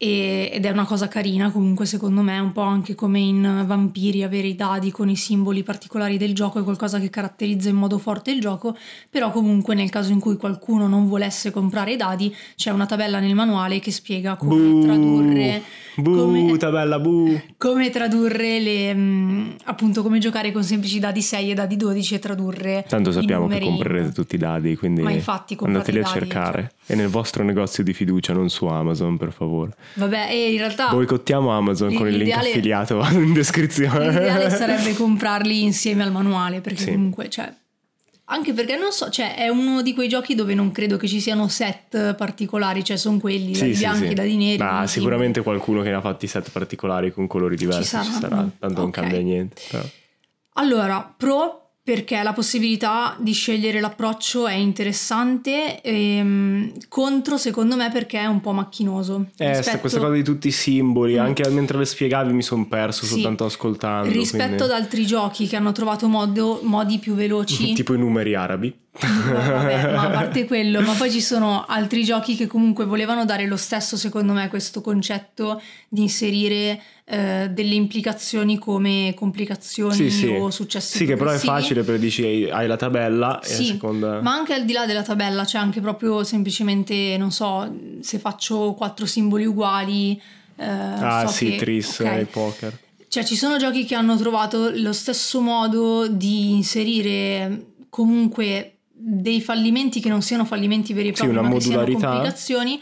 e- 0.02 0.50
ed 0.52 0.64
è 0.64 0.70
una 0.70 0.84
cosa 0.84 1.06
carina 1.06 1.52
comunque 1.52 1.86
secondo 1.86 2.22
me, 2.22 2.36
un 2.40 2.50
po' 2.50 2.62
anche 2.62 2.96
come 2.96 3.20
in 3.20 3.62
Vampiri 3.64 4.24
avere 4.24 4.48
i 4.48 4.56
dadi 4.56 4.90
con 4.90 5.08
i 5.08 5.14
simboli 5.14 5.62
particolari 5.62 6.16
del 6.16 6.34
gioco 6.34 6.58
è 6.58 6.64
qualcosa 6.64 6.98
che 6.98 7.08
caratterizza 7.08 7.68
in 7.68 7.76
modo 7.76 7.98
forte 7.98 8.32
il 8.32 8.40
gioco, 8.40 8.76
però 9.08 9.30
comunque 9.30 9.76
nel 9.76 9.90
caso 9.90 10.10
in 10.10 10.18
cui 10.18 10.36
qualcuno 10.36 10.88
non 10.88 11.06
volesse 11.06 11.52
comprare 11.52 11.92
i 11.92 11.96
dadi 11.96 12.34
c'è 12.56 12.72
una 12.72 12.86
tabella 12.86 13.20
nel 13.20 13.36
manuale 13.36 13.78
che 13.78 13.92
spiega 13.92 14.34
come 14.34 14.56
Buh. 14.56 14.82
tradurre 14.82 15.62
Bu, 15.96 16.16
come- 16.16 16.56
tabella, 16.56 16.98
bu. 16.98 17.38
come 17.58 17.90
tradurre 17.90 18.60
le 18.60 18.94
mh, 18.94 19.54
appunto 19.64 20.02
come 20.02 20.18
giocare 20.18 20.50
con 20.52 20.62
semplici 20.64 20.98
dadi 20.98 21.20
6 21.20 21.50
e 21.50 21.54
dadi 21.54 21.76
12 21.76 22.14
e 22.14 22.18
tradurre 22.18 22.84
Tanto 22.88 23.12
sappiamo 23.12 23.46
che 23.46 23.60
comprerete 23.60 24.12
tutti 24.12 24.36
i 24.36 24.38
dadi, 24.38 24.76
quindi 24.76 25.02
Ma 25.02 25.10
infatti 25.10 25.56
andateli 25.60 25.98
a 25.98 26.02
dadi, 26.02 26.12
cercare. 26.18 26.72
E 26.86 26.94
nel 26.94 27.08
vostro 27.08 27.42
negozio 27.44 27.82
di 27.84 27.92
fiducia, 27.92 28.32
non 28.32 28.48
su 28.48 28.66
Amazon, 28.66 29.16
per 29.16 29.32
favore. 29.32 29.72
vabbè 29.94 30.28
e 30.30 30.52
in 30.52 30.58
realtà 30.58 30.88
Boicottiamo 30.90 31.50
Amazon 31.50 31.92
con 31.94 32.08
il 32.08 32.16
link 32.16 32.32
affiliato 32.36 33.00
in 33.12 33.32
descrizione. 33.32 34.08
l'ideale 34.10 34.50
sarebbe 34.50 34.94
comprarli 34.94 35.62
insieme 35.62 36.02
al 36.02 36.12
manuale 36.12 36.60
perché 36.60 36.82
Sì. 36.84 36.92
comunque 36.92 37.28
cioè 37.28 37.52
anche 38.26 38.52
perché 38.52 38.76
non 38.76 38.92
so, 38.92 39.10
cioè 39.10 39.34
è 39.36 39.48
uno 39.48 39.82
di 39.82 39.92
quei 39.94 40.08
giochi 40.08 40.34
dove 40.34 40.54
non 40.54 40.72
credo 40.72 40.96
che 40.96 41.06
ci 41.08 41.20
siano 41.20 41.48
set 41.48 42.14
particolari, 42.14 42.82
cioè 42.84 42.96
sono 42.96 43.18
quelli, 43.18 43.54
Sì, 43.54 43.60
dai 43.60 43.74
sì, 43.74 43.78
bianchi, 43.80 44.08
sì. 44.08 44.14
dai 44.14 44.36
neri. 44.36 44.58
Ma 44.62 44.86
sicuramente 44.86 45.42
qualcuno 45.42 45.82
che 45.82 45.90
ne 45.90 45.96
ha 45.96 46.00
fatti 46.00 46.26
set 46.26 46.50
particolari 46.50 47.12
con 47.12 47.26
colori 47.26 47.56
diversi 47.56 47.82
ci 47.82 47.88
saranno. 47.88 48.18
sarà, 48.20 48.36
tanto 48.58 48.80
non 48.80 48.88
Ok. 48.88 48.90
cambia 48.90 49.20
niente. 49.20 49.60
però. 49.70 49.82
Allora, 50.54 51.14
pro 51.16 51.61
perché 51.84 52.22
la 52.22 52.32
possibilità 52.32 53.16
di 53.18 53.32
scegliere 53.32 53.80
l'approccio 53.80 54.46
è 54.46 54.54
interessante, 54.54 55.80
ehm, 55.80 56.72
contro 56.88 57.36
secondo 57.36 57.74
me 57.74 57.90
perché 57.90 58.20
è 58.20 58.26
un 58.26 58.40
po' 58.40 58.52
macchinoso. 58.52 59.26
Eh, 59.36 59.56
Rispetto- 59.56 59.78
questa 59.80 59.98
cosa 59.98 60.12
di 60.12 60.22
tutti 60.22 60.46
i 60.46 60.52
simboli, 60.52 61.14
Mm. 61.14 61.18
anche 61.24 61.48
mentre 61.50 61.78
le 61.78 61.84
spiegavi 61.84 62.32
mi 62.32 62.42
sono 62.42 62.66
perso 62.68 63.04
Sì. 63.04 63.14
soltanto 63.14 63.44
ascoltando. 63.46 64.08
Rispetto 64.12 64.46
quindi- 64.46 64.62
ad 64.62 64.70
altri 64.70 65.04
giochi 65.06 65.48
che 65.48 65.56
hanno 65.56 65.72
trovato 65.72 66.06
modo- 66.06 66.60
modi 66.62 66.98
più 66.98 67.14
veloci, 67.14 67.72
tipo 67.74 67.94
i 67.94 67.98
numeri 67.98 68.34
arabi. 68.36 68.78
Vabbè, 68.94 69.92
ma 69.92 70.02
a 70.02 70.10
parte 70.10 70.44
quello, 70.44 70.82
ma 70.82 70.92
poi 70.92 71.10
ci 71.10 71.20
sono 71.22 71.64
altri 71.66 72.04
giochi 72.04 72.36
che 72.36 72.46
comunque 72.46 72.84
volevano 72.84 73.24
dare 73.24 73.46
lo 73.46 73.56
stesso, 73.56 73.96
secondo 73.96 74.32
me, 74.34 74.48
questo 74.48 74.80
concetto 74.82 75.60
di 75.88 76.02
inserire 76.02 76.80
eh, 77.14 77.50
delle 77.52 77.74
implicazioni 77.74 78.56
come 78.56 79.12
complicazioni 79.14 79.94
Sì, 79.94 80.10
sì. 80.10 80.28
o 80.28 80.50
successi 80.50 80.96
Sì, 80.96 81.04
che 81.04 81.14
però 81.14 81.30
è 81.30 81.36
facile 81.36 81.82
perché 81.82 82.00
dici 82.00 82.48
hai- 82.50 82.66
la 82.66 82.76
tabella 82.76 83.38
e 83.40 83.46
Sì, 83.48 83.64
seconda... 83.66 84.22
ma 84.22 84.32
anche 84.32 84.54
al 84.54 84.64
di 84.64 84.72
là 84.72 84.86
della 84.86 85.02
tabella 85.02 85.44
c'è 85.44 85.58
anche 85.58 85.82
proprio 85.82 86.24
semplicemente, 86.24 87.16
non 87.18 87.30
so, 87.30 87.70
se 88.00 88.18
faccio 88.18 88.72
quattro 88.72 89.04
simboli 89.04 89.44
uguali. 89.44 90.18
eh, 90.56 90.64
Ah 90.64 91.26
so 91.26 91.32
sì, 91.32 91.50
che- 91.50 91.56
Tris 91.56 91.98
ok. 91.98 92.06
e 92.06 92.26
poker. 92.30 92.78
Cioè, 93.08 93.24
ci 93.24 93.36
sono 93.36 93.58
giochi 93.58 93.84
che 93.84 93.94
hanno 93.94 94.16
trovato 94.16 94.70
lo 94.74 94.92
stesso 94.94 95.42
modo 95.42 96.08
di 96.08 96.52
inserire 96.52 97.66
comunque 97.90 98.76
dei 98.90 99.42
fallimenti 99.42 100.00
che 100.00 100.08
non 100.08 100.22
siano 100.22 100.46
fallimenti 100.46 100.94
veri 100.94 101.08
e 101.08 101.10
Sì, 101.14 101.22
propri, 101.26 101.36
una 101.36 101.46
ma 101.46 101.54
che 101.54 101.60
siano 101.60 101.80
modularità. 101.80 102.08
complicazioni, 102.08 102.80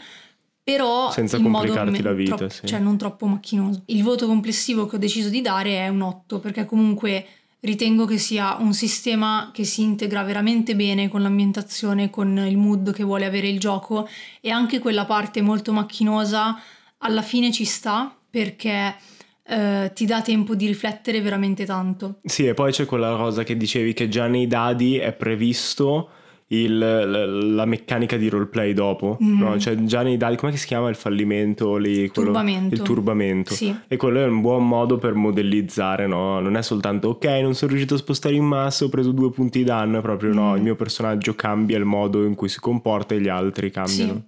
però 0.71 1.11
Senza 1.11 1.39
complicarti 1.39 1.91
me- 1.91 2.01
la 2.01 2.13
vita, 2.13 2.35
tro- 2.35 2.49
sì. 2.49 2.65
cioè 2.65 2.79
non 2.79 2.97
troppo 2.97 3.25
macchinoso. 3.25 3.83
Il 3.87 4.03
voto 4.03 4.25
complessivo 4.25 4.85
che 4.85 4.95
ho 4.95 4.99
deciso 4.99 5.29
di 5.29 5.41
dare 5.41 5.77
è 5.77 5.87
un 5.89 6.01
8, 6.01 6.39
perché 6.39 6.65
comunque 6.65 7.25
ritengo 7.61 8.05
che 8.05 8.17
sia 8.17 8.55
un 8.59 8.73
sistema 8.73 9.51
che 9.53 9.65
si 9.65 9.81
integra 9.81 10.23
veramente 10.23 10.75
bene 10.75 11.09
con 11.09 11.21
l'ambientazione, 11.21 12.09
con 12.09 12.37
il 12.37 12.57
mood 12.57 12.93
che 12.93 13.03
vuole 13.03 13.25
avere 13.25 13.47
il 13.47 13.59
gioco 13.59 14.07
e 14.39 14.49
anche 14.49 14.79
quella 14.79 15.05
parte 15.05 15.41
molto 15.41 15.71
macchinosa 15.71 16.59
alla 16.99 17.21
fine 17.21 17.51
ci 17.51 17.65
sta 17.65 18.15
perché 18.29 18.95
eh, 19.43 19.91
ti 19.93 20.05
dà 20.05 20.21
tempo 20.21 20.55
di 20.55 20.65
riflettere 20.65 21.21
veramente 21.21 21.65
tanto. 21.65 22.19
Sì, 22.23 22.47
e 22.47 22.53
poi 22.53 22.71
c'è 22.71 22.85
quella 22.85 23.15
cosa 23.15 23.43
che 23.43 23.57
dicevi 23.57 23.93
che 23.93 24.07
già 24.07 24.27
nei 24.27 24.47
dadi 24.47 24.97
è 24.97 25.11
previsto 25.11 26.09
il- 26.53 26.77
la, 26.77 27.25
la 27.25 27.65
meccanica 27.65 28.17
di 28.17 28.27
roleplay 28.29 28.73
dopo, 28.73 29.17
Mhm. 29.19 29.37
no? 29.39 29.59
Cioè 29.59 29.75
già 29.83 30.01
nei 30.01 30.17
dadi, 30.17 30.35
come 30.35 30.55
si 30.57 30.65
chiama 30.67 30.89
il 30.89 30.95
fallimento 30.95 31.77
lì? 31.77 32.09
Quello- 32.09 32.31
Turbamento. 32.31 32.73
Il 32.75 32.81
turbamento. 32.81 33.53
Sì. 33.53 33.73
E 33.87 33.97
quello 33.97 34.19
è 34.19 34.25
un 34.25 34.41
buon 34.41 34.67
modo 34.67 34.97
per 34.97 35.13
modellizzare, 35.13 36.07
no? 36.07 36.39
Non 36.39 36.55
è 36.57 36.61
soltanto 36.61 37.09
ok, 37.09 37.25
non 37.41 37.53
sono 37.55 37.71
riuscito 37.71 37.95
a 37.95 37.97
spostare 37.97 38.35
in 38.35 38.43
massa, 38.45 38.85
ho 38.85 38.89
preso 38.89 39.11
due 39.11 39.31
punti 39.31 39.59
di 39.59 39.63
danno, 39.65 39.99
è 39.99 40.01
proprio 40.01 40.33
no, 40.33 40.51
Mm. 40.51 40.55
il 40.57 40.61
mio 40.61 40.75
personaggio 40.75 41.35
cambia 41.35 41.77
il 41.77 41.85
modo 41.85 42.25
in 42.25 42.35
cui 42.35 42.49
si 42.49 42.59
comporta 42.59 43.15
e 43.15 43.21
gli 43.21 43.29
altri 43.29 43.71
cambiano. 43.71 44.23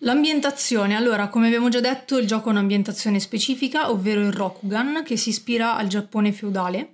L'ambientazione, 0.00 0.94
allora, 0.94 1.28
come 1.28 1.46
abbiamo 1.46 1.68
già 1.70 1.80
detto, 1.80 2.18
il 2.18 2.26
gioco 2.26 2.48
ha 2.48 2.52
un'ambientazione 2.52 3.18
specifica, 3.18 3.90
ovvero 3.90 4.20
il 4.20 4.30
Rokugan, 4.32 5.02
che 5.04 5.16
si 5.16 5.30
ispira 5.30 5.76
al 5.76 5.86
Giappone 5.86 6.32
feudale, 6.32 6.90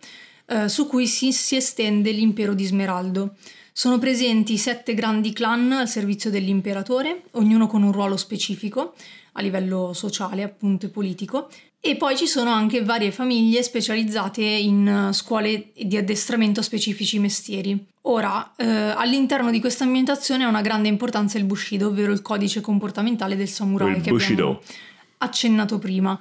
eh, 0.46 0.68
su 0.68 0.86
cui 0.86 1.06
si, 1.08 1.32
si 1.32 1.56
estende 1.56 2.12
l'impero 2.12 2.54
di 2.54 2.64
Smeraldo. 2.64 3.34
Sono 3.74 3.98
presenti 3.98 4.58
sette 4.58 4.92
grandi 4.92 5.32
clan 5.32 5.72
al 5.72 5.88
servizio 5.88 6.30
dell'imperatore, 6.30 7.22
ognuno 7.32 7.66
con 7.66 7.82
un 7.82 7.90
ruolo 7.90 8.18
specifico 8.18 8.94
a 9.32 9.40
livello 9.40 9.94
sociale, 9.94 10.42
appunto, 10.42 10.86
e 10.86 10.88
politico. 10.90 11.48
E 11.80 11.96
poi 11.96 12.16
ci 12.16 12.26
sono 12.26 12.50
anche 12.50 12.84
varie 12.84 13.10
famiglie 13.10 13.62
specializzate 13.62 14.42
in 14.42 14.86
eh, 14.86 15.12
scuole 15.14 15.70
di 15.74 15.96
addestramento 15.96 16.60
a 16.60 16.62
specifici 16.62 17.18
mestieri. 17.18 17.86
Ora, 18.02 18.52
eh, 18.56 18.66
all'interno 18.66 19.50
di 19.50 19.58
questa 19.58 19.84
ambientazione 19.84 20.44
ha 20.44 20.48
una 20.48 20.60
grande 20.60 20.88
importanza 20.88 21.38
il 21.38 21.44
Bushido, 21.44 21.88
ovvero 21.88 22.12
il 22.12 22.20
codice 22.20 22.60
comportamentale 22.60 23.36
del 23.36 23.48
samurai 23.48 23.96
Il 23.96 24.02
che 24.02 24.10
Bushido. 24.10 24.42
abbiamo 24.42 24.60
accennato 25.18 25.78
prima. 25.78 26.20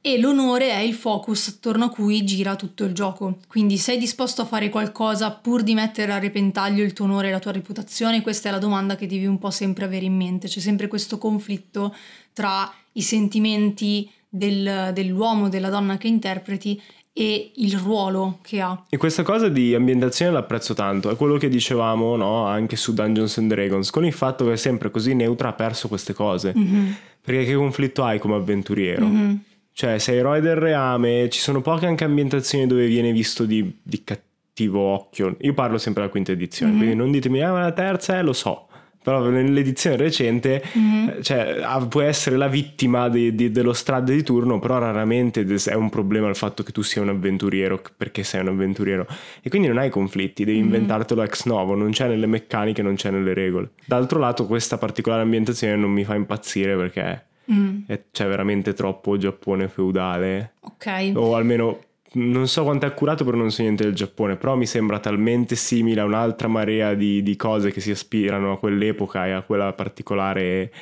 E 0.00 0.18
l'onore 0.18 0.70
è 0.70 0.78
il 0.78 0.94
focus 0.94 1.48
attorno 1.48 1.86
a 1.86 1.88
cui 1.90 2.24
gira 2.24 2.56
tutto 2.56 2.84
il 2.84 2.92
gioco. 2.92 3.38
Quindi 3.48 3.76
sei 3.78 3.98
disposto 3.98 4.42
a 4.42 4.44
fare 4.46 4.68
qualcosa 4.70 5.30
pur 5.32 5.62
di 5.62 5.74
mettere 5.74 6.12
a 6.12 6.18
repentaglio 6.18 6.84
il 6.84 6.92
tuo 6.92 7.04
onore 7.06 7.28
e 7.28 7.30
la 7.32 7.40
tua 7.40 7.52
reputazione? 7.52 8.22
Questa 8.22 8.48
è 8.48 8.52
la 8.52 8.58
domanda 8.58 8.96
che 8.96 9.06
devi 9.06 9.26
un 9.26 9.38
po' 9.38 9.50
sempre 9.50 9.84
avere 9.84 10.04
in 10.06 10.16
mente. 10.16 10.46
C'è 10.48 10.60
sempre 10.60 10.86
questo 10.86 11.18
conflitto 11.18 11.94
tra 12.32 12.72
i 12.92 13.02
sentimenti 13.02 14.08
del- 14.28 14.90
dell'uomo, 14.94 15.48
della 15.48 15.68
donna 15.68 15.98
che 15.98 16.06
interpreti 16.08 16.80
e 17.12 17.50
il 17.56 17.76
ruolo 17.76 18.38
che 18.42 18.60
ha. 18.60 18.84
E 18.88 18.96
questa 18.96 19.24
cosa 19.24 19.48
di 19.48 19.74
ambientazione 19.74 20.30
l'apprezzo 20.30 20.72
tanto, 20.74 21.10
è 21.10 21.16
quello 21.16 21.36
che 21.36 21.48
dicevamo 21.48 22.14
no, 22.14 22.44
anche 22.46 22.76
su 22.76 22.94
Dungeons 22.94 23.38
and 23.38 23.48
Dragons, 23.52 23.90
con 23.90 24.04
il 24.06 24.12
fatto 24.12 24.44
che 24.46 24.52
è 24.52 24.56
sempre 24.56 24.90
così 24.92 25.14
neutra 25.14 25.48
ha 25.48 25.52
perso 25.54 25.88
queste 25.88 26.12
cose. 26.12 26.52
Mhm, 26.54 26.96
Perché 27.20 27.44
che 27.44 27.54
conflitto 27.56 28.04
hai 28.04 28.18
come 28.20 28.36
avventuriero? 28.36 29.04
mhm. 29.04 29.42
Cioè, 29.78 29.98
sei 29.98 30.16
eroe 30.16 30.40
del 30.40 30.56
reame, 30.56 31.28
ci 31.28 31.38
sono 31.38 31.60
poche 31.60 31.86
anche 31.86 32.02
ambientazioni 32.02 32.66
dove 32.66 32.88
viene 32.88 33.12
visto 33.12 33.44
di, 33.44 33.78
di 33.80 34.02
cattivo 34.02 34.80
occhio. 34.80 35.36
Io 35.42 35.54
parlo 35.54 35.78
sempre 35.78 36.00
della 36.00 36.12
quinta 36.12 36.32
edizione, 36.32 36.72
Mhm. 36.72 36.78
quindi 36.78 36.96
non 36.96 37.12
ditemi, 37.12 37.40
ah, 37.44 37.52
ma 37.52 37.60
la 37.60 37.70
terza 37.70 38.18
è, 38.18 38.22
lo 38.24 38.32
so. 38.32 38.66
Però 39.00 39.22
nell'edizione 39.28 39.94
recente, 39.96 40.64
Mhm. 40.74 41.14
eh, 41.18 41.22
cioè, 41.22 41.64
puoi 41.88 42.06
essere 42.06 42.36
la 42.36 42.48
vittima 42.48 43.08
di- 43.08 43.32
di- 43.36 43.52
dello 43.52 43.72
strade 43.72 44.16
di 44.16 44.24
turno, 44.24 44.58
però 44.58 44.78
raramente 44.78 45.46
è 45.46 45.74
un 45.74 45.90
problema 45.90 46.28
il 46.28 46.34
fatto 46.34 46.64
che 46.64 46.72
tu 46.72 46.82
sia 46.82 47.00
un 47.00 47.10
avventuriero 47.10 47.80
perché 47.96 48.24
sei 48.24 48.40
un 48.40 48.48
avventuriero. 48.48 49.06
E 49.40 49.48
quindi 49.48 49.68
non 49.68 49.78
hai 49.78 49.90
conflitti, 49.90 50.44
devi 50.44 50.58
Mhm. 50.58 50.64
inventartelo 50.64 51.22
ex 51.22 51.44
novo, 51.46 51.76
non 51.76 51.90
c'è 51.92 52.08
nelle 52.08 52.26
meccaniche, 52.26 52.82
non 52.82 52.96
c'è 52.96 53.10
nelle 53.12 53.32
regole. 53.32 53.68
D'altro 53.84 54.18
lato, 54.18 54.44
questa 54.46 54.76
particolare 54.76 55.22
ambientazione 55.22 55.76
non 55.76 55.92
mi 55.92 56.02
fa 56.02 56.16
impazzire 56.16 56.74
perché 56.76 57.26
Mm, 57.50 57.82
e 57.86 58.04
c'è 58.10 58.26
veramente 58.26 58.74
troppo 58.74 59.16
Giappone 59.16 59.68
feudale. 59.68 60.52
Ok. 60.60 61.12
o 61.14 61.34
almeno 61.34 61.80
non 62.10 62.48
so 62.48 62.62
quanto 62.62 62.86
è 62.86 62.88
accurato 62.88 63.24
però 63.24 63.36
non 63.36 63.50
so 63.50 63.62
niente 63.62 63.84
del 63.84 63.94
Giappone. 63.94 64.36
Però 64.36 64.56
mi 64.56 64.66
sembra 64.66 64.98
talmente 64.98 65.56
simile 65.56 66.00
a 66.00 66.04
un'altra 66.04 66.48
marea 66.48 66.94
di, 66.94 67.22
di 67.22 67.36
cose 67.36 67.70
che 67.70 67.80
si 67.80 67.90
aspirano 67.90 68.52
a 68.52 68.58
quell'epoca 68.58 69.26
e 69.26 69.32
a 69.32 69.42
quella 69.42 69.72
particolare 69.72 70.72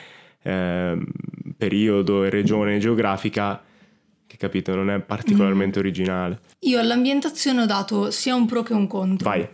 ehm, 0.42 1.04
periodo 1.56 2.24
e 2.24 2.30
regione 2.30 2.78
geografica 2.78 3.62
che 4.26 4.36
capito 4.36 4.74
non 4.74 4.90
è 4.90 4.98
particolarmente 5.00 5.78
originale. 5.78 6.40
Io 6.60 6.80
all'ambientazione 6.80 7.62
ho 7.62 7.66
dato 7.66 8.10
sia 8.10 8.34
un 8.34 8.46
pro 8.46 8.62
che 8.62 8.74
un 8.74 8.86
contro. 8.86 9.28
vai 9.28 9.48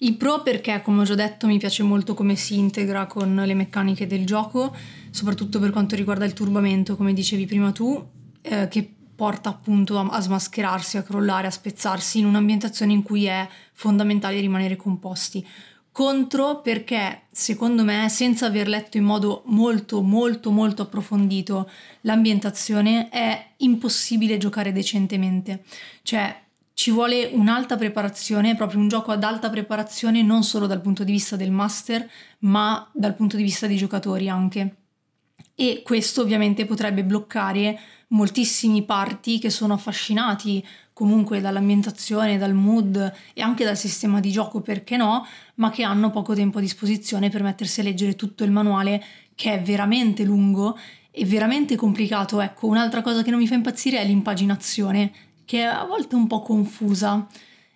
Il 0.00 0.14
pro 0.16 0.42
perché, 0.42 0.80
come 0.82 1.00
ho 1.00 1.04
già 1.04 1.16
detto, 1.16 1.48
mi 1.48 1.58
piace 1.58 1.82
molto 1.82 2.14
come 2.14 2.36
si 2.36 2.56
integra 2.56 3.06
con 3.06 3.34
le 3.34 3.54
meccaniche 3.54 4.06
del 4.06 4.24
gioco, 4.24 4.74
soprattutto 5.10 5.58
per 5.58 5.70
quanto 5.70 5.96
riguarda 5.96 6.24
il 6.24 6.34
turbamento, 6.34 6.96
come 6.96 7.12
dicevi 7.12 7.46
prima 7.46 7.72
tu, 7.72 8.00
eh, 8.42 8.68
che 8.68 8.94
porta 9.16 9.48
appunto 9.48 9.98
a, 9.98 10.06
a 10.06 10.20
smascherarsi, 10.20 10.98
a 10.98 11.02
crollare, 11.02 11.48
a 11.48 11.50
spezzarsi 11.50 12.20
in 12.20 12.26
un'ambientazione 12.26 12.92
in 12.92 13.02
cui 13.02 13.24
è 13.24 13.48
fondamentale 13.72 14.38
rimanere 14.38 14.76
composti. 14.76 15.44
Contro 15.90 16.60
perché, 16.60 17.22
secondo 17.32 17.82
me, 17.82 18.08
senza 18.08 18.46
aver 18.46 18.68
letto 18.68 18.98
in 18.98 19.02
modo 19.02 19.42
molto, 19.46 20.00
molto, 20.00 20.52
molto 20.52 20.82
approfondito 20.82 21.68
l'ambientazione, 22.02 23.08
è 23.08 23.54
impossibile 23.56 24.38
giocare 24.38 24.70
decentemente. 24.70 25.64
Cioè, 26.02 26.42
ci 26.78 26.92
vuole 26.92 27.28
un'alta 27.32 27.74
preparazione, 27.74 28.54
proprio 28.54 28.78
un 28.78 28.86
gioco 28.86 29.10
ad 29.10 29.24
alta 29.24 29.50
preparazione 29.50 30.22
non 30.22 30.44
solo 30.44 30.68
dal 30.68 30.80
punto 30.80 31.02
di 31.02 31.10
vista 31.10 31.34
del 31.34 31.50
master, 31.50 32.08
ma 32.42 32.88
dal 32.94 33.16
punto 33.16 33.36
di 33.36 33.42
vista 33.42 33.66
dei 33.66 33.76
giocatori 33.76 34.28
anche. 34.28 34.76
e 35.60 35.82
questo 35.84 36.22
ovviamente 36.22 36.66
potrebbe 36.66 37.02
bloccare 37.02 37.80
moltissimi 38.10 38.84
parti 38.84 39.40
che 39.40 39.50
sono 39.50 39.74
affascinati 39.74 40.64
comunque 40.92 41.40
dall'ambientazione, 41.40 42.38
dal 42.38 42.54
mood 42.54 43.12
e 43.34 43.42
anche 43.42 43.64
dal 43.64 43.76
sistema 43.76 44.20
di 44.20 44.30
gioco, 44.30 44.60
perché 44.60 44.96
no, 44.96 45.26
ma 45.56 45.70
che 45.70 45.82
hanno 45.82 46.10
poco 46.12 46.32
tempo 46.32 46.58
a 46.58 46.60
disposizione 46.60 47.28
per 47.28 47.42
mettersi 47.42 47.80
a 47.80 47.82
leggere 47.82 48.14
tutto 48.14 48.44
il 48.44 48.52
manuale 48.52 49.04
che 49.34 49.54
è 49.54 49.60
veramente 49.60 50.22
lungo 50.22 50.78
e 51.10 51.24
veramente 51.24 51.74
complicato. 51.74 52.40
Ecco, 52.40 52.68
un'altra 52.68 53.02
cosa 53.02 53.24
che 53.24 53.30
non 53.30 53.40
mi 53.40 53.48
fa 53.48 53.54
impazzire 53.54 53.98
è 53.98 54.06
l'impaginazione, 54.06 55.12
che 55.48 55.60
è 55.60 55.62
a 55.62 55.86
volte 55.86 56.14
un 56.14 56.26
po' 56.26 56.42
confusa. 56.42 57.26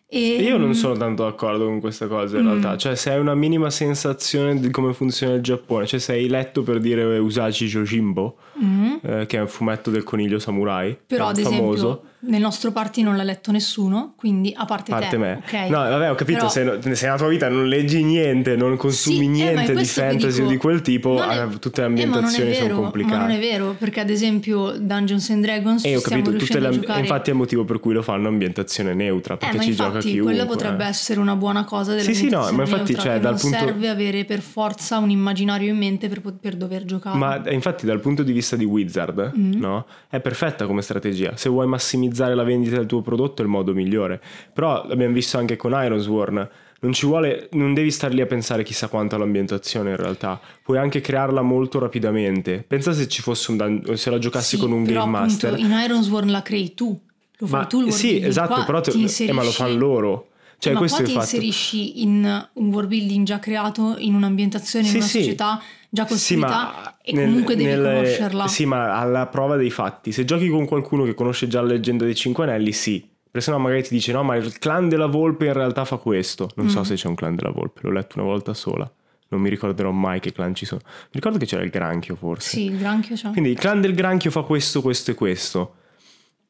E... 0.07 0.43
Io 0.43 0.59
non 0.59 0.75
sono 0.75 0.95
tanto 0.95 1.23
d'accordo 1.23 1.65
con 1.65 1.81
questa 1.81 2.07
cosa 2.07 2.37
in 2.37 2.45
mm. 2.45 2.49
realtà, 2.49 2.77
cioè 2.77 2.95
se 2.95 3.13
hai 3.13 3.19
una 3.19 3.35
minima 3.35 3.71
sensazione 3.71 4.61
di 4.61 4.69
come 4.69 4.93
funziona 4.93 5.33
il 5.33 5.41
Giappone, 5.41 5.87
cioè 5.87 5.99
se 5.99 6.13
hai 6.13 6.29
letto 6.29 6.63
per 6.63 6.81
dire 6.81 7.17
Usachi 7.17 7.65
Jojimbo, 7.65 8.37
mm. 8.63 8.95
eh, 9.01 9.27
che 9.27 9.39
è 9.39 9.41
un 9.41 9.49
fumetto 9.49 9.91
del 9.91 10.03
coniglio 10.03 10.39
samurai, 10.39 10.95
però 11.07 11.29
ad 11.29 11.41
famoso. 11.41 11.89
esempio 11.89 12.11
nel 12.25 12.41
nostro 12.41 12.71
party 12.71 13.03
non 13.03 13.17
l'ha 13.17 13.25
letto 13.25 13.51
nessuno, 13.51 14.15
quindi 14.17 14.53
a 14.57 14.65
parte, 14.65 14.93
parte 14.93 15.09
te. 15.09 15.17
me. 15.17 15.43
Okay. 15.45 15.69
No, 15.69 15.79
vabbè, 15.79 16.11
ho 16.11 16.15
capito, 16.15 16.47
Però... 16.47 16.79
se, 16.81 16.95
se, 16.95 17.05
nella 17.07 17.17
tua 17.17 17.29
vita 17.29 17.49
non 17.49 17.67
leggi 17.67 18.05
niente, 18.05 18.55
non 18.55 18.77
consumi 18.77 19.17
sì, 19.17 19.25
eh, 19.25 19.29
niente 19.29 19.73
eh, 19.73 19.77
di 19.77 19.85
fantasy 19.85 20.37
dico, 20.37 20.47
o 20.47 20.51
di 20.51 20.57
quel 20.57 20.81
tipo, 20.83 21.21
è... 21.21 21.43
Eh, 21.43 21.59
tutte 21.59 21.81
le 21.81 21.87
ambientazioni 21.89 22.51
eh, 22.51 22.53
vero, 22.53 22.67
sono 22.67 22.81
complicate. 22.83 23.17
Ma 23.17 23.23
non 23.23 23.31
è 23.33 23.41
vero, 23.41 23.75
perché 23.77 24.01
ad 24.01 24.11
esempio 24.11 24.73
Dungeons 24.79 25.31
and 25.31 25.43
Dragons 25.43 25.85
eh, 25.85 25.97
ho 25.97 26.01
capito, 26.01 26.33
tutte 26.37 26.61
le, 26.61 26.71
giocare... 26.71 27.01
infatti 27.01 27.31
è 27.31 27.33
il 27.33 27.39
motivo 27.39 27.65
per 27.65 27.81
cui 27.81 27.93
lo 27.93 28.03
fanno 28.03 28.29
ambientazione 28.29 28.95
neutra, 28.95 29.37
perché 29.37 29.57
eh, 29.57 29.61
ci 29.61 29.69
infatti, 29.71 29.91
gioca 29.91 29.99
chiunque. 29.99 30.23
quella 30.23 30.47
potrebbe 30.47 30.85
essere 30.85 31.19
una 31.19 31.35
buona 31.35 31.65
cosa 31.65 31.91
della 31.91 32.05
Sì, 32.05 32.15
sì, 32.15 32.29
no, 32.29 32.49
ma 32.53 32.63
infatti 32.63 32.93
neutra, 32.93 33.03
cioè, 33.03 33.21
dal 33.21 33.33
non 33.33 33.41
punto 33.41 33.59
serve 33.59 33.89
avere 33.89 34.25
per 34.25 34.41
forza 34.41 34.99
un 34.99 35.11
immaginario 35.11 35.71
in 35.71 35.77
mente 35.77 36.09
per, 36.09 36.23
per 36.41 36.55
dover 36.55 36.85
giocare. 36.85 37.19
Ma 37.19 37.43
infatti 37.51 37.85
dal 37.85 37.99
punto 37.99 38.23
di 38.23 38.31
vista 38.31 38.55
di 38.55 38.65
Wizard, 38.65 39.33
mm-hmm. 39.37 39.59
no? 39.59 39.87
È 40.09 40.21
perfetta 40.21 40.67
come 40.67 40.83
strategia. 40.83 41.37
Se 41.37 41.49
vuoi 41.49 41.67
massimizzare 41.67 42.11
la 42.17 42.43
vendita 42.43 42.77
del 42.77 42.87
tuo 42.87 43.01
prodotto 43.01 43.43
è 43.43 43.45
il 43.45 43.51
modo 43.51 43.73
migliore. 43.75 44.21
Però 44.53 44.87
l'abbiamo 44.87 45.15
visto 45.15 45.39
anche 45.39 45.57
con 45.57 45.73
Ironsworn. 45.73 46.49
Non 46.81 46.93
ci 46.93 47.07
vuole, 47.07 47.49
non 47.53 47.75
devi 47.75 47.93
star 47.93 48.13
lì 48.13 48.21
a 48.21 48.27
pensare 48.27 48.65
chissà 48.65 48.89
quanto 48.89 49.15
all'ambientazione 49.15 49.91
in 49.91 49.97
realtà, 49.97 50.41
puoi 50.65 50.79
anche 50.79 51.01
crearla 51.01 51.41
molto 51.41 51.79
rapidamente. 51.79 52.65
Pensa 52.67 52.93
se 52.93 53.07
ci 53.07 53.23
fosse 53.23 53.53
un 53.53 53.83
se 53.95 54.11
la 54.11 54.19
giocassi 54.19 54.57
sì, 54.57 54.63
con 54.63 54.73
un 54.73 54.83
game 54.83 55.07
master. 55.07 55.57
In 55.59 55.71
Ironsworn 55.71 56.31
la 56.31 56.43
crei 56.43 56.75
tu, 56.75 57.01
lo 57.39 57.47
fai 57.47 57.61
ma, 57.61 57.67
tu 57.67 57.83
il 57.83 57.93
Sì, 57.93 58.21
esatto, 58.21 58.55
qua, 58.55 58.65
però 58.65 58.81
te, 58.81 58.91
eh, 58.91 59.33
ma 59.33 59.45
lo 59.45 59.53
fanno 59.53 59.77
loro. 59.77 60.27
Cioè, 60.59 60.73
ma 60.73 60.79
questo 60.81 60.99
poi 60.99 61.07
ti 61.07 61.13
fatto... 61.13 61.25
inserisci 61.25 62.03
in 62.03 62.49
un 62.53 62.69
world 62.69 62.89
building 62.89 63.27
già 63.27 63.39
creato, 63.39 63.95
in 63.99 64.15
un'ambientazione, 64.15 64.87
in 64.87 64.95
una 64.95 65.05
sì. 65.05 65.19
società 65.19 65.61
già 65.93 66.07
costruita 66.07 66.97
sì, 67.03 67.11
e 67.11 67.15
comunque 67.15 67.55
nel, 67.55 67.65
devi 67.67 67.83
nel, 67.83 67.95
conoscerla. 67.95 68.49
Sì, 68.49 68.65
ma 68.65 68.99
alla 68.99 69.27
prova 69.27 69.57
dei 69.57 69.71
fatti, 69.71 70.11
se 70.11 70.25
giochi 70.25 70.49
con 70.49 70.65
qualcuno 70.65 71.05
che 71.05 71.13
conosce 71.13 71.49
già 71.49 71.61
la 71.61 71.69
leggenda 71.69 72.05
dei 72.05 72.15
Cinque 72.15 72.45
Anelli, 72.45 72.73
sì. 72.73 73.07
Perché 73.31 73.47
sennò 73.47 73.59
magari 73.59 73.83
ti 73.83 73.95
dice 73.95 74.13
no, 74.13 74.23
ma 74.23 74.37
il 74.37 74.59
clan 74.59 74.89
della 74.89 75.07
volpe 75.07 75.47
in 75.47 75.53
realtà 75.53 75.85
fa 75.85 75.97
questo. 75.97 76.51
Non 76.57 76.67
mm. 76.67 76.69
so 76.71 76.85
se 76.85 76.95
c'è 76.95 77.09
un 77.09 77.15
clan 77.15 77.35
della 77.35 77.51
volpe, 77.51 77.81
l'ho 77.83 77.91
letto 77.91 78.19
una 78.19 78.27
volta 78.27 78.55
sola. 78.55 78.91
Non 79.29 79.41
mi 79.41 79.49
ricorderò 79.49 79.91
mai 79.91 80.21
che 80.21 80.33
clan 80.33 80.55
ci 80.55 80.67
sono. 80.67 80.81
Mi 80.85 81.13
ricordo 81.13 81.39
che 81.39 81.47
c'era 81.47 81.63
il 81.63 81.71
granchio 81.71 82.15
forse. 82.15 82.49
Sì, 82.49 82.65
il 82.67 82.79
granchio 82.79 83.15
c'è. 83.15 83.31
Quindi 83.31 83.51
il 83.51 83.59
clan 83.59 83.81
del 83.81 83.95
granchio 83.95 84.31
fa 84.31 84.43
questo, 84.43 84.83
questo 84.83 85.13
e 85.13 85.15
questo 85.15 85.75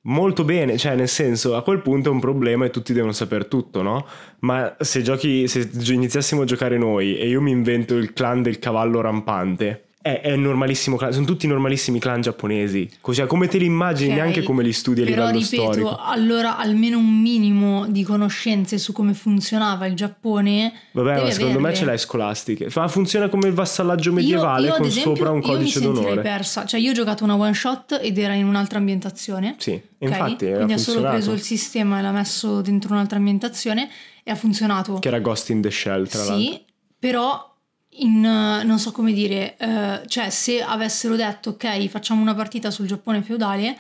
molto 0.03 0.45
bene, 0.45 0.77
cioè 0.79 0.95
nel 0.95 1.09
senso 1.09 1.55
a 1.57 1.63
quel 1.63 1.83
punto 1.83 2.09
è 2.09 2.13
un 2.13 2.21
problema 2.21 2.65
e 2.65 2.71
tutti 2.71 2.93
devono 2.93 3.13
sapere 3.13 3.49
tutto, 3.49 3.83
no? 3.83 4.07
Ma 4.41 4.77
se 4.81 5.03
giochi, 5.03 5.47
se 5.49 5.71
iniziassimo 5.93 6.43
a 6.43 6.45
giocare 6.45 6.79
noi 6.79 7.17
e 7.17 7.29
io 7.29 7.41
mi 7.41 7.51
invento 7.51 7.97
il 7.97 8.13
clan 8.13 8.43
del 8.43 8.59
cavallo 8.59 9.01
rampante, 9.01 9.85
è, 10.03 10.21
è 10.21 10.37
normalissimo 10.37 10.99
sono 10.99 11.25
tutti 11.25 11.47
normalissimi 11.47 12.01
clan 12.01 12.21
giapponesi, 12.21 12.91
cioè 13.13 13.27
come 13.27 13.47
te 13.47 13.59
li 13.59 13.67
immagini, 13.67 14.11
okay. 14.11 14.21
neanche 14.21 14.43
come 14.43 14.65
li 14.65 14.73
studi 14.73 15.03
a 15.03 15.05
Però, 15.05 15.27
livello 15.27 15.39
ripeto, 15.39 15.63
storico. 15.63 15.97
allora 15.97 16.59
almeno 16.59 16.99
un 16.99 17.21
minimo 17.21 17.87
di 17.87 18.03
conoscenze 18.03 18.79
su 18.79 18.93
come 18.93 19.15
funzionava 19.15 19.87
il 19.87 19.95
Giappone. 19.95 20.73
Vabbè, 20.91 21.23
ma 21.23 21.31
secondo 21.31 21.59
averle. 21.59 21.61
me 21.61 21.75
ce 21.75 21.85
l'hai 21.85 21.99
scolastiche. 21.99 22.69
Ma 22.75 22.89
funziona 22.89 23.29
come 23.29 23.47
il 23.47 23.55
vassallaggio 23.55 24.13
medievale 24.13 24.67
io, 24.67 24.73
io, 24.73 24.77
con 24.77 24.87
esempio, 24.87 25.15
sopra 25.15 25.31
un 25.31 25.41
codice 25.41 25.79
io 25.79 25.93
mi 25.93 25.95
d'onore. 25.95 26.21
persa, 26.21 26.67
cioè 26.67 26.81
io 26.81 26.91
ho 26.91 26.95
giocato 26.95 27.23
una 27.23 27.37
one 27.37 27.55
shot 27.55 28.01
ed 28.03 28.19
era 28.19 28.35
in 28.35 28.47
un'altra 28.47 28.79
ambientazione. 28.79 29.55
Sì, 29.59 29.71
okay? 29.71 29.83
infatti 29.99 30.51
Quindi 30.51 30.73
ha 30.73 30.79
solo 30.79 31.03
preso 31.03 31.31
il 31.31 31.41
sistema 31.41 32.01
e 32.01 32.03
l'ha 32.03 32.13
messo 32.13 32.61
dentro 32.61 32.93
un'altra 32.93 33.19
ambientazione 33.19 33.89
e 34.25 34.31
ha 34.33 34.35
funzionato. 34.35 34.99
Che 34.99 35.09
era 35.09 35.21
Ghost 35.21 35.51
in 35.51 35.61
the 35.61 35.71
Shell, 35.71 36.09
tra 36.09 36.23
sì, 36.23 36.29
l'altro. 36.29 36.53
Sì, 36.53 36.65
però 36.99 37.52
in, 37.97 38.25
eh, 38.25 38.65
non 38.65 38.79
so 38.79 38.93
come 38.93 39.13
dire, 39.13 39.57
uh, 39.59 40.07
cioè 40.07 40.31
se 40.31 40.63
avessero 40.63 41.17
detto 41.17 41.51
ok 41.51 41.89
facciamo 41.89 42.23
una 42.23 42.35
partita 42.35 42.71
sul 42.71 42.87
Giappone 42.87 43.23
feudale, 43.23 43.77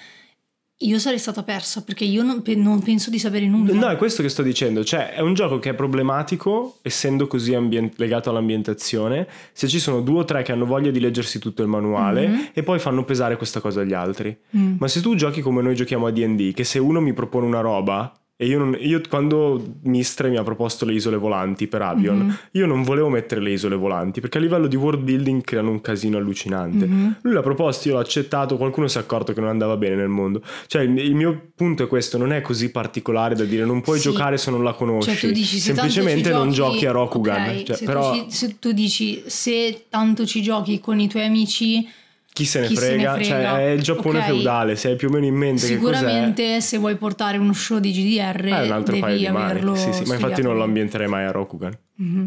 io 0.82 0.98
sarei 0.98 1.18
stata 1.18 1.42
persa 1.44 1.82
perché 1.84 2.04
io 2.04 2.22
non, 2.22 2.42
non, 2.56 2.82
penso 2.82 3.08
di 3.08 3.18
sapere 3.18 3.46
nulla. 3.46 3.72
No, 3.72 3.88
è 3.88 3.96
questo 3.96 4.20
che 4.20 4.28
sto 4.28 4.42
dicendo, 4.42 4.84
cioè 4.84 5.12
è 5.12 5.20
un 5.20 5.34
gioco 5.34 5.58
che 5.58 5.70
è 5.70 5.74
problematico 5.74 6.78
essendo 6.82 7.26
così 7.26 7.54
ambient- 7.54 7.98
legato 7.98 8.30
all'ambientazione, 8.30 9.28
se 9.52 9.68
ci 9.68 9.78
sono 9.78 10.00
due 10.00 10.20
o 10.20 10.24
tre 10.24 10.42
che 10.42 10.52
hanno 10.52 10.66
voglia 10.66 10.90
di 10.90 10.98
leggersi 10.98 11.38
tutto 11.38 11.62
il 11.62 11.68
manuale 11.68 12.26
mm-hmm. 12.26 12.44
e 12.52 12.62
poi 12.62 12.80
fanno 12.80 13.04
pesare 13.04 13.36
questa 13.36 13.60
cosa 13.60 13.80
agli 13.82 13.94
altri. 13.94 14.36
Mm. 14.56 14.76
Ma 14.78 14.88
se 14.88 15.00
tu 15.00 15.14
giochi 15.14 15.40
come 15.40 15.62
noi 15.62 15.76
giochiamo 15.76 16.06
a 16.06 16.10
DD, 16.10 16.52
che 16.52 16.64
se 16.64 16.78
uno 16.80 17.00
mi 17.00 17.12
propone 17.12 17.46
una 17.46 17.60
roba 17.60 18.12
e 18.42 18.46
io, 18.46 18.58
non, 18.58 18.76
io, 18.76 19.00
quando 19.08 19.76
Mistre 19.82 20.28
mi 20.28 20.36
ha 20.36 20.42
proposto 20.42 20.84
le 20.84 20.94
isole 20.94 21.16
volanti 21.16 21.68
per 21.68 21.80
Avion, 21.80 22.16
mm-hmm. 22.16 22.30
io 22.50 22.66
non 22.66 22.82
volevo 22.82 23.08
mettere 23.08 23.40
le 23.40 23.52
isole 23.52 23.76
volanti 23.76 24.20
perché 24.20 24.38
a 24.38 24.40
livello 24.40 24.66
di 24.66 24.74
world 24.74 25.00
building 25.00 25.44
creano 25.44 25.70
un 25.70 25.80
casino 25.80 26.16
allucinante. 26.16 26.84
Mm-hmm. 26.84 27.10
Lui 27.20 27.34
l'ha 27.34 27.40
proposto, 27.40 27.86
io 27.86 27.94
l'ho 27.94 28.00
accettato, 28.00 28.56
qualcuno 28.56 28.88
si 28.88 28.98
è 28.98 29.00
accorto 29.00 29.32
che 29.32 29.38
non 29.38 29.48
andava 29.48 29.76
bene 29.76 29.94
nel 29.94 30.08
mondo. 30.08 30.42
Cioè, 30.66 30.82
il, 30.82 31.14
mio 31.14 31.52
punto 31.54 31.84
è 31.84 31.86
questo: 31.86 32.18
non 32.18 32.32
è 32.32 32.40
così 32.40 32.72
particolare 32.72 33.36
da 33.36 33.44
dire 33.44 33.64
non 33.64 33.80
puoi 33.80 33.98
sì. 33.98 34.10
giocare 34.10 34.36
se 34.38 34.50
non 34.50 34.64
la 34.64 34.72
conosci. 34.72 35.14
Cioè, 35.14 35.30
dici, 35.30 35.58
Semplicemente 35.60 36.32
non 36.32 36.50
giochi... 36.50 36.72
giochi 36.72 36.86
a 36.86 36.90
Rokugan. 36.90 37.42
Okay, 37.42 37.64
cioè, 37.64 37.76
se, 37.76 37.84
però... 37.84 38.10
tu 38.10 38.18
ci, 38.18 38.30
se 38.30 38.58
tu 38.58 38.72
dici 38.72 39.22
se 39.26 39.84
tanto 39.88 40.26
ci 40.26 40.42
giochi 40.42 40.80
con 40.80 40.98
i 40.98 41.06
tuoi 41.06 41.26
amici 41.26 41.88
chi 42.32 42.44
se 42.46 42.60
ne, 42.60 42.66
chi 42.68 42.76
frega? 42.76 43.12
se 43.12 43.18
ne 43.18 43.24
frega? 43.24 43.48
Cioè, 43.50 43.66
è 43.66 43.70
il 43.70 43.82
Giappone 43.82 44.18
okay. 44.18 44.30
feudale, 44.30 44.76
se 44.76 44.88
hai 44.88 44.96
più 44.96 45.08
o 45.08 45.10
meno 45.10 45.26
in 45.26 45.34
mente 45.34 45.66
Sicuramente 45.66 46.60
se 46.60 46.78
vuoi 46.78 46.96
portare 46.96 47.36
uno 47.36 47.52
show 47.52 47.78
di 47.78 47.92
GDR 47.92 48.46
eh, 48.46 48.64
un 48.64 48.72
altro 48.72 48.98
devi 48.98 49.26
averlo 49.26 49.74
Sì, 49.74 49.92
sì, 49.92 50.04
ma 50.04 50.14
infatti 50.14 50.42
non 50.42 50.56
lo 50.56 50.62
ambienterei 50.62 51.08
mai 51.08 51.24
a 51.24 51.30
Rokugan. 51.30 51.76
Mm-hmm. 52.02 52.26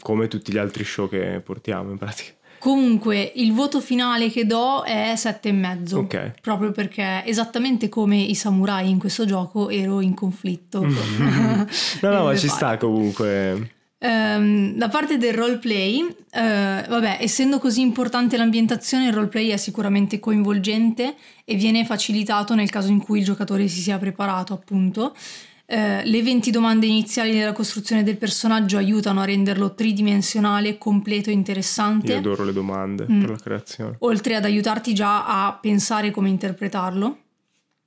Come 0.00 0.28
tutti 0.28 0.52
gli 0.52 0.58
altri 0.58 0.84
show 0.84 1.08
che 1.08 1.42
portiamo 1.44 1.90
in 1.90 1.98
pratica. 1.98 2.32
Comunque, 2.58 3.32
il 3.34 3.52
voto 3.52 3.80
finale 3.80 4.30
che 4.30 4.46
do 4.46 4.84
è 4.84 5.14
7,5. 5.16 5.94
Ok. 5.96 6.32
Proprio 6.40 6.70
perché 6.70 7.22
esattamente 7.26 7.88
come 7.88 8.16
i 8.16 8.36
samurai 8.36 8.88
in 8.88 8.98
questo 8.98 9.24
gioco 9.24 9.68
ero 9.68 10.00
in 10.00 10.14
conflitto. 10.14 10.80
no, 10.86 11.66
no, 12.00 12.22
ma 12.24 12.36
ci 12.36 12.46
sta 12.48 12.76
comunque. 12.76 13.80
Um, 14.04 14.74
da 14.74 14.88
parte 14.88 15.16
del 15.16 15.32
roleplay, 15.32 16.00
uh, 16.00 16.14
vabbè, 16.32 17.18
essendo 17.20 17.60
così 17.60 17.82
importante 17.82 18.36
l'ambientazione, 18.36 19.06
il 19.06 19.12
roleplay 19.12 19.50
è 19.50 19.56
sicuramente 19.56 20.18
coinvolgente 20.18 21.14
e 21.44 21.54
viene 21.54 21.84
facilitato 21.84 22.56
nel 22.56 22.68
caso 22.68 22.90
in 22.90 22.98
cui 22.98 23.20
il 23.20 23.24
giocatore 23.24 23.68
si 23.68 23.80
sia 23.80 23.98
preparato, 23.98 24.54
appunto. 24.54 25.14
Uh, 25.66 26.02
le 26.02 26.20
20 26.20 26.50
domande 26.50 26.86
iniziali 26.86 27.30
della 27.30 27.52
costruzione 27.52 28.02
del 28.02 28.16
personaggio 28.16 28.76
aiutano 28.76 29.20
a 29.20 29.24
renderlo 29.24 29.72
tridimensionale, 29.72 30.78
completo 30.78 31.30
e 31.30 31.34
interessante. 31.34 32.10
Io 32.10 32.18
adoro 32.18 32.42
le 32.42 32.52
domande 32.52 33.06
mm. 33.08 33.20
per 33.20 33.30
la 33.30 33.38
creazione. 33.38 33.96
Oltre 34.00 34.34
ad 34.34 34.44
aiutarti 34.44 34.94
già 34.94 35.26
a 35.26 35.56
pensare 35.60 36.10
come 36.10 36.28
interpretarlo. 36.28 37.18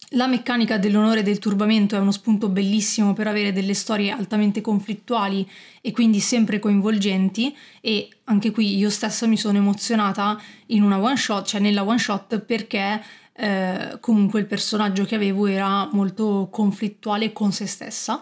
La 0.10 0.28
meccanica 0.28 0.78
dell'onore 0.78 1.24
del 1.24 1.40
turbamento 1.40 1.96
è 1.96 2.00
uno 2.00 2.12
spunto 2.12 2.48
bellissimo 2.48 3.14
per 3.14 3.28
avere 3.28 3.52
delle 3.52 3.74
storie 3.74 4.12
altamente 4.12 4.62
conflittuali 4.62 5.50
e 5.82 5.92
quindi 5.92 6.20
sempre 6.20 6.60
coinvolgenti 6.60 7.56
e 7.82 8.10
anche 8.26 8.52
qui 8.52 8.78
io 8.78 8.92
stessa 8.92 9.26
mi 9.26 9.36
sono 9.36 9.58
emozionata 9.58 10.40
in 10.68 10.84
una 10.84 11.00
one 11.00 11.18
shot, 11.18 11.48
cioè 11.48 11.60
nella 11.60 11.84
one 11.84 11.98
shot 11.98 12.40
perché 12.40 13.02
eh, 13.34 13.98
comunque 14.00 14.40
il 14.40 14.46
personaggio 14.46 15.06
che 15.06 15.16
avevo 15.16 15.48
era 15.48 15.90
molto 15.92 16.50
conflittuale 16.52 17.34
con 17.34 17.52
se 17.52 17.66
stessa 17.66 18.22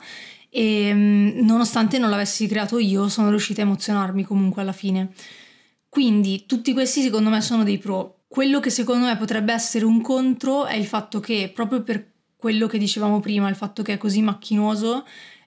e 0.50 0.92
mm, 0.94 1.40
nonostante 1.42 1.98
non 1.98 2.10
l'avessi 2.10 2.48
creato 2.48 2.80
io 2.80 3.10
sono 3.10 3.30
riuscita 3.30 3.62
a 3.62 3.66
emozionarmi 3.66 4.24
comunque 4.24 4.62
alla 4.62 4.72
fine. 4.72 5.12
Quindi 5.90 6.46
tutti 6.48 6.74
questi 6.74 7.02
secondo 7.02 7.30
me 7.30 7.42
sono 7.42 7.64
dei 7.64 7.78
pro 7.78 8.23
quello 8.34 8.60
che 8.60 8.72
secondo 8.72 9.06
me 9.06 9.16
potrebbe 9.16 9.54
essere 9.54 9.86
un 9.86 10.02
contro 10.02 10.66
è 10.66 10.74
il 10.74 10.88
fatto 10.88 11.20
che 11.20 11.52
proprio 11.54 11.84
per 11.84 12.04
quello 12.36 12.66
che 12.66 12.80
dicevamo 12.80 13.20
prima, 13.20 13.48
il 13.48 13.56
fatto 13.56 13.84
che 13.84 13.94
è 13.94 13.98
così 13.98 14.24
macchinoso, 14.24 15.06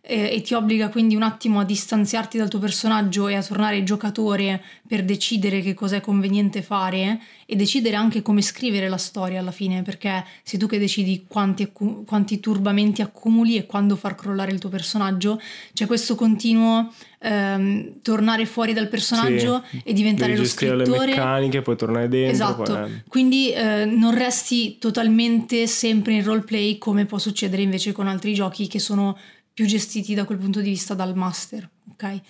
eh, 0.08 0.34
e 0.34 0.40
ti 0.40 0.54
obbliga 0.54 0.88
quindi 0.88 1.16
un 1.16 1.22
attimo 1.22 1.58
a 1.58 1.64
distanziarti 1.64 2.38
dal 2.38 2.48
tuo 2.48 2.60
personaggio 2.60 3.26
e 3.26 3.34
a 3.34 3.42
tornare 3.42 3.82
giocatore 3.82 4.62
per 4.86 5.04
decidere 5.04 5.60
che 5.60 5.74
cos'è 5.74 6.00
conveniente 6.00 6.62
fare 6.62 7.20
e 7.44 7.56
decidere 7.56 7.96
anche 7.96 8.22
come 8.22 8.40
scrivere 8.40 8.88
la 8.88 8.96
storia 8.96 9.40
alla 9.40 9.50
fine, 9.50 9.82
perché 9.82 10.24
sei 10.42 10.58
tu 10.58 10.66
che 10.66 10.78
decidi 10.78 11.24
quanti, 11.26 11.70
quanti 11.72 12.38
turbamenti 12.40 13.02
accumuli 13.02 13.56
e 13.56 13.66
quando 13.66 13.96
far 13.96 14.14
crollare 14.14 14.52
il 14.52 14.58
tuo 14.60 14.68
personaggio, 14.70 15.40
c'è 15.72 15.86
questo 15.86 16.14
continuo 16.14 16.92
ehm, 17.18 18.00
tornare 18.02 18.46
fuori 18.46 18.72
dal 18.72 18.88
personaggio 18.88 19.62
Sì, 19.70 19.80
e 19.84 19.92
diventare 19.92 20.32
Devi 20.32 20.42
lo 20.42 20.48
scrittore. 20.48 21.06
le 21.06 21.06
meccaniche, 21.06 21.62
poi 21.62 21.76
tornare 21.76 22.08
dentro. 22.08 22.32
Esatto, 22.32 22.62
poi- 22.72 22.90
eh. 22.90 23.02
quindi 23.08 23.52
eh, 23.52 23.84
non 23.84 24.14
resti 24.14 24.78
totalmente 24.78 25.66
sempre 25.66 26.14
in 26.14 26.24
roleplay 26.24 26.78
come 26.78 27.06
può 27.06 27.18
succedere 27.18 27.62
invece 27.62 27.92
con 27.92 28.06
altri 28.06 28.34
giochi 28.34 28.66
che 28.68 28.78
sono 28.78 29.16
più 29.56 29.64
gestiti 29.64 30.12
da 30.12 30.26
quel 30.26 30.36
punto 30.36 30.60
di 30.60 30.68
vista 30.68 30.92
dal 30.92 31.16
master, 31.16 31.66
ok? 31.92 32.20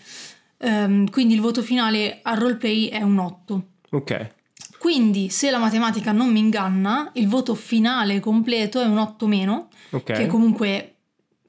Ehm, 0.59 1.11
quindi 1.11 1.35
il 1.35 1.41
voto 1.41 1.61
finale 1.61 2.21
al 2.23 2.37
roleplay 2.37 2.85
è 2.87 3.03
un 3.03 3.19
8. 3.19 3.67
Ok. 3.91 4.29
Quindi 4.79 5.29
se 5.31 5.51
la 5.51 5.59
matematica 5.59 6.13
non 6.13 6.31
mi 6.31 6.39
inganna, 6.39 7.11
il 7.15 7.27
voto 7.27 7.57
finale 7.57 8.21
completo 8.21 8.81
è 8.81 8.85
un 8.87 8.99
8 8.99 9.27
meno, 9.27 9.71
Ok. 9.91 10.13
che 10.13 10.27
comunque 10.29 10.96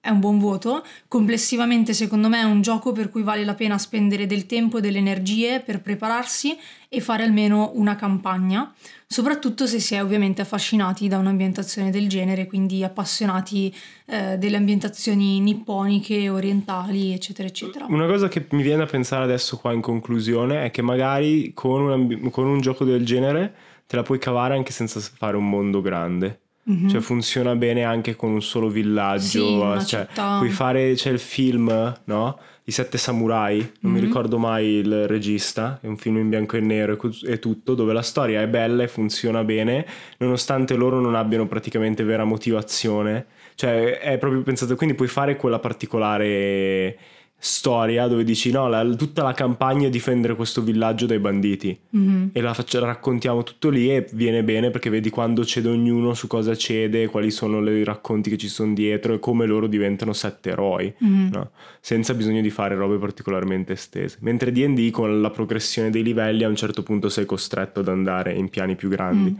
è 0.01 0.09
un 0.09 0.19
buon 0.19 0.39
voto. 0.39 0.83
Complessivamente, 1.07 1.93
secondo 1.93 2.29
me, 2.29 2.41
è 2.41 2.43
un 2.43 2.61
gioco 2.61 2.91
per 2.91 3.09
cui 3.09 3.23
vale 3.23 3.43
la 3.43 3.53
pena 3.55 3.77
spendere 3.77 4.25
del 4.25 4.45
tempo 4.45 4.77
e 4.77 4.81
delle 4.81 4.97
energie 4.97 5.59
per 5.59 5.81
prepararsi 5.81 6.57
e 6.89 7.01
fare 7.01 7.23
almeno 7.23 7.71
una 7.75 7.95
campagna, 7.95 8.73
soprattutto 9.05 9.67
se 9.67 9.79
si 9.79 9.95
è 9.95 10.01
ovviamente 10.01 10.41
affascinati 10.41 11.07
da 11.07 11.17
un'ambientazione 11.17 11.89
del 11.89 12.07
genere, 12.07 12.47
quindi 12.47 12.83
appassionati 12.83 13.73
eh, 14.05 14.37
delle 14.37 14.55
ambientazioni 14.57 15.39
nipponiche, 15.39 16.29
orientali, 16.29 17.11
eccetera, 17.13 17.47
eccetera. 17.47 17.85
Una 17.89 18.07
cosa 18.07 18.27
che 18.29 18.45
mi 18.51 18.61
viene 18.61 18.79
da 18.79 18.85
pensare 18.85 19.23
adesso 19.23 19.57
qua 19.57 19.73
in 19.73 19.81
conclusione 19.81 20.65
è 20.65 20.71
che 20.71 20.81
magari 20.81 21.51
con 21.53 21.81
un, 21.81 21.91
ambi- 21.91 22.29
con 22.29 22.45
un 22.47 22.61
gioco 22.61 22.85
del 22.85 23.05
genere 23.05 23.53
te 23.85 23.95
la 23.95 24.03
puoi 24.03 24.19
cavare 24.19 24.53
anche 24.53 24.71
senza 24.71 24.99
fare 24.99 25.35
un 25.35 25.49
mondo 25.49 25.81
grande. 25.81 26.41
Mhm. 26.69 26.89
Cioè 26.89 26.99
funziona 26.99 27.55
bene 27.55 27.83
anche 27.85 28.15
con 28.17 28.31
un 28.31 28.41
solo 28.41 28.67
villaggio. 28.67 29.19
Sì, 29.21 29.39
una 29.39 29.83
cioè, 29.85 30.05
puoi 30.13 30.49
fare, 30.49 30.93
c'è 30.95 31.09
il 31.11 31.19
film, 31.19 31.97
no? 32.03 32.39
I 32.65 32.71
Sette 32.71 32.97
Samurai, 32.97 33.59
non 33.79 33.93
mi 33.93 33.99
Mhm. 33.99 34.05
ricordo 34.05 34.37
mai 34.37 34.65
il 34.65 35.07
regista, 35.07 35.79
è 35.81 35.87
un 35.87 35.95
film 35.95 36.17
in 36.17 36.27
bianco 36.27 36.57
e 36.57 36.59
nero 36.59 36.99
e 37.25 37.39
tutto, 37.39 37.73
dove 37.75 37.93
la 37.93 38.01
storia 38.01 38.41
è 38.41 38.47
bella 38.49 38.83
e 38.83 38.89
funziona 38.89 39.45
bene, 39.45 39.85
nonostante 40.17 40.75
loro 40.75 40.99
non 40.99 41.15
abbiano 41.15 41.47
praticamente 41.47 42.03
vera 42.03 42.25
motivazione. 42.25 43.27
Cioè 43.55 43.99
è 43.99 44.17
proprio 44.17 44.41
pensato, 44.41 44.75
quindi 44.75 44.95
puoi 44.95 45.07
fare 45.07 45.37
quella 45.37 45.59
particolare 45.59 46.97
storia 47.39 48.07
dove 48.07 48.23
dici 48.23 48.49
no, 48.51 48.67
la- 48.67 48.83
tutta 48.95 49.21
la 49.21 49.33
campagna 49.33 49.87
è 49.87 49.89
difendere 49.91 50.35
questo 50.35 50.61
villaggio 50.63 51.05
dai 51.05 51.19
banditi 51.19 51.77
Mhm. 51.91 52.29
e 52.33 52.41
la 52.41 52.53
faccia- 52.53 52.79
raccontiamo 52.79 53.43
tutto 53.43 53.69
lì 53.69 53.89
e 53.93 54.07
viene 54.13 54.43
bene 54.43 54.71
perché 54.71 54.89
vedi 54.89 55.09
quando 55.11 55.45
cede 55.45 55.69
ognuno, 55.69 56.13
su 56.15 56.25
cosa 56.27 56.55
cede, 56.55 57.05
quali 57.07 57.29
sono 57.29 57.65
i 57.69 57.83
racconti 57.83 58.29
che 58.31 58.37
ci 58.37 58.47
sono 58.47 58.73
dietro 58.73 59.13
e 59.13 59.19
come 59.19 59.45
loro 59.45 59.67
diventano 59.67 60.13
sette 60.13 60.49
eroi, 60.49 60.91
Mhm. 60.97 61.29
no? 61.31 61.51
senza 61.79 62.13
bisogno 62.15 62.41
di 62.41 62.49
fare 62.49 62.75
robe 62.75 62.97
particolarmente 62.97 63.73
estese. 63.73 64.17
Mentre 64.21 64.51
D&D 64.51 64.89
con 64.91 65.21
la 65.21 65.29
progressione 65.29 65.89
dei 65.89 66.03
livelli 66.03 66.43
a 66.43 66.47
un 66.49 66.55
certo 66.55 66.81
punto 66.83 67.07
sei 67.07 67.25
costretto 67.25 67.79
ad 67.81 67.87
andare 67.87 68.33
in 68.33 68.49
piani 68.49 68.75
più 68.75 68.89
grandi. 68.89 69.29
Mm. 69.31 69.37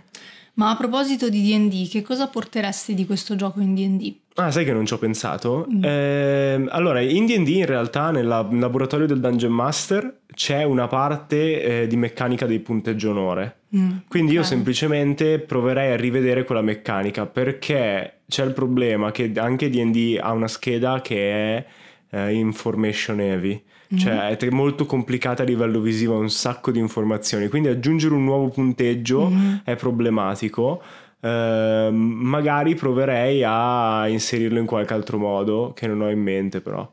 Ma 0.53 0.69
a 0.71 0.75
proposito 0.75 1.29
di 1.29 1.41
DD, 1.41 1.87
che 1.89 2.01
cosa 2.01 2.27
porteresti 2.27 2.93
di 2.95 3.05
questo 3.05 3.35
gioco 3.35 3.59
in 3.59 3.75
DD? 3.75 4.15
Ah, 4.39 4.51
sai 4.51 4.65
che 4.65 4.71
non 4.71 4.85
ci 4.85 4.93
ho 4.93 4.99
pensato? 4.99 5.65
Mm. 5.71 5.81
Ehm, 5.83 6.69
allora, 6.71 6.99
in 7.01 7.25
D&D 7.25 7.47
in 7.47 7.65
realtà 7.65 8.11
nel 8.11 8.27
lab- 8.27 8.53
laboratorio 8.53 9.07
del 9.07 9.19
Dungeon 9.19 9.51
Master 9.51 10.19
c'è 10.33 10.61
una 10.63 10.87
parte 10.87 11.81
eh, 11.83 11.87
di 11.87 11.95
meccanica 11.97 12.45
dei 12.45 12.59
punteggio 12.59 13.09
onore. 13.09 13.55
Mm, 13.75 13.89
Quindi 14.07 14.33
io 14.33 14.41
ok. 14.41 14.45
semplicemente 14.45 15.39
proverei 15.39 15.91
a 15.91 15.95
rivedere 15.95 16.43
quella 16.43 16.61
meccanica 16.61 17.25
perché 17.25 18.19
c'è 18.27 18.45
il 18.45 18.53
problema 18.53 19.09
che 19.11 19.31
anche 19.37 19.69
D&D 19.71 20.19
ha 20.21 20.31
una 20.33 20.47
scheda 20.47 21.01
che 21.01 21.31
è 21.31 21.65
eh, 22.11 22.33
information 22.33 23.19
heavy, 23.19 23.61
Mhm. 23.89 23.97
cioè 23.97 24.37
è 24.37 24.49
molto 24.49 24.85
complicata 24.85 25.41
a 25.43 25.45
livello 25.45 25.79
visivo, 25.79 26.13
ha 26.15 26.19
un 26.19 26.29
sacco 26.29 26.71
di 26.71 26.79
informazioni, 26.79 27.47
quindi 27.47 27.69
aggiungere 27.69 28.13
un 28.13 28.23
nuovo 28.23 28.49
punteggio 28.49 29.29
Mhm. 29.29 29.61
è 29.63 29.75
problematico. 29.75 30.81
Ehm, 31.21 31.95
magari 31.95 32.75
proverei 32.75 33.43
a 33.45 34.07
inserirlo 34.07 34.59
in 34.59 34.65
qualche 34.65 34.93
altro 34.93 35.17
modo 35.17 35.73
che 35.75 35.87
non 35.87 36.01
ho 36.01 36.09
in 36.09 36.21
mente 36.21 36.61
però. 36.61 36.89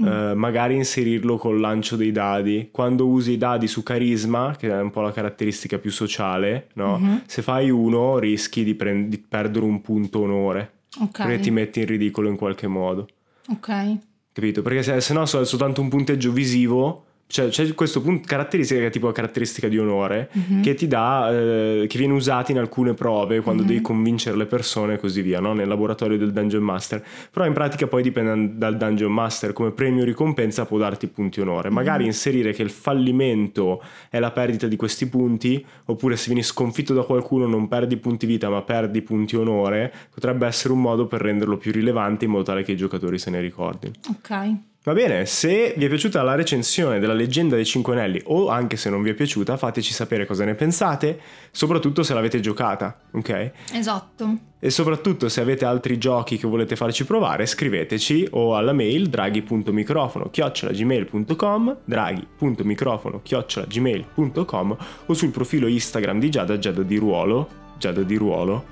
Eh, 0.00 0.32
magari 0.34 0.76
inserirlo 0.76 1.36
col 1.38 1.58
lancio 1.58 1.96
dei 1.96 2.12
dadi. 2.12 2.68
Quando 2.70 3.06
usi 3.08 3.32
i 3.32 3.36
dadi 3.36 3.66
su 3.66 3.82
carisma, 3.82 4.54
che 4.56 4.68
è 4.70 4.80
un 4.80 4.90
po' 4.92 5.00
la 5.00 5.10
caratteristica 5.10 5.78
più 5.78 5.90
sociale, 5.90 6.68
no? 6.74 6.98
Mhm. 6.98 7.22
se 7.26 7.42
fai 7.42 7.70
uno 7.70 8.18
rischi 8.18 8.62
di, 8.62 8.74
prend- 8.76 9.08
di 9.08 9.18
perdere 9.18 9.64
un 9.64 9.80
punto 9.80 10.20
onore 10.20 10.70
Ok. 11.00 11.22
perché 11.22 11.40
ti 11.40 11.50
metti 11.50 11.80
in 11.80 11.86
ridicolo 11.86 12.28
in 12.28 12.36
qualche 12.36 12.68
modo. 12.68 13.08
Ok. 13.50 13.96
Capito? 14.32 14.62
Perché 14.62 14.82
se, 14.84 15.00
se 15.00 15.12
no 15.14 15.26
so- 15.26 15.40
è 15.40 15.44
soltanto 15.44 15.80
un 15.80 15.88
punteggio 15.88 16.30
visivo. 16.30 17.04
Cioè, 17.30 17.48
c'è 17.48 17.74
questo 17.74 18.00
punto 18.00 18.22
caratteristica 18.26 18.80
che 18.80 18.86
è 18.86 18.90
tipo 18.90 19.06
la 19.06 19.12
caratteristica 19.12 19.68
di 19.68 19.78
onore 19.78 20.30
Mhm. 20.32 20.62
che 20.62 20.72
ti 20.74 20.86
dà, 20.86 21.30
eh, 21.30 21.84
che 21.86 21.98
viene 21.98 22.14
usata 22.14 22.52
in 22.52 22.58
alcune 22.58 22.94
prove 22.94 23.40
quando 23.42 23.60
Mhm. 23.62 23.68
devi 23.68 23.80
convincere 23.82 24.34
le 24.34 24.46
persone 24.46 24.94
e 24.94 24.98
così 24.98 25.20
via, 25.20 25.38
no? 25.38 25.52
nel 25.52 25.68
laboratorio 25.68 26.16
del 26.16 26.32
Dungeon 26.32 26.62
Master. 26.62 27.04
Però 27.30 27.44
in 27.44 27.52
pratica 27.52 27.86
poi 27.86 28.02
dipende 28.02 28.56
dal 28.56 28.78
Dungeon 28.78 29.12
Master, 29.12 29.52
come 29.52 29.72
premio 29.72 30.04
ricompensa 30.04 30.64
può 30.64 30.78
darti 30.78 31.06
punti 31.08 31.40
onore. 31.42 31.68
Magari 31.68 32.04
Mhm. 32.04 32.08
inserire 32.08 32.52
che 32.52 32.62
il 32.62 32.70
fallimento 32.70 33.82
è 34.08 34.18
la 34.20 34.30
perdita 34.30 34.66
di 34.66 34.76
questi 34.76 35.06
punti, 35.06 35.62
oppure 35.84 36.16
se 36.16 36.26
vieni 36.28 36.42
sconfitto 36.42 36.94
da 36.94 37.02
qualcuno 37.02 37.46
non 37.46 37.68
perdi 37.68 37.98
punti 37.98 38.24
vita 38.24 38.48
ma 38.48 38.62
perdi 38.62 39.02
punti 39.02 39.36
onore, 39.36 39.92
potrebbe 40.14 40.46
essere 40.46 40.72
un 40.72 40.80
modo 40.80 41.06
per 41.06 41.20
renderlo 41.20 41.58
più 41.58 41.72
rilevante 41.72 42.24
in 42.24 42.30
modo 42.30 42.44
tale 42.44 42.62
che 42.62 42.72
i 42.72 42.76
giocatori 42.76 43.18
se 43.18 43.28
ne 43.30 43.40
ricordino. 43.42 43.92
Ok. 44.08 44.54
Va 44.88 44.94
bene, 44.94 45.26
se 45.26 45.74
vi 45.76 45.84
è 45.84 45.88
piaciuta 45.88 46.22
la 46.22 46.34
recensione 46.34 46.98
della 46.98 47.12
leggenda 47.12 47.56
dei 47.56 47.66
Cinque 47.66 47.92
Anelli 47.92 48.22
o 48.24 48.48
anche 48.48 48.78
se 48.78 48.88
non 48.88 49.02
vi 49.02 49.10
è 49.10 49.12
piaciuta, 49.12 49.58
fateci 49.58 49.92
sapere 49.92 50.24
cosa 50.24 50.46
ne 50.46 50.54
pensate, 50.54 51.20
soprattutto 51.50 52.02
se 52.02 52.14
l'avete 52.14 52.40
giocata, 52.40 52.98
ok? 53.10 53.50
Esatto. 53.74 54.38
E 54.58 54.70
soprattutto 54.70 55.28
se 55.28 55.42
avete 55.42 55.66
altri 55.66 55.98
giochi 55.98 56.38
che 56.38 56.46
volete 56.46 56.74
farci 56.74 57.04
provare, 57.04 57.44
scriveteci 57.44 58.28
o 58.30 58.56
alla 58.56 58.72
mail 58.72 59.10
draghi.microfono 59.10 60.30
chiocciolagmail.com 60.30 61.76
draghi.microfono 61.84 63.20
chiocciolagmail.com 63.20 64.76
o 65.04 65.12
sul 65.12 65.30
profilo 65.32 65.66
Instagram 65.66 66.18
di 66.18 66.30
Giada 66.30 66.58
Giada 66.58 66.82
di 66.82 66.96
Ruolo 66.96 67.48
Giada 67.76 68.02
di 68.02 68.16
Ruolo 68.16 68.64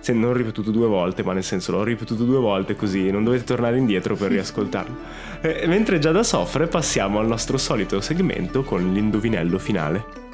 se 0.00 0.12
non 0.12 0.32
ripetuto 0.32 0.70
due 0.70 0.86
volte, 0.86 1.22
ma 1.22 1.32
nel 1.32 1.44
senso 1.44 1.72
l'ho 1.72 1.84
ripetuto 1.84 2.24
due 2.24 2.38
volte 2.38 2.74
così 2.74 3.10
non 3.10 3.24
dovete 3.24 3.44
tornare 3.44 3.78
indietro 3.78 4.16
per 4.16 4.30
riascoltarlo. 4.30 4.96
Eh, 5.42 5.66
mentre 5.66 5.98
Giada 5.98 6.22
soffre, 6.22 6.66
passiamo 6.66 7.18
al 7.18 7.26
nostro 7.26 7.58
solito 7.58 8.00
segmento 8.00 8.62
con 8.62 8.92
l'indovinello 8.92 9.58
finale. 9.58 10.29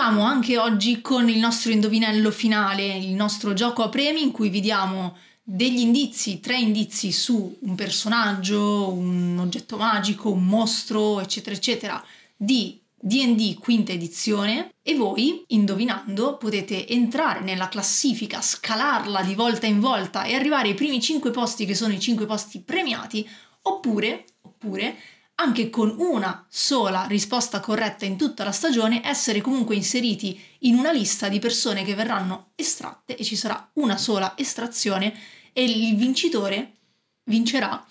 Salutiamo 0.00 0.26
anche 0.26 0.56
oggi 0.56 1.02
con 1.02 1.28
il 1.28 1.38
nostro 1.38 1.72
indovinello 1.72 2.30
finale, 2.30 2.96
il 2.96 3.12
nostro 3.12 3.52
gioco 3.52 3.82
a 3.82 3.90
premi 3.90 4.22
in 4.22 4.30
cui 4.30 4.48
vi 4.48 4.60
diamo 4.60 5.18
degli 5.42 5.80
indizi, 5.80 6.40
tre 6.40 6.56
indizi 6.56 7.12
su 7.12 7.54
un 7.60 7.74
personaggio, 7.74 8.90
un 8.90 9.36
oggetto 9.38 9.76
magico, 9.76 10.30
un 10.30 10.46
mostro, 10.46 11.20
eccetera, 11.20 11.54
eccetera, 11.54 12.02
di 12.34 12.80
D&D 12.98 13.58
quinta 13.58 13.92
edizione. 13.92 14.70
E 14.80 14.94
voi, 14.94 15.44
indovinando, 15.48 16.38
potete 16.38 16.88
entrare 16.88 17.40
nella 17.40 17.68
classifica, 17.68 18.40
scalarla 18.40 19.20
di 19.22 19.34
volta 19.34 19.66
in 19.66 19.80
volta 19.80 20.24
e 20.24 20.34
arrivare 20.34 20.68
ai 20.68 20.74
primi 20.74 20.98
5 20.98 21.30
posti 21.30 21.66
che 21.66 21.74
sono 21.74 21.92
i 21.92 22.00
5 22.00 22.24
posti 22.24 22.60
premiati, 22.60 23.28
oppure, 23.60 24.24
oppure 24.40 24.96
anche 25.40 25.70
con 25.70 25.94
una 25.96 26.44
sola 26.50 27.06
risposta 27.06 27.60
corretta 27.60 28.04
in 28.04 28.18
tutta 28.18 28.44
la 28.44 28.52
stagione, 28.52 29.00
essere 29.02 29.40
comunque 29.40 29.74
inseriti 29.74 30.38
in 30.60 30.74
una 30.74 30.92
lista 30.92 31.28
di 31.30 31.38
persone 31.38 31.82
che 31.82 31.94
verranno 31.94 32.50
estratte 32.56 33.16
e 33.16 33.24
ci 33.24 33.36
sarà 33.36 33.70
una 33.74 33.96
sola 33.96 34.34
estrazione 34.36 35.14
e 35.54 35.64
il 35.64 35.96
vincitore 35.96 36.74
vincerà 37.24 37.82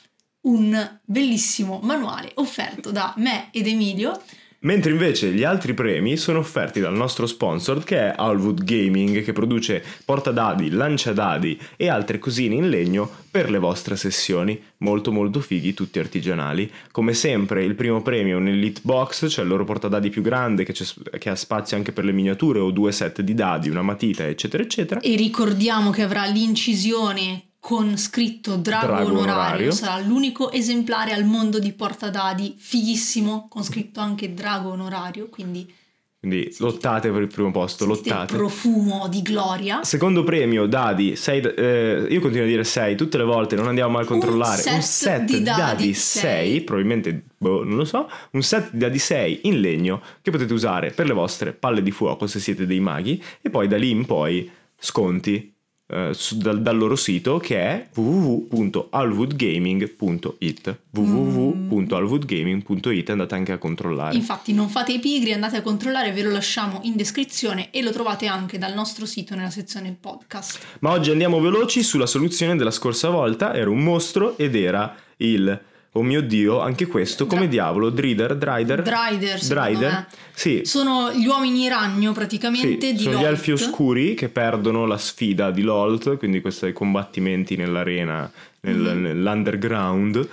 un 0.42 1.00
bellissimo 1.04 1.80
manuale 1.82 2.32
offerto 2.36 2.92
da 2.92 3.16
me 3.18 3.50
ed 3.52 3.66
Emilio 3.66 4.22
Mentre 4.62 4.92
invece 4.92 5.32
gli 5.32 5.44
altri 5.44 5.74
premi 5.74 6.18
sono 6.18 6.40
offerti 6.40 6.82
dal 6.82 6.94
nostro 6.94 7.26
sponsor 7.26 7.82
che 7.86 7.98
è 7.98 8.14
Alwood 8.18 8.66
Gaming 8.66 9.24
che 9.24 9.32
produce 9.32 9.82
portadadi, 10.04 10.70
lanciadadi 10.70 11.58
e 11.78 11.88
altre 11.88 12.20
cosine 12.20 12.56
in 12.56 12.68
legno 12.68 13.10
per 13.32 13.50
le 13.50 13.58
vostre 13.58 13.96
sessioni. 13.96 14.62
Molto 14.80 15.14
molto 15.14 15.40
fighi, 15.40 15.74
tutti 15.74 16.00
artigianali. 16.00 16.70
Come 16.92 17.14
sempre 17.14 17.64
il 17.64 17.76
primo 17.76 18.02
premio 18.02 18.36
è 18.36 18.40
un 18.40 18.50
Elite 18.50 18.82
Box, 18.84 19.30
cioè 19.30 19.46
il 19.46 19.50
loro 19.50 19.64
portadadi 19.64 20.10
più 20.10 20.22
grande 20.22 20.66
che, 20.66 20.74
che 21.18 21.30
ha 21.30 21.36
spazio 21.36 21.78
anche 21.78 21.94
per 21.94 22.04
le 22.04 22.12
miniature 22.12 22.60
o 22.60 22.72
due 22.72 22.92
set 22.92 23.22
di 23.22 23.34
dadi, 23.34 23.70
una 23.70 23.82
matita 23.82 24.28
eccetera 24.28 24.62
eccetera. 24.62 25.00
E 25.00 25.16
ricordiamo 25.16 25.90
che 25.90 26.02
avrà 26.02 26.26
l'incisione 26.26 27.49
con 27.60 27.98
scritto 27.98 28.56
Drago, 28.56 28.86
Drago 28.88 29.10
onorario. 29.10 29.34
onorario. 29.34 29.72
sarà 29.72 30.00
l'unico 30.00 30.52
esemplare 30.52 31.14
al 31.14 31.26
mondo 31.26 31.60
di 31.60 31.74
portadadi 31.74 32.56
fighissimo 32.58 33.48
con 33.50 33.64
scritto 33.64 34.00
anche 34.00 34.34
Drago 34.34 34.70
onorario, 34.70 35.28
quindi 35.28 35.78
quindi 36.20 36.52
sì. 36.52 36.62
lottate 36.64 37.12
per 37.12 37.22
il 37.22 37.30
primo 37.30 37.50
posto, 37.50 37.86
lottate. 37.86 38.36
profumo 38.36 39.08
di 39.08 39.22
gloria. 39.22 39.84
Secondo 39.84 40.26
premio, 40.26 40.66
dadi, 40.66 41.16
sei, 41.16 41.40
eh, 41.40 42.08
io 42.10 42.20
continuo 42.20 42.46
a 42.46 42.50
dire 42.50 42.66
6 42.66 42.98
tutte 42.98 43.18
le 43.18 43.24
volte, 43.24 43.56
non 43.56 43.70
andiamo 43.70 43.92
mai 43.92 44.04
a 44.04 44.06
controllare. 44.06 44.58
Un 44.58 44.62
set, 44.62 44.74
un 44.74 44.82
set 44.82 45.24
di 45.24 45.42
dadi 45.42 45.94
6, 45.94 46.62
probabilmente, 46.64 47.24
boh, 47.38 47.64
non 47.64 47.78
lo 47.78 47.86
so, 47.86 48.10
un 48.32 48.42
set 48.44 48.72
di 48.72 48.80
dadi 48.80 49.00
6 49.00 49.40
in 49.44 49.62
legno 49.62 50.02
che 50.22 50.30
potete 50.30 50.52
usare 50.52 50.92
per 50.92 51.08
le 51.08 51.14
vostre 51.14 51.54
palle 51.54 51.82
di 51.82 51.92
fuoco 51.92 52.28
se 52.28 52.42
siete 52.42 52.66
dei 52.66 52.82
maghi 52.82 53.24
e 53.42 53.50
poi 53.50 53.70
da 53.70 53.78
lì 53.78 53.90
in 53.90 54.06
poi 54.06 54.52
sconti 54.78 55.54
eh, 55.92 56.12
su, 56.14 56.38
dal, 56.38 56.62
dal, 56.62 56.78
loro 56.78 56.96
sito 56.96 57.40
che 57.40 57.58
è 57.58 57.88
www.alwoodgaming.it 57.96 60.78
www.alwoodgaming.it 60.92 63.10
andate 63.10 63.34
anche 63.34 63.54
a 63.54 63.58
controllare. 63.58 64.16
Infatti 64.16 64.54
non 64.54 64.70
fate 64.70 64.94
i 64.94 65.00
pigri 65.00 65.34
andate 65.34 65.58
a 65.58 65.64
controllare 65.64 66.12
ve 66.12 66.22
lo 66.22 66.30
lasciamo 66.30 66.80
in 66.84 66.96
descrizione 66.96 67.72
e 67.72 67.82
lo 67.82 67.92
trovate 67.92 68.28
anche 68.28 68.60
dal 68.60 68.76
nostro 68.76 69.08
sito 69.08 69.34
nella 69.34 69.50
sezione 69.50 69.98
podcast. 70.00 70.60
Ma 70.82 70.92
oggi 70.92 71.10
andiamo 71.10 71.42
veloci 71.42 71.82
sulla 71.82 72.06
soluzione 72.06 72.56
della 72.56 72.70
scorsa 72.70 73.10
volta 73.10 73.56
era 73.56 73.72
un 73.72 73.84
mostro 73.84 74.38
ed 74.38 74.56
era 74.56 74.96
il 75.18 75.60
Oh 75.94 76.04
mio 76.04 76.22
dio, 76.22 76.60
anche 76.60 76.86
questo, 76.86 77.26
come 77.26 77.42
Dra- 77.42 77.50
diavolo? 77.50 77.90
Drider? 77.90 78.38
Drider? 78.38 78.82
Drider, 78.84 79.40
Drider? 79.40 80.08
Sì. 80.34 80.62
Sono 80.64 81.12
gli 81.12 81.26
uomini 81.26 81.68
ragno 81.68 82.12
praticamente 82.12 82.88
sì, 82.88 82.94
di 82.94 83.00
sono 83.00 83.14
Lolt. 83.14 83.26
gli 83.26 83.28
elfi 83.28 83.52
oscuri 83.52 84.14
che 84.14 84.30
perdono 84.30 84.86
la 84.86 84.98
sfida 84.98 85.50
di 85.50 85.64
Lolt, 85.64 86.18
quindi 86.18 86.42
questi 86.42 86.74
combattimenti 86.74 87.56
nell'arena, 87.56 88.32
nel, 88.62 88.76
mm-hmm. 88.76 89.02
nell'underground 89.02 90.28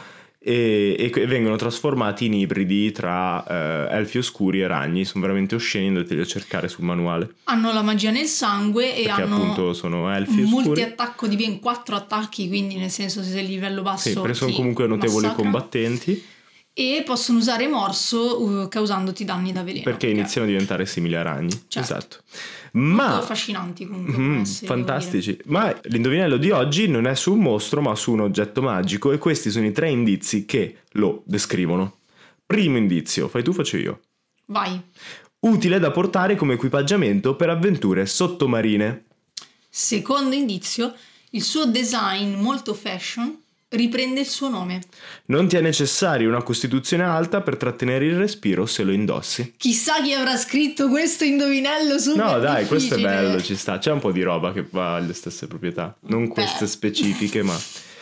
e, 0.47 1.11
e, 1.13 1.27
vengono 1.27 1.57
trasformati 1.57 2.27
in 2.27 2.35
ibridi 2.35 2.93
tra 2.93 3.45
eh, 3.45 3.97
elfi 3.97 4.19
oscuri 4.19 4.61
e 4.61 4.69
ragni. 4.69 5.05
Sono 5.05 5.25
veramente 5.25 5.57
osceni, 5.57 5.89
andateli 5.89 6.21
a 6.21 6.25
cercare 6.25 6.69
sul 6.69 6.85
manuale. 6.85 7.35
Hanno 7.45 7.73
la 7.73 7.83
magia 7.83 8.13
nel 8.13 8.27
sangue 8.27 8.95
e 8.95 9.03
Perché 9.03 9.23
hanno 9.23 9.35
appunto 9.35 9.73
sono 9.73 10.09
elfi 10.15 10.43
oscuri. 10.43 10.65
multi-attacco 10.67 11.27
di 11.27 11.35
ben 11.35 11.59
4 11.59 11.97
attacchi, 11.97 12.47
quindi 12.47 12.77
nel 12.77 12.91
senso 12.91 13.25
se 13.25 13.31
sei 13.31 13.45
livello 13.45 13.83
basso. 13.83 14.09
Sì, 14.09 14.15
perché 14.15 14.35
sono 14.35 14.53
comunque 14.53 14.87
notevoli 14.87 15.27
massacra. 15.27 15.43
combattenti. 15.43 16.25
E 16.79 17.03
possono 17.07 17.39
usare 17.39 17.67
morso 17.69 18.43
uh, 18.43 18.69
causandoti 18.69 19.25
danni 19.25 19.51
da 19.51 19.63
veleno. 19.63 19.83
Perché 19.83 20.09
iniziano 20.09 20.47
a 20.47 20.51
diventare 20.51 20.85
simili 20.85 21.15
a 21.15 21.23
ragni. 21.23 21.49
Certo. 21.69 21.81
Esatto. 21.81 22.17
Ma... 22.73 23.07
Molto 23.07 23.23
affascinanti 23.23 23.87
comunque. 23.87 24.19
Mm, 24.19 24.43
fantastici. 24.45 25.41
Ma 25.47 25.75
l'indovinello 25.85 26.37
di 26.37 26.51
oggi 26.51 26.87
non 26.87 27.07
è 27.07 27.15
su 27.15 27.33
un 27.33 27.39
mostro 27.39 27.81
ma 27.81 27.95
su 27.95 28.13
un 28.13 28.21
oggetto 28.21 28.61
magico 28.61 29.13
e 29.13 29.17
questi 29.17 29.51
sono 29.51 29.65
i 29.65 29.73
tre 29.73 29.89
indizi 29.89 30.45
che 30.45 30.81
lo 30.93 31.23
descrivono. 31.25 32.01
Primo 32.45 32.77
indizio, 32.77 33.29
fai 33.29 33.43
tu, 33.43 33.55
faccio 33.55 33.79
io. 33.79 34.01
Vai. 34.49 34.79
Utile 35.39 35.79
da 35.79 35.91
portare 35.91 36.37
come 36.37 36.55
equipaggiamento 36.55 37.37
per 37.37 37.49
avventure 37.49 38.05
sottomarine. 38.05 39.05
Secondo 39.71 40.35
indizio, 40.35 40.93
il 41.31 41.43
suo 41.43 41.65
design 41.65 42.35
molto 42.35 42.75
fashion 42.75 43.45
riprende 43.71 44.21
il 44.21 44.27
suo 44.27 44.49
nome. 44.49 44.81
Non 45.27 45.49
ti 45.49 45.57
è 45.57 45.61
necessaria 45.61 46.29
una 46.29 46.43
costituzione 46.43 47.03
alta 47.03 47.41
per 47.41 47.57
trattenere 47.57 48.07
il 48.07 48.17
respiro 48.17 48.67
se 48.67 48.85
lo 48.85 48.93
indossi. 48.93 49.55
Chissà 49.57 50.03
chi 50.03 50.13
avrà 50.13 50.37
scritto 50.37 50.89
questo 50.89 51.25
indovinello 51.25 51.99
su. 51.99 52.15
No, 52.15 52.39
dai, 52.39 52.65
difficile. 52.65 52.67
questo 52.67 52.95
è 52.95 53.01
bello, 53.01 53.43
ci 53.43 53.57
sta. 53.57 53.79
C'è 53.79 53.91
un 53.91 54.01
po' 54.01 54.13
di 54.13 54.23
roba 54.23 54.53
che 54.53 54.67
va 54.71 54.95
alle 54.97 55.15
stesse 55.15 55.47
proprietà. 55.47 55.97
Non 56.03 56.25
Beh. 56.25 56.31
queste 56.31 56.67
specifiche, 56.67 57.43
ma. 57.43 57.57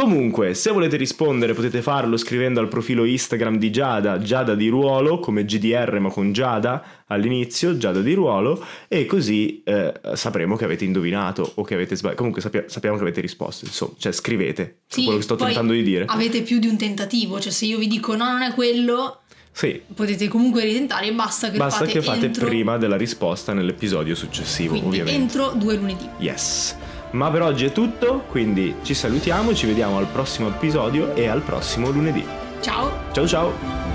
Comunque, 0.00 0.54
se 0.54 0.70
volete 0.70 0.96
rispondere 0.96 1.52
potete 1.52 1.82
farlo 1.82 2.16
scrivendo 2.16 2.58
al 2.58 2.68
profilo 2.68 3.04
Instagram 3.04 3.58
di 3.58 3.70
Giada, 3.70 4.18
Giada 4.18 4.54
di 4.54 4.68
Ruolo, 4.68 5.18
come 5.18 5.44
GDR 5.44 5.98
ma 6.00 6.08
con 6.08 6.32
Giada 6.32 7.02
all'inizio, 7.06 7.76
Giada 7.76 8.00
di 8.00 8.14
Ruolo, 8.14 8.64
e 8.88 9.04
così 9.04 9.62
eh, 9.62 9.92
sapremo 10.14 10.56
che 10.56 10.64
avete 10.64 10.86
indovinato 10.86 11.52
o 11.56 11.64
che 11.64 11.74
avete 11.74 11.96
sbagliato. 11.96 12.16
Comunque 12.16 12.40
sappia- 12.40 12.64
sappiamo 12.66 12.96
che 12.96 13.02
avete 13.02 13.20
risposto, 13.20 13.66
insomma, 13.66 13.92
cioè 13.98 14.12
scrivete 14.12 14.78
sì, 14.86 15.02
quello 15.02 15.18
che 15.18 15.24
sto 15.24 15.36
tentando 15.36 15.74
di 15.74 15.82
dire. 15.82 16.06
Avete 16.06 16.40
più 16.40 16.60
di 16.60 16.66
un 16.66 16.78
tentativo, 16.78 17.38
cioè 17.38 17.52
se 17.52 17.66
io 17.66 17.76
vi 17.76 17.86
dico 17.86 18.16
no, 18.16 18.24
non 18.24 18.40
è 18.40 18.54
quello, 18.54 19.20
sì. 19.52 19.82
Potete 19.94 20.28
comunque 20.28 20.64
ritentare 20.64 21.12
basta 21.12 21.50
che 21.50 21.58
basta 21.58 21.84
fate 21.84 21.92
che 21.92 22.00
fate 22.00 22.24
entro... 22.26 22.46
prima 22.46 22.78
della 22.78 22.96
risposta 22.96 23.52
nell'episodio 23.52 24.14
successivo, 24.14 24.70
Quindi, 24.70 25.00
ovviamente. 25.00 25.20
entro 25.20 25.52
due 25.54 25.74
lunedì. 25.74 26.08
Yes. 26.16 26.74
Ma 27.12 27.30
per 27.30 27.42
oggi 27.42 27.64
è 27.64 27.72
tutto, 27.72 28.24
quindi 28.28 28.76
ci 28.82 28.94
salutiamo, 28.94 29.54
ci 29.54 29.66
vediamo 29.66 29.98
al 29.98 30.06
prossimo 30.06 30.48
episodio 30.48 31.14
e 31.14 31.26
al 31.26 31.42
prossimo 31.42 31.90
lunedì. 31.90 32.24
Ciao. 32.60 32.90
Ciao 33.12 33.26
ciao. 33.26 33.89